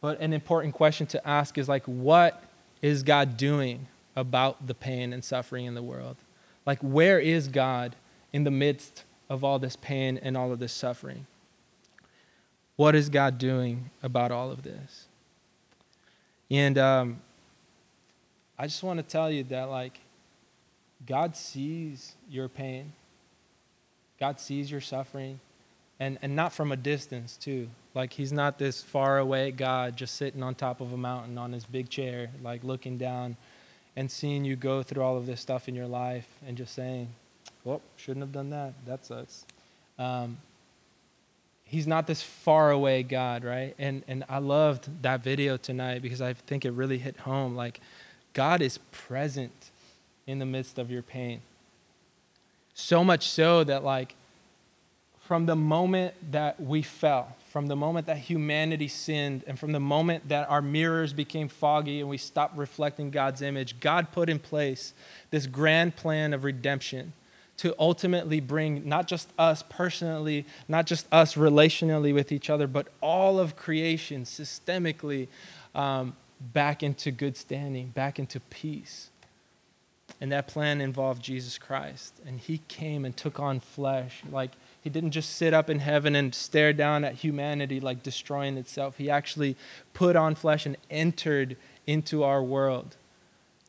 But 0.00 0.20
an 0.20 0.32
important 0.32 0.74
question 0.74 1.06
to 1.08 1.28
ask 1.28 1.58
is, 1.58 1.68
like, 1.68 1.84
what 1.84 2.44
is 2.82 3.02
God 3.02 3.36
doing 3.36 3.86
about 4.14 4.66
the 4.66 4.74
pain 4.74 5.12
and 5.12 5.24
suffering 5.24 5.64
in 5.64 5.74
the 5.74 5.82
world? 5.82 6.16
Like, 6.68 6.80
where 6.80 7.18
is 7.18 7.48
God 7.48 7.96
in 8.30 8.44
the 8.44 8.50
midst 8.50 9.04
of 9.30 9.42
all 9.42 9.58
this 9.58 9.74
pain 9.74 10.20
and 10.22 10.36
all 10.36 10.52
of 10.52 10.58
this 10.58 10.70
suffering? 10.70 11.26
What 12.76 12.94
is 12.94 13.08
God 13.08 13.38
doing 13.38 13.88
about 14.02 14.32
all 14.32 14.50
of 14.50 14.64
this? 14.64 15.06
And 16.50 16.76
um, 16.76 17.22
I 18.58 18.66
just 18.66 18.82
want 18.82 18.98
to 18.98 19.02
tell 19.02 19.30
you 19.30 19.44
that, 19.44 19.70
like, 19.70 19.98
God 21.06 21.36
sees 21.36 22.16
your 22.28 22.50
pain, 22.50 22.92
God 24.20 24.38
sees 24.38 24.70
your 24.70 24.82
suffering, 24.82 25.40
and, 25.98 26.18
and 26.20 26.36
not 26.36 26.52
from 26.52 26.70
a 26.70 26.76
distance, 26.76 27.38
too. 27.38 27.70
Like, 27.94 28.12
He's 28.12 28.30
not 28.30 28.58
this 28.58 28.82
far 28.82 29.16
away 29.16 29.52
God 29.52 29.96
just 29.96 30.16
sitting 30.16 30.42
on 30.42 30.54
top 30.54 30.82
of 30.82 30.92
a 30.92 30.98
mountain 30.98 31.38
on 31.38 31.50
his 31.50 31.64
big 31.64 31.88
chair, 31.88 32.28
like 32.42 32.62
looking 32.62 32.98
down 32.98 33.38
and 33.98 34.08
seeing 34.08 34.44
you 34.44 34.54
go 34.54 34.80
through 34.80 35.02
all 35.02 35.16
of 35.16 35.26
this 35.26 35.40
stuff 35.40 35.68
in 35.68 35.74
your 35.74 35.88
life 35.88 36.28
and 36.46 36.56
just 36.56 36.72
saying, 36.72 37.08
well, 37.64 37.82
shouldn't 37.96 38.22
have 38.22 38.30
done 38.30 38.50
that. 38.50 38.72
That 38.86 39.04
sucks. 39.04 39.44
Um, 39.98 40.36
he's 41.64 41.84
not 41.84 42.06
this 42.06 42.22
far 42.22 42.70
away 42.70 43.02
God, 43.02 43.42
right? 43.42 43.74
And 43.76 44.04
and 44.06 44.22
I 44.28 44.38
loved 44.38 45.02
that 45.02 45.24
video 45.24 45.56
tonight 45.56 46.00
because 46.00 46.22
I 46.22 46.34
think 46.34 46.64
it 46.64 46.70
really 46.70 46.98
hit 46.98 47.16
home. 47.16 47.56
Like 47.56 47.80
God 48.34 48.62
is 48.62 48.78
present 48.92 49.70
in 50.28 50.38
the 50.38 50.46
midst 50.46 50.78
of 50.78 50.92
your 50.92 51.02
pain. 51.02 51.40
So 52.74 53.02
much 53.02 53.28
so 53.28 53.64
that 53.64 53.82
like 53.82 54.14
from 55.28 55.44
the 55.44 55.54
moment 55.54 56.14
that 56.32 56.58
we 56.58 56.80
fell, 56.80 57.36
from 57.50 57.66
the 57.66 57.76
moment 57.76 58.06
that 58.06 58.16
humanity 58.16 58.88
sinned, 58.88 59.44
and 59.46 59.58
from 59.58 59.72
the 59.72 59.78
moment 59.78 60.26
that 60.30 60.48
our 60.48 60.62
mirrors 60.62 61.12
became 61.12 61.48
foggy 61.48 62.00
and 62.00 62.08
we 62.08 62.16
stopped 62.16 62.56
reflecting 62.56 63.10
God's 63.10 63.42
image, 63.42 63.78
God 63.78 64.10
put 64.10 64.30
in 64.30 64.38
place 64.38 64.94
this 65.30 65.46
grand 65.46 65.96
plan 65.96 66.32
of 66.32 66.44
redemption 66.44 67.12
to 67.58 67.74
ultimately 67.78 68.40
bring 68.40 68.88
not 68.88 69.06
just 69.06 69.28
us 69.38 69.62
personally, 69.68 70.46
not 70.66 70.86
just 70.86 71.06
us 71.12 71.34
relationally 71.34 72.14
with 72.14 72.32
each 72.32 72.48
other, 72.48 72.66
but 72.66 72.88
all 73.02 73.38
of 73.38 73.54
creation 73.54 74.24
systemically 74.24 75.28
um, 75.74 76.16
back 76.40 76.82
into 76.82 77.10
good 77.10 77.36
standing, 77.36 77.88
back 77.88 78.18
into 78.18 78.40
peace. 78.40 79.10
And 80.22 80.32
that 80.32 80.48
plan 80.48 80.80
involved 80.80 81.22
Jesus 81.22 81.58
Christ. 81.58 82.14
And 82.26 82.40
he 82.40 82.62
came 82.66 83.04
and 83.04 83.14
took 83.14 83.38
on 83.38 83.60
flesh. 83.60 84.22
Like, 84.32 84.52
he 84.82 84.90
didn't 84.90 85.10
just 85.10 85.36
sit 85.36 85.52
up 85.52 85.68
in 85.68 85.80
heaven 85.80 86.14
and 86.14 86.34
stare 86.34 86.72
down 86.72 87.04
at 87.04 87.14
humanity, 87.14 87.80
like 87.80 88.02
destroying 88.02 88.56
itself. 88.56 88.96
He 88.96 89.10
actually 89.10 89.56
put 89.92 90.16
on 90.16 90.34
flesh 90.34 90.66
and 90.66 90.76
entered 90.90 91.56
into 91.86 92.22
our 92.22 92.42
world 92.42 92.96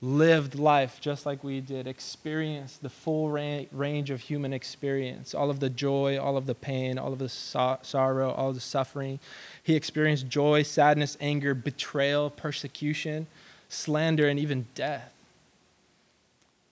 lived 0.01 0.55
life 0.55 0.99
just 1.01 1.25
like 1.25 1.43
we 1.43 1.59
did, 1.59 1.85
experienced 1.85 2.81
the 2.81 2.89
full 2.89 3.29
range 3.29 4.09
of 4.09 4.21
human 4.21 4.53
experience, 4.53 5.33
all 5.33 5.49
of 5.49 5.59
the 5.59 5.69
joy, 5.69 6.17
all 6.17 6.37
of 6.37 6.45
the 6.45 6.55
pain, 6.55 6.97
all 6.97 7.11
of 7.11 7.19
the 7.19 7.29
so- 7.29 7.79
sorrow, 7.81 8.31
all 8.31 8.53
the 8.53 8.59
suffering. 8.59 9.19
He 9.61 9.75
experienced 9.75 10.29
joy, 10.29 10.63
sadness, 10.63 11.17
anger, 11.19 11.53
betrayal, 11.53 12.29
persecution, 12.29 13.27
slander, 13.67 14.27
and 14.27 14.39
even 14.39 14.67
death. 14.73 15.13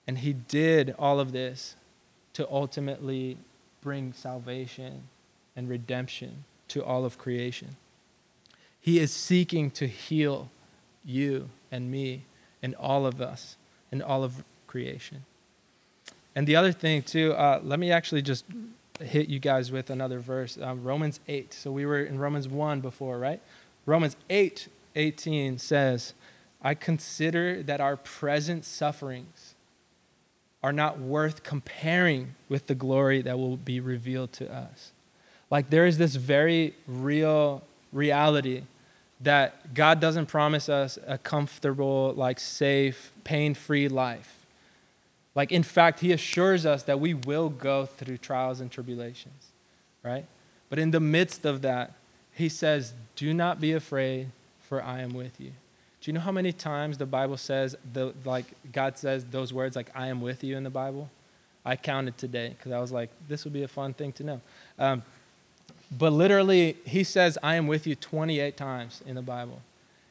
And 0.06 0.18
he 0.18 0.32
did 0.32 0.94
all 0.98 1.20
of 1.20 1.32
this 1.32 1.76
to 2.32 2.48
ultimately 2.50 3.36
bring 3.80 4.12
salvation 4.12 5.02
and 5.56 5.68
redemption 5.68 6.44
to 6.68 6.84
all 6.84 7.04
of 7.04 7.18
creation. 7.18 7.76
He 8.80 8.98
is 8.98 9.12
seeking 9.12 9.70
to 9.72 9.86
heal 9.86 10.50
you 11.04 11.48
and 11.70 11.90
me 11.90 12.24
and 12.62 12.74
all 12.74 13.06
of 13.06 13.20
us, 13.20 13.56
and 13.92 14.02
all 14.02 14.24
of 14.24 14.44
creation. 14.66 15.24
And 16.34 16.46
the 16.46 16.56
other 16.56 16.72
thing, 16.72 17.02
too, 17.02 17.32
uh, 17.34 17.60
let 17.62 17.78
me 17.78 17.90
actually 17.92 18.22
just 18.22 18.44
hit 19.00 19.28
you 19.28 19.38
guys 19.38 19.70
with 19.70 19.90
another 19.90 20.18
verse 20.18 20.58
um, 20.60 20.82
Romans 20.82 21.20
8. 21.28 21.54
So 21.54 21.70
we 21.70 21.86
were 21.86 22.02
in 22.02 22.18
Romans 22.18 22.48
1 22.48 22.80
before, 22.80 23.18
right? 23.18 23.40
Romans 23.86 24.16
8 24.28 24.68
18 24.96 25.58
says, 25.58 26.14
I 26.60 26.74
consider 26.74 27.62
that 27.62 27.80
our 27.80 27.96
present 27.96 28.64
sufferings 28.64 29.54
are 30.62 30.72
not 30.72 30.98
worth 30.98 31.42
comparing 31.42 32.34
with 32.48 32.66
the 32.66 32.74
glory 32.74 33.22
that 33.22 33.38
will 33.38 33.56
be 33.56 33.80
revealed 33.80 34.32
to 34.32 34.52
us. 34.52 34.92
Like 35.50 35.70
there 35.70 35.86
is 35.86 35.98
this 35.98 36.16
very 36.16 36.74
real 36.86 37.62
reality 37.92 38.62
that 39.20 39.74
God 39.74 40.00
doesn't 40.00 40.26
promise 40.26 40.68
us 40.68 40.98
a 41.06 41.18
comfortable, 41.18 42.12
like 42.16 42.38
safe, 42.38 43.12
pain 43.24 43.54
free 43.54 43.88
life. 43.88 44.46
Like, 45.34 45.52
in 45.52 45.62
fact, 45.62 46.00
He 46.00 46.12
assures 46.12 46.66
us 46.66 46.84
that 46.84 47.00
we 47.00 47.14
will 47.14 47.48
go 47.48 47.86
through 47.86 48.18
trials 48.18 48.60
and 48.60 48.70
tribulations, 48.70 49.52
right? 50.02 50.26
But 50.68 50.78
in 50.78 50.90
the 50.90 51.00
midst 51.00 51.44
of 51.44 51.62
that, 51.62 51.94
He 52.32 52.48
says, 52.48 52.92
Do 53.16 53.32
not 53.34 53.60
be 53.60 53.72
afraid, 53.72 54.30
for 54.60 54.82
I 54.82 55.00
am 55.00 55.14
with 55.14 55.40
you. 55.40 55.52
Do 56.00 56.10
you 56.10 56.12
know 56.12 56.20
how 56.20 56.32
many 56.32 56.52
times 56.52 56.98
the 56.98 57.06
Bible 57.06 57.36
says, 57.36 57.76
the, 57.92 58.14
like, 58.24 58.46
God 58.72 58.96
says 58.96 59.24
those 59.24 59.52
words, 59.52 59.74
like, 59.74 59.90
I 59.94 60.08
am 60.08 60.20
with 60.20 60.44
you 60.44 60.56
in 60.56 60.62
the 60.62 60.70
Bible? 60.70 61.10
I 61.64 61.76
counted 61.76 62.16
today 62.16 62.54
because 62.56 62.72
I 62.72 62.78
was 62.78 62.92
like, 62.92 63.10
this 63.28 63.44
would 63.44 63.52
be 63.52 63.62
a 63.64 63.68
fun 63.68 63.94
thing 63.94 64.12
to 64.12 64.24
know. 64.24 64.40
Um, 64.78 65.02
but 65.96 66.12
literally, 66.12 66.76
he 66.84 67.02
says, 67.02 67.36
I 67.42 67.56
am 67.56 67.66
with 67.66 67.86
you 67.86 67.94
28 67.94 68.56
times 68.56 69.02
in 69.06 69.14
the 69.14 69.22
Bible. 69.22 69.60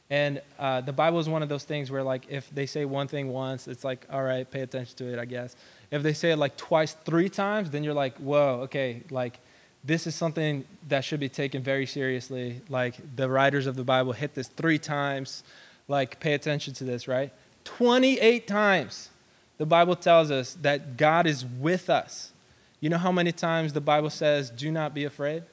And 0.10 0.42
uh, 0.58 0.82
the 0.82 0.94
Bible 0.94 1.20
is 1.20 1.28
one 1.28 1.44
of 1.44 1.50
those 1.50 1.64
things 1.64 1.92
where, 1.92 2.04
like, 2.04 2.26
if 2.30 2.50
they 2.50 2.66
say 2.66 2.86
one 2.86 3.08
thing 3.08 3.30
once, 3.30 3.68
it's 3.68 3.84
like, 3.84 4.06
all 4.12 4.24
right, 4.24 4.50
pay 4.50 4.62
attention 4.62 4.96
to 4.98 5.14
it, 5.14 5.20
I 5.20 5.26
guess. 5.26 5.56
If 5.92 6.02
they 6.02 6.14
say 6.14 6.32
it 6.32 6.38
like 6.38 6.56
twice, 6.58 6.96
three 7.06 7.30
times, 7.30 7.70
then 7.70 7.84
you're 7.84 7.94
like, 7.94 8.18
whoa, 8.18 8.62
okay, 8.64 9.02
like, 9.10 9.40
this 9.84 10.08
is 10.08 10.16
something 10.16 10.66
that 10.88 11.04
should 11.04 11.20
be 11.20 11.30
taken 11.30 11.62
very 11.62 11.86
seriously. 11.86 12.62
Like, 12.70 12.96
the 13.16 13.30
writers 13.30 13.68
of 13.68 13.76
the 13.76 13.84
Bible 13.84 14.14
hit 14.14 14.34
this 14.34 14.48
three 14.48 14.80
times. 14.80 15.44
Like, 15.88 16.20
pay 16.20 16.34
attention 16.34 16.74
to 16.76 16.84
this, 16.84 17.08
right? 17.08 17.32
28 17.64 18.48
times 18.48 19.10
the 19.58 19.66
Bible 19.66 19.96
tells 19.96 20.32
us 20.32 20.58
that 20.62 20.98
God 20.98 21.28
is 21.28 21.46
with 21.46 21.90
us. 21.90 22.32
You 22.80 22.90
know 22.90 22.98
how 22.98 23.12
many 23.12 23.32
times 23.32 23.74
the 23.74 23.82
Bible 23.82 24.10
says, 24.10 24.50
do 24.50 24.72
not 24.72 24.94
be 24.94 25.04
afraid? 25.04 25.44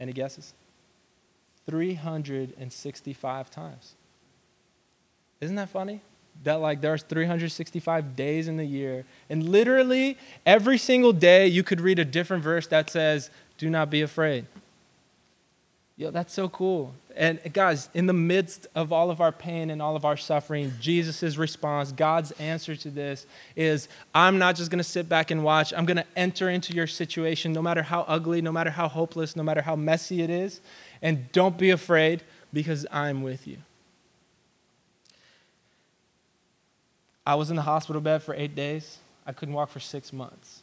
Any 0.00 0.12
guesses? 0.12 0.54
365 1.66 3.50
times. 3.50 3.94
Isn't 5.40 5.56
that 5.56 5.68
funny? 5.68 6.00
That 6.44 6.60
like 6.60 6.80
there's 6.80 7.02
365 7.02 8.16
days 8.16 8.48
in 8.48 8.56
the 8.56 8.64
year. 8.64 9.04
And 9.28 9.48
literally 9.48 10.16
every 10.46 10.78
single 10.78 11.12
day 11.12 11.46
you 11.46 11.62
could 11.62 11.80
read 11.80 11.98
a 11.98 12.04
different 12.04 12.42
verse 12.42 12.66
that 12.68 12.90
says, 12.90 13.28
Do 13.58 13.68
not 13.68 13.90
be 13.90 14.00
afraid. 14.00 14.46
Yo, 15.96 16.10
that's 16.10 16.32
so 16.32 16.48
cool. 16.48 16.94
And 17.18 17.40
guys, 17.52 17.88
in 17.94 18.06
the 18.06 18.12
midst 18.12 18.68
of 18.76 18.92
all 18.92 19.10
of 19.10 19.20
our 19.20 19.32
pain 19.32 19.70
and 19.70 19.82
all 19.82 19.96
of 19.96 20.04
our 20.04 20.16
suffering, 20.16 20.72
Jesus' 20.80 21.36
response, 21.36 21.90
God's 21.90 22.30
answer 22.32 22.76
to 22.76 22.90
this 22.90 23.26
is 23.56 23.88
I'm 24.14 24.38
not 24.38 24.54
just 24.54 24.70
going 24.70 24.78
to 24.78 24.84
sit 24.84 25.08
back 25.08 25.32
and 25.32 25.42
watch. 25.42 25.74
I'm 25.76 25.84
going 25.84 25.96
to 25.96 26.06
enter 26.14 26.48
into 26.48 26.74
your 26.74 26.86
situation, 26.86 27.52
no 27.52 27.60
matter 27.60 27.82
how 27.82 28.02
ugly, 28.02 28.40
no 28.40 28.52
matter 28.52 28.70
how 28.70 28.86
hopeless, 28.86 29.34
no 29.34 29.42
matter 29.42 29.60
how 29.60 29.74
messy 29.74 30.22
it 30.22 30.30
is. 30.30 30.60
And 31.02 31.30
don't 31.32 31.58
be 31.58 31.70
afraid 31.70 32.22
because 32.52 32.86
I'm 32.92 33.24
with 33.24 33.48
you. 33.48 33.56
I 37.26 37.34
was 37.34 37.50
in 37.50 37.56
the 37.56 37.62
hospital 37.62 38.00
bed 38.00 38.22
for 38.22 38.32
eight 38.36 38.54
days. 38.54 38.98
I 39.26 39.32
couldn't 39.32 39.54
walk 39.54 39.70
for 39.70 39.80
six 39.80 40.12
months. 40.12 40.62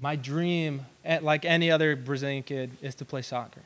My 0.00 0.16
dream, 0.16 0.84
like 1.22 1.44
any 1.44 1.70
other 1.70 1.94
Brazilian 1.94 2.42
kid, 2.42 2.76
is 2.82 2.96
to 2.96 3.04
play 3.04 3.22
soccer. 3.22 3.62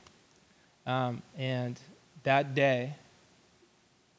Um, 0.86 1.22
and 1.38 1.80
that 2.24 2.54
day, 2.54 2.94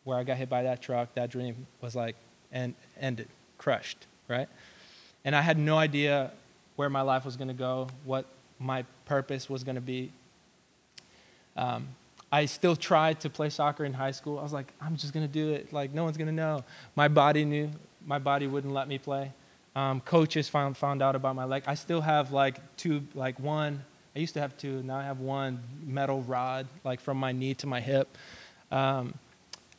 where 0.04 0.18
I 0.18 0.24
got 0.24 0.38
hit 0.38 0.50
by 0.50 0.64
that 0.64 0.82
truck, 0.82 1.14
that 1.16 1.30
dream 1.30 1.68
was 1.82 1.96
like 1.96 2.16
and 2.52 2.74
ended, 3.00 3.28
crushed, 3.58 4.08
right? 4.28 4.48
And 5.26 5.36
I 5.36 5.42
had 5.42 5.58
no 5.58 5.78
idea 5.78 6.32
where 6.76 6.90
my 6.90 7.02
life 7.02 7.26
was 7.26 7.36
going 7.36 7.48
to 7.48 7.54
go, 7.54 7.88
what 8.04 8.26
my 8.60 8.86
purpose 9.06 9.50
was 9.50 9.64
going 9.64 9.76
to 9.76 9.82
be. 9.82 10.12
Um, 11.58 11.88
I 12.32 12.46
still 12.46 12.76
tried 12.76 13.20
to 13.22 13.30
play 13.30 13.50
soccer 13.50 13.86
in 13.86 13.94
high 13.94 14.12
school. 14.12 14.40
I 14.40 14.44
was 14.44 14.54
like, 14.54 14.72
I'm 14.82 14.96
just 14.96 15.14
going 15.14 15.26
to 15.26 15.32
do 15.32 15.54
it. 15.54 15.74
Like, 15.74 15.94
no 15.94 16.04
one's 16.04 16.18
going 16.18 16.28
to 16.28 16.34
know. 16.34 16.64
My 16.96 17.08
body 17.08 17.46
knew. 17.46 17.72
My 18.06 18.20
body 18.20 18.46
wouldn't 18.46 18.74
let 18.74 18.88
me 18.88 18.98
play. 18.98 19.32
Um, 19.76 20.02
coaches 20.02 20.48
found, 20.48 20.78
found 20.78 21.02
out 21.02 21.16
about 21.16 21.36
my 21.36 21.46
leg. 21.46 21.64
I 21.66 21.76
still 21.76 22.02
have 22.02 22.32
like 22.32 22.60
two, 22.78 23.04
like 23.14 23.40
one 23.40 23.84
I 24.16 24.20
used 24.20 24.34
to 24.36 24.40
have 24.40 24.58
two, 24.58 24.82
now 24.84 24.96
I 24.96 25.04
have 25.04 25.20
one 25.20 25.60
metal 25.86 26.22
rod, 26.22 26.68
like 26.86 27.02
from 27.02 27.18
my 27.18 27.34
knee 27.34 27.54
to 27.56 27.68
my 27.68 27.82
hip. 27.82 28.08
Um, 28.72 29.14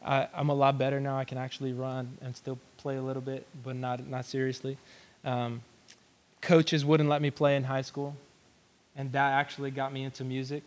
I, 0.04 0.28
am 0.34 0.50
a 0.50 0.54
lot 0.54 0.76
better 0.78 1.00
now. 1.00 1.18
I 1.18 1.24
can 1.24 1.38
actually 1.38 1.72
run 1.72 2.18
and 2.20 2.36
still 2.36 2.58
play 2.76 2.96
a 2.96 3.02
little 3.02 3.22
bit, 3.22 3.46
but 3.64 3.76
not 3.76 4.06
not 4.06 4.24
seriously. 4.24 4.76
Um, 5.24 5.62
coaches 6.40 6.84
wouldn't 6.84 7.08
let 7.08 7.22
me 7.22 7.30
play 7.30 7.56
in 7.56 7.64
high 7.64 7.82
school, 7.82 8.14
and 8.94 9.10
that 9.12 9.32
actually 9.32 9.70
got 9.70 9.92
me 9.92 10.04
into 10.04 10.22
music. 10.22 10.62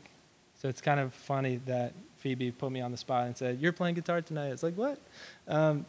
So 0.61 0.67
it's 0.67 0.81
kind 0.81 0.99
of 0.99 1.13
funny 1.13 1.61
that 1.67 1.93
Phoebe 2.17 2.51
put 2.51 2.71
me 2.71 2.81
on 2.81 2.91
the 2.91 2.97
spot 2.97 3.27
and 3.27 3.37
said, 3.37 3.59
"You're 3.59 3.71
playing 3.71 3.95
guitar 3.95 4.21
tonight." 4.21 4.49
It's 4.49 4.63
like 4.63 4.75
what? 4.75 4.99
Um, 5.47 5.85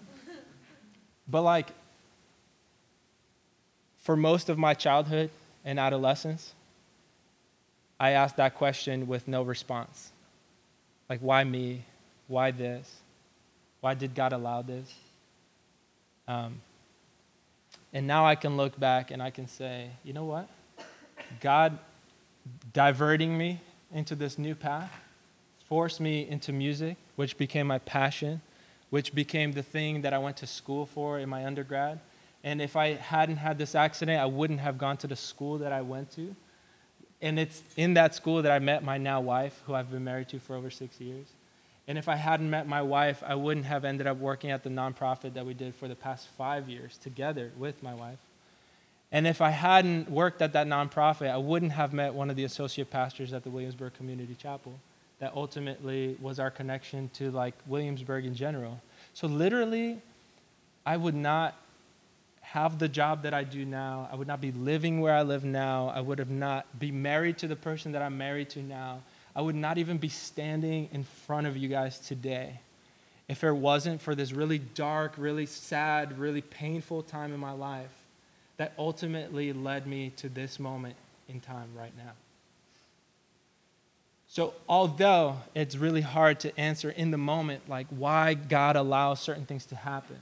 but 1.27 1.43
like, 1.43 1.71
for 3.99 4.17
most 4.17 4.49
of 4.49 4.59
my 4.59 4.75
childhood 4.75 5.31
and 5.65 5.81
adolescence, 5.81 6.55
I 8.01 8.13
asked 8.13 8.39
that 8.39 8.57
question 8.57 9.07
with 9.07 9.29
no 9.29 9.43
response. 9.43 10.11
Like, 11.09 11.21
why 11.21 11.45
me? 11.45 11.85
Why 12.27 12.51
this? 12.51 12.91
Why 13.81 13.95
did 13.95 14.15
God 14.15 14.33
allow 14.33 14.63
this? 14.63 14.93
Um, 16.27 16.61
and 17.93 18.07
now 18.07 18.27
I 18.27 18.35
can 18.35 18.57
look 18.57 18.79
back 18.81 19.13
and 19.13 19.23
I 19.23 19.31
can 19.31 19.47
say, 19.47 19.91
you 20.03 20.13
know 20.13 20.25
what? 20.25 20.49
God 21.41 21.79
diverting 22.73 23.37
me 23.37 23.61
into 23.93 24.15
this 24.15 24.39
new 24.39 24.55
path 24.55 24.91
forced 25.71 26.01
me 26.01 26.29
into 26.29 26.53
music, 26.53 26.97
which 27.15 27.39
became 27.39 27.69
my 27.69 27.79
passion, 27.79 28.41
which 28.91 29.15
became 29.15 29.53
the 29.53 29.63
thing 29.63 30.03
that 30.03 30.13
I 30.13 30.19
went 30.19 30.37
to 30.39 30.47
school 30.47 30.85
for 30.85 31.21
in 31.21 31.29
my 31.29 31.47
undergrad. 31.47 32.01
And 32.43 32.61
if 32.61 32.75
I 32.75 32.95
hadn't 32.95 33.37
had 33.37 33.57
this 33.57 33.77
accident, 33.77 34.21
I 34.21 34.27
wouldn't 34.27 34.59
have 34.59 34.79
gone 34.79 34.97
to 34.97 35.07
the 35.07 35.15
school 35.15 35.59
that 35.59 35.73
I 35.73 35.83
went 35.83 36.11
to. 36.17 36.35
And 37.23 37.39
it's 37.39 37.63
in 37.77 37.95
that 37.95 38.15
school 38.15 38.43
that 38.43 38.53
I 38.53 38.59
met 38.59 38.83
my 38.83 38.99
now 38.99 39.21
wife, 39.21 39.61
who 39.67 39.75
I've 39.75 39.91
been 39.91 40.05
married 40.05 40.29
to 40.31 40.39
for 40.39 40.57
over 40.57 40.71
six 40.71 41.01
years. 41.01 41.27
And 41.87 41.99
if 41.99 42.09
I 42.09 42.17
hadn't 42.17 42.49
met 42.49 42.69
my 42.69 42.83
wife, 42.83 43.23
I 43.27 43.35
wouldn't 43.35 43.67
have 43.67 43.85
ended 43.85 44.07
up 44.07 44.17
working 44.19 44.51
at 44.51 44.63
the 44.63 44.71
nonprofit 44.71 45.35
that 45.35 45.45
we 45.45 45.55
did 45.55 45.75
for 45.75 45.89
the 45.89 45.97
past 45.97 46.29
five 46.39 46.69
years 46.69 46.97
together 46.99 47.51
with 47.59 47.83
my 47.83 47.95
wife. 47.95 48.19
And 49.13 49.27
if 49.27 49.41
I 49.41 49.51
hadn't 49.51 50.09
worked 50.09 50.41
at 50.41 50.53
that 50.53 50.67
nonprofit, 50.67 51.31
I 51.31 51.37
wouldn't 51.37 51.73
have 51.73 51.93
met 51.93 52.15
one 52.15 52.31
of 52.31 52.37
the 52.37 52.45
associate 52.45 52.91
pastors 52.91 53.33
at 53.33 53.43
the 53.43 53.51
Williamsburg 53.51 53.95
Community 53.95 54.37
Chapel. 54.41 54.73
That 55.19 55.33
ultimately 55.35 56.17
was 56.21 56.39
our 56.39 56.51
connection 56.51 57.11
to 57.15 57.31
like 57.31 57.55
Williamsburg 57.67 58.25
in 58.25 58.35
general. 58.35 58.81
So 59.13 59.27
literally, 59.27 60.01
I 60.87 60.97
would 60.97 61.17
not 61.17 61.57
have 62.53 62.81
the 62.81 62.89
job 62.89 63.23
that 63.23 63.33
I 63.33 63.45
do 63.45 63.65
now. 63.65 64.09
I 64.11 64.17
would 64.17 64.27
not 64.27 64.41
be 64.41 64.51
living 64.51 65.01
where 65.01 65.15
I 65.15 65.23
live 65.23 65.45
now. 65.45 65.93
I 65.95 66.01
would 66.01 66.19
have 66.19 66.31
not 66.31 66.67
be 66.81 66.91
married 66.91 67.39
to 67.39 67.49
the 67.49 67.55
person 67.55 67.93
that 67.93 68.03
I'm 68.03 68.19
married 68.19 68.51
to 68.51 68.63
now. 68.63 69.03
I 69.37 69.41
would 69.41 69.55
not 69.55 69.79
even 69.79 69.99
be 69.99 70.09
standing 70.09 70.89
in 70.93 71.05
front 71.05 71.47
of 71.47 71.57
you 71.57 71.69
guys 71.69 72.01
today 72.01 72.59
if 73.29 73.45
it 73.45 73.53
wasn't 73.53 74.01
for 74.01 74.17
this 74.17 74.33
really 74.33 74.59
dark, 74.59 75.15
really 75.17 75.47
sad, 75.47 76.19
really 76.19 76.41
painful 76.41 77.05
time 77.05 77.33
in 77.33 77.39
my 77.39 77.53
life 77.53 77.93
that 78.57 78.73
ultimately 78.77 79.53
led 79.53 79.87
me 79.87 80.11
to 80.17 80.29
this 80.29 80.59
moment 80.59 80.97
in 81.29 81.39
time 81.39 81.69
right 81.77 81.97
now. 81.97 82.13
So, 84.27 84.55
although 84.69 85.37
it's 85.55 85.77
really 85.77 86.01
hard 86.01 86.41
to 86.41 86.59
answer 86.59 86.91
in 86.91 87.13
the 87.13 87.19
moment, 87.19 87.69
like 87.69 87.87
why 87.91 88.35
God 88.35 88.75
allows 88.75 89.21
certain 89.21 89.47
things 89.47 89.67
to 89.67 89.77
happen, 89.77 90.19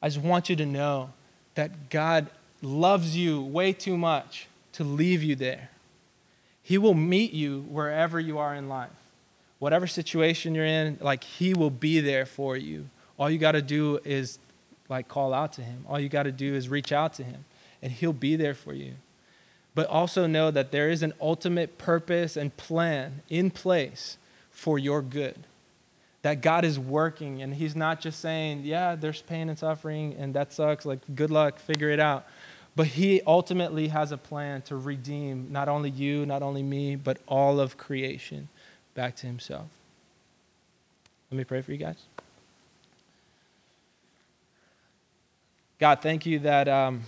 I 0.00 0.08
just 0.08 0.24
want 0.24 0.48
you 0.48 0.56
to 0.56 0.66
know 0.66 1.10
that 1.54 1.90
God 1.90 2.30
loves 2.62 3.16
you 3.16 3.42
way 3.42 3.72
too 3.72 3.96
much 3.96 4.46
to 4.72 4.84
leave 4.84 5.22
you 5.22 5.34
there. 5.34 5.70
He 6.62 6.78
will 6.78 6.94
meet 6.94 7.32
you 7.32 7.62
wherever 7.68 8.20
you 8.20 8.38
are 8.38 8.54
in 8.54 8.68
life. 8.68 8.90
Whatever 9.58 9.86
situation 9.86 10.54
you're 10.54 10.64
in, 10.64 10.98
like 11.00 11.24
He 11.24 11.54
will 11.54 11.70
be 11.70 12.00
there 12.00 12.26
for 12.26 12.56
you. 12.56 12.88
All 13.18 13.28
you 13.28 13.38
got 13.38 13.52
to 13.52 13.62
do 13.62 13.98
is 14.04 14.38
like 14.88 15.08
call 15.08 15.34
out 15.34 15.54
to 15.54 15.62
Him. 15.62 15.84
All 15.88 15.98
you 15.98 16.08
got 16.08 16.24
to 16.24 16.32
do 16.32 16.54
is 16.54 16.68
reach 16.68 16.92
out 16.92 17.14
to 17.14 17.24
Him, 17.24 17.44
and 17.82 17.90
He'll 17.90 18.12
be 18.12 18.36
there 18.36 18.54
for 18.54 18.72
you. 18.72 18.94
But 19.74 19.88
also 19.88 20.26
know 20.26 20.50
that 20.50 20.70
there 20.70 20.90
is 20.90 21.02
an 21.02 21.12
ultimate 21.20 21.78
purpose 21.78 22.36
and 22.36 22.56
plan 22.56 23.22
in 23.28 23.50
place 23.50 24.16
for 24.50 24.78
your 24.78 25.02
good 25.02 25.36
that 26.22 26.40
God 26.40 26.64
is 26.64 26.78
working 26.78 27.42
and 27.42 27.54
He's 27.54 27.76
not 27.76 28.00
just 28.00 28.20
saying, 28.20 28.62
yeah, 28.64 28.96
there's 28.96 29.22
pain 29.22 29.48
and 29.48 29.58
suffering 29.58 30.14
and 30.18 30.34
that 30.34 30.52
sucks, 30.52 30.84
like 30.84 31.00
good 31.14 31.30
luck, 31.30 31.58
figure 31.58 31.90
it 31.90 32.00
out. 32.00 32.26
But 32.74 32.88
He 32.88 33.20
ultimately 33.26 33.88
has 33.88 34.12
a 34.12 34.18
plan 34.18 34.62
to 34.62 34.76
redeem 34.76 35.48
not 35.50 35.68
only 35.68 35.90
you, 35.90 36.26
not 36.26 36.42
only 36.42 36.62
me, 36.62 36.96
but 36.96 37.18
all 37.26 37.60
of 37.60 37.76
creation 37.76 38.48
back 38.94 39.16
to 39.16 39.26
Himself. 39.26 39.66
Let 41.30 41.38
me 41.38 41.44
pray 41.44 41.60
for 41.60 41.72
you 41.72 41.78
guys. 41.78 42.02
God, 45.78 46.02
thank 46.02 46.26
you 46.26 46.40
that 46.40 46.66
um, 46.66 47.02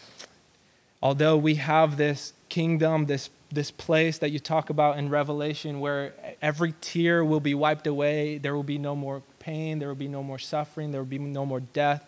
although 1.03 1.37
we 1.37 1.57
have 1.57 1.97
this 1.97 2.33
kingdom, 2.49 3.07
this 3.07 3.31
this 3.53 3.71
place 3.71 4.19
that 4.19 4.31
you 4.31 4.39
talk 4.39 4.71
about 4.71 4.99
in 4.99 5.09
Revelation 5.09 5.81
where 5.81 6.13
every 6.41 6.75
tear 6.81 7.25
will 7.25 7.41
be 7.41 7.55
wiped 7.55 7.87
away, 7.87 8.39
there 8.39 8.55
will 8.55 8.63
be 8.63 8.79
no 8.79 8.95
more 8.95 9.23
pain, 9.39 9.79
there 9.79 9.89
will 9.89 9.95
be 9.95 10.09
no 10.09 10.23
more 10.23 10.39
suffering, 10.39 10.93
there 10.93 11.01
will 11.01 11.09
be 11.09 11.19
no 11.19 11.45
more 11.45 11.61
death. 11.61 12.05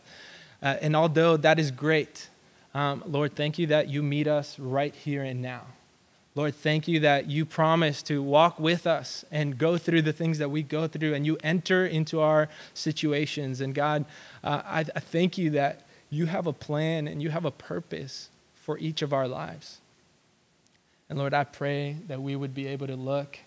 Uh, 0.63 0.77
and 0.81 0.95
although 0.95 1.37
that 1.37 1.59
is 1.59 1.71
great, 1.71 2.29
um, 2.75 3.03
Lord, 3.07 3.35
thank 3.35 3.59
you 3.59 3.67
that 3.69 3.89
you 3.89 4.03
meet 4.03 4.27
us 4.27 4.59
right 4.59 4.95
here 4.95 5.23
and 5.23 5.43
now. 5.43 5.67
Lord, 6.35 6.55
thank 6.55 6.89
you 6.89 7.01
that 7.01 7.29
you 7.29 7.45
promise 7.45 8.03
to 8.05 8.23
walk 8.23 8.59
with 8.59 8.87
us 8.87 9.23
and 9.31 9.59
go 9.59 9.77
through 9.77 10.03
the 10.03 10.15
things 10.15 10.39
that 10.39 10.49
we 10.51 10.63
go 10.63 10.89
through, 10.89 11.13
and 11.13 11.27
you 11.27 11.37
enter 11.43 11.85
into 11.85 12.21
our 12.21 12.49
situations. 12.73 13.61
And 13.61 13.75
God, 13.75 14.07
uh, 14.43 14.63
I, 14.65 14.81
I 14.81 15.01
thank 15.01 15.37
you 15.37 15.51
that 15.51 15.87
you 16.09 16.27
have 16.27 16.47
a 16.47 16.53
plan 16.53 17.07
and 17.07 17.23
you 17.23 17.29
have 17.29 17.45
a 17.45 17.51
purpose 17.51 18.31
for 18.55 18.79
each 18.79 19.03
of 19.03 19.13
our 19.13 19.29
lives. 19.29 19.82
And 21.13 21.19
Lord, 21.19 21.35
I 21.35 21.45
pray 21.45 21.99
that 22.09 22.23
we 22.23 22.37
would 22.37 22.55
be 22.55 22.67
able 22.69 22.87
to 22.87 22.97
look 22.97 23.39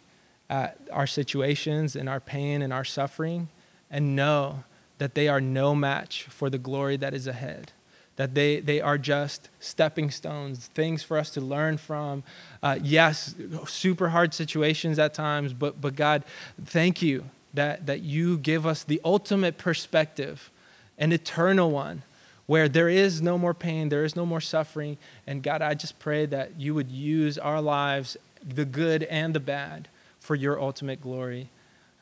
at 0.52 0.78
our 0.92 1.08
situations 1.08 1.96
and 1.96 2.08
our 2.08 2.20
pain 2.20 2.62
and 2.62 2.72
our 2.72 2.86
suffering 2.86 3.48
and 3.90 4.16
know 4.16 4.64
that 5.00 5.16
they 5.16 5.28
are 5.28 5.42
no 5.42 5.74
match 5.74 6.28
for 6.30 6.52
the 6.52 6.60
glory 6.60 6.96
that 6.98 7.16
is 7.16 7.26
ahead. 7.26 7.72
That 8.18 8.36
they, 8.36 8.60
they 8.60 8.82
are 8.82 9.00
just 9.00 9.50
stepping 9.60 10.12
stones, 10.12 10.68
things 10.76 11.02
for 11.02 11.18
us 11.18 11.32
to 11.32 11.42
learn 11.42 11.78
from. 11.78 12.22
Uh, 12.62 12.78
yes, 12.84 13.34
super 13.66 14.10
hard 14.10 14.36
situations 14.36 15.00
at 15.00 15.16
times, 15.16 15.52
but, 15.52 15.82
but 15.82 15.96
God, 15.96 16.24
thank 16.66 17.02
you 17.02 17.26
that, 17.56 17.88
that 17.88 18.02
you 18.02 18.38
give 18.38 18.68
us 18.68 18.84
the 18.84 19.02
ultimate 19.04 19.58
perspective, 19.58 20.52
an 21.00 21.12
eternal 21.12 21.72
one, 21.72 22.04
where 22.46 22.70
there 22.70 22.90
is 22.90 23.22
no 23.22 23.38
more 23.38 23.54
pain, 23.54 23.90
there 23.90 24.04
is 24.04 24.16
no 24.16 24.26
more 24.26 24.42
suffering. 24.42 24.98
And 25.26 25.42
God, 25.42 25.62
I 25.62 25.74
just 25.74 25.98
pray 26.00 26.26
that 26.28 26.60
you 26.60 26.74
would 26.76 26.92
use 26.92 27.38
our 27.38 27.62
lives, 27.62 28.18
the 28.44 28.66
good 28.66 29.04
and 29.04 29.34
the 29.34 29.40
bad, 29.40 29.88
for 30.20 30.36
your 30.36 30.60
ultimate 30.62 31.02
glory. 31.02 31.50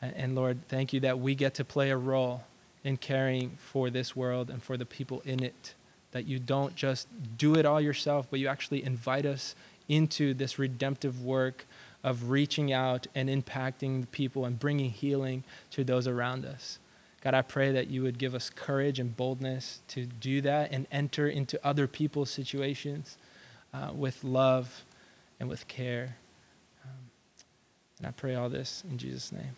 And 0.02 0.36
Lord, 0.36 0.68
thank 0.68 0.92
you 0.92 1.00
that 1.02 1.20
we 1.20 1.34
get 1.36 1.54
to 1.56 1.66
play 1.66 1.90
a 1.90 1.98
role 1.98 2.44
in 2.84 2.98
caring 2.98 3.52
for 3.58 3.90
this 3.90 4.16
world 4.16 4.50
and 4.50 4.62
for 4.62 4.76
the 4.76 4.86
people 4.86 5.22
in 5.26 5.44
it. 5.44 5.76
That 6.12 6.26
you 6.26 6.40
don't 6.40 6.76
just 6.76 7.08
do 7.38 7.56
it 7.56 7.66
all 7.66 7.82
yourself, 7.82 8.28
but 8.30 8.40
you 8.40 8.48
actually 8.48 8.84
invite 8.84 9.26
us 9.26 9.56
into 9.88 10.34
this 10.34 10.60
redemptive 10.60 11.24
work 11.24 11.66
of 12.04 12.30
reaching 12.30 12.74
out 12.74 13.08
and 13.16 13.30
impacting 13.30 14.10
people 14.12 14.46
and 14.46 14.60
bringing 14.60 14.90
healing 14.90 15.44
to 15.72 15.84
those 15.84 16.08
around 16.08 16.46
us. 16.46 16.80
God, 17.24 17.34
I 17.34 17.42
pray 17.42 17.72
that 17.72 17.88
you 17.88 18.04
would 18.04 18.18
give 18.18 18.36
us 18.36 18.50
courage 18.50 19.00
and 19.00 19.16
boldness 19.16 19.80
to 19.88 20.06
do 20.06 20.42
that 20.42 20.74
and 20.74 20.86
enter 20.92 21.26
into 21.30 21.58
other 21.66 21.88
people's 21.88 22.30
situations 22.30 23.18
uh, 23.74 23.92
with 23.96 24.26
love 24.26 24.84
and 25.40 25.48
with 25.48 25.66
care. 25.70 26.18
Um, 26.84 26.92
and 28.00 28.08
I 28.08 28.12
pray 28.12 28.36
all 28.36 28.50
this 28.50 28.84
in 28.90 28.98
Jesus' 28.98 29.32
name. 29.32 29.56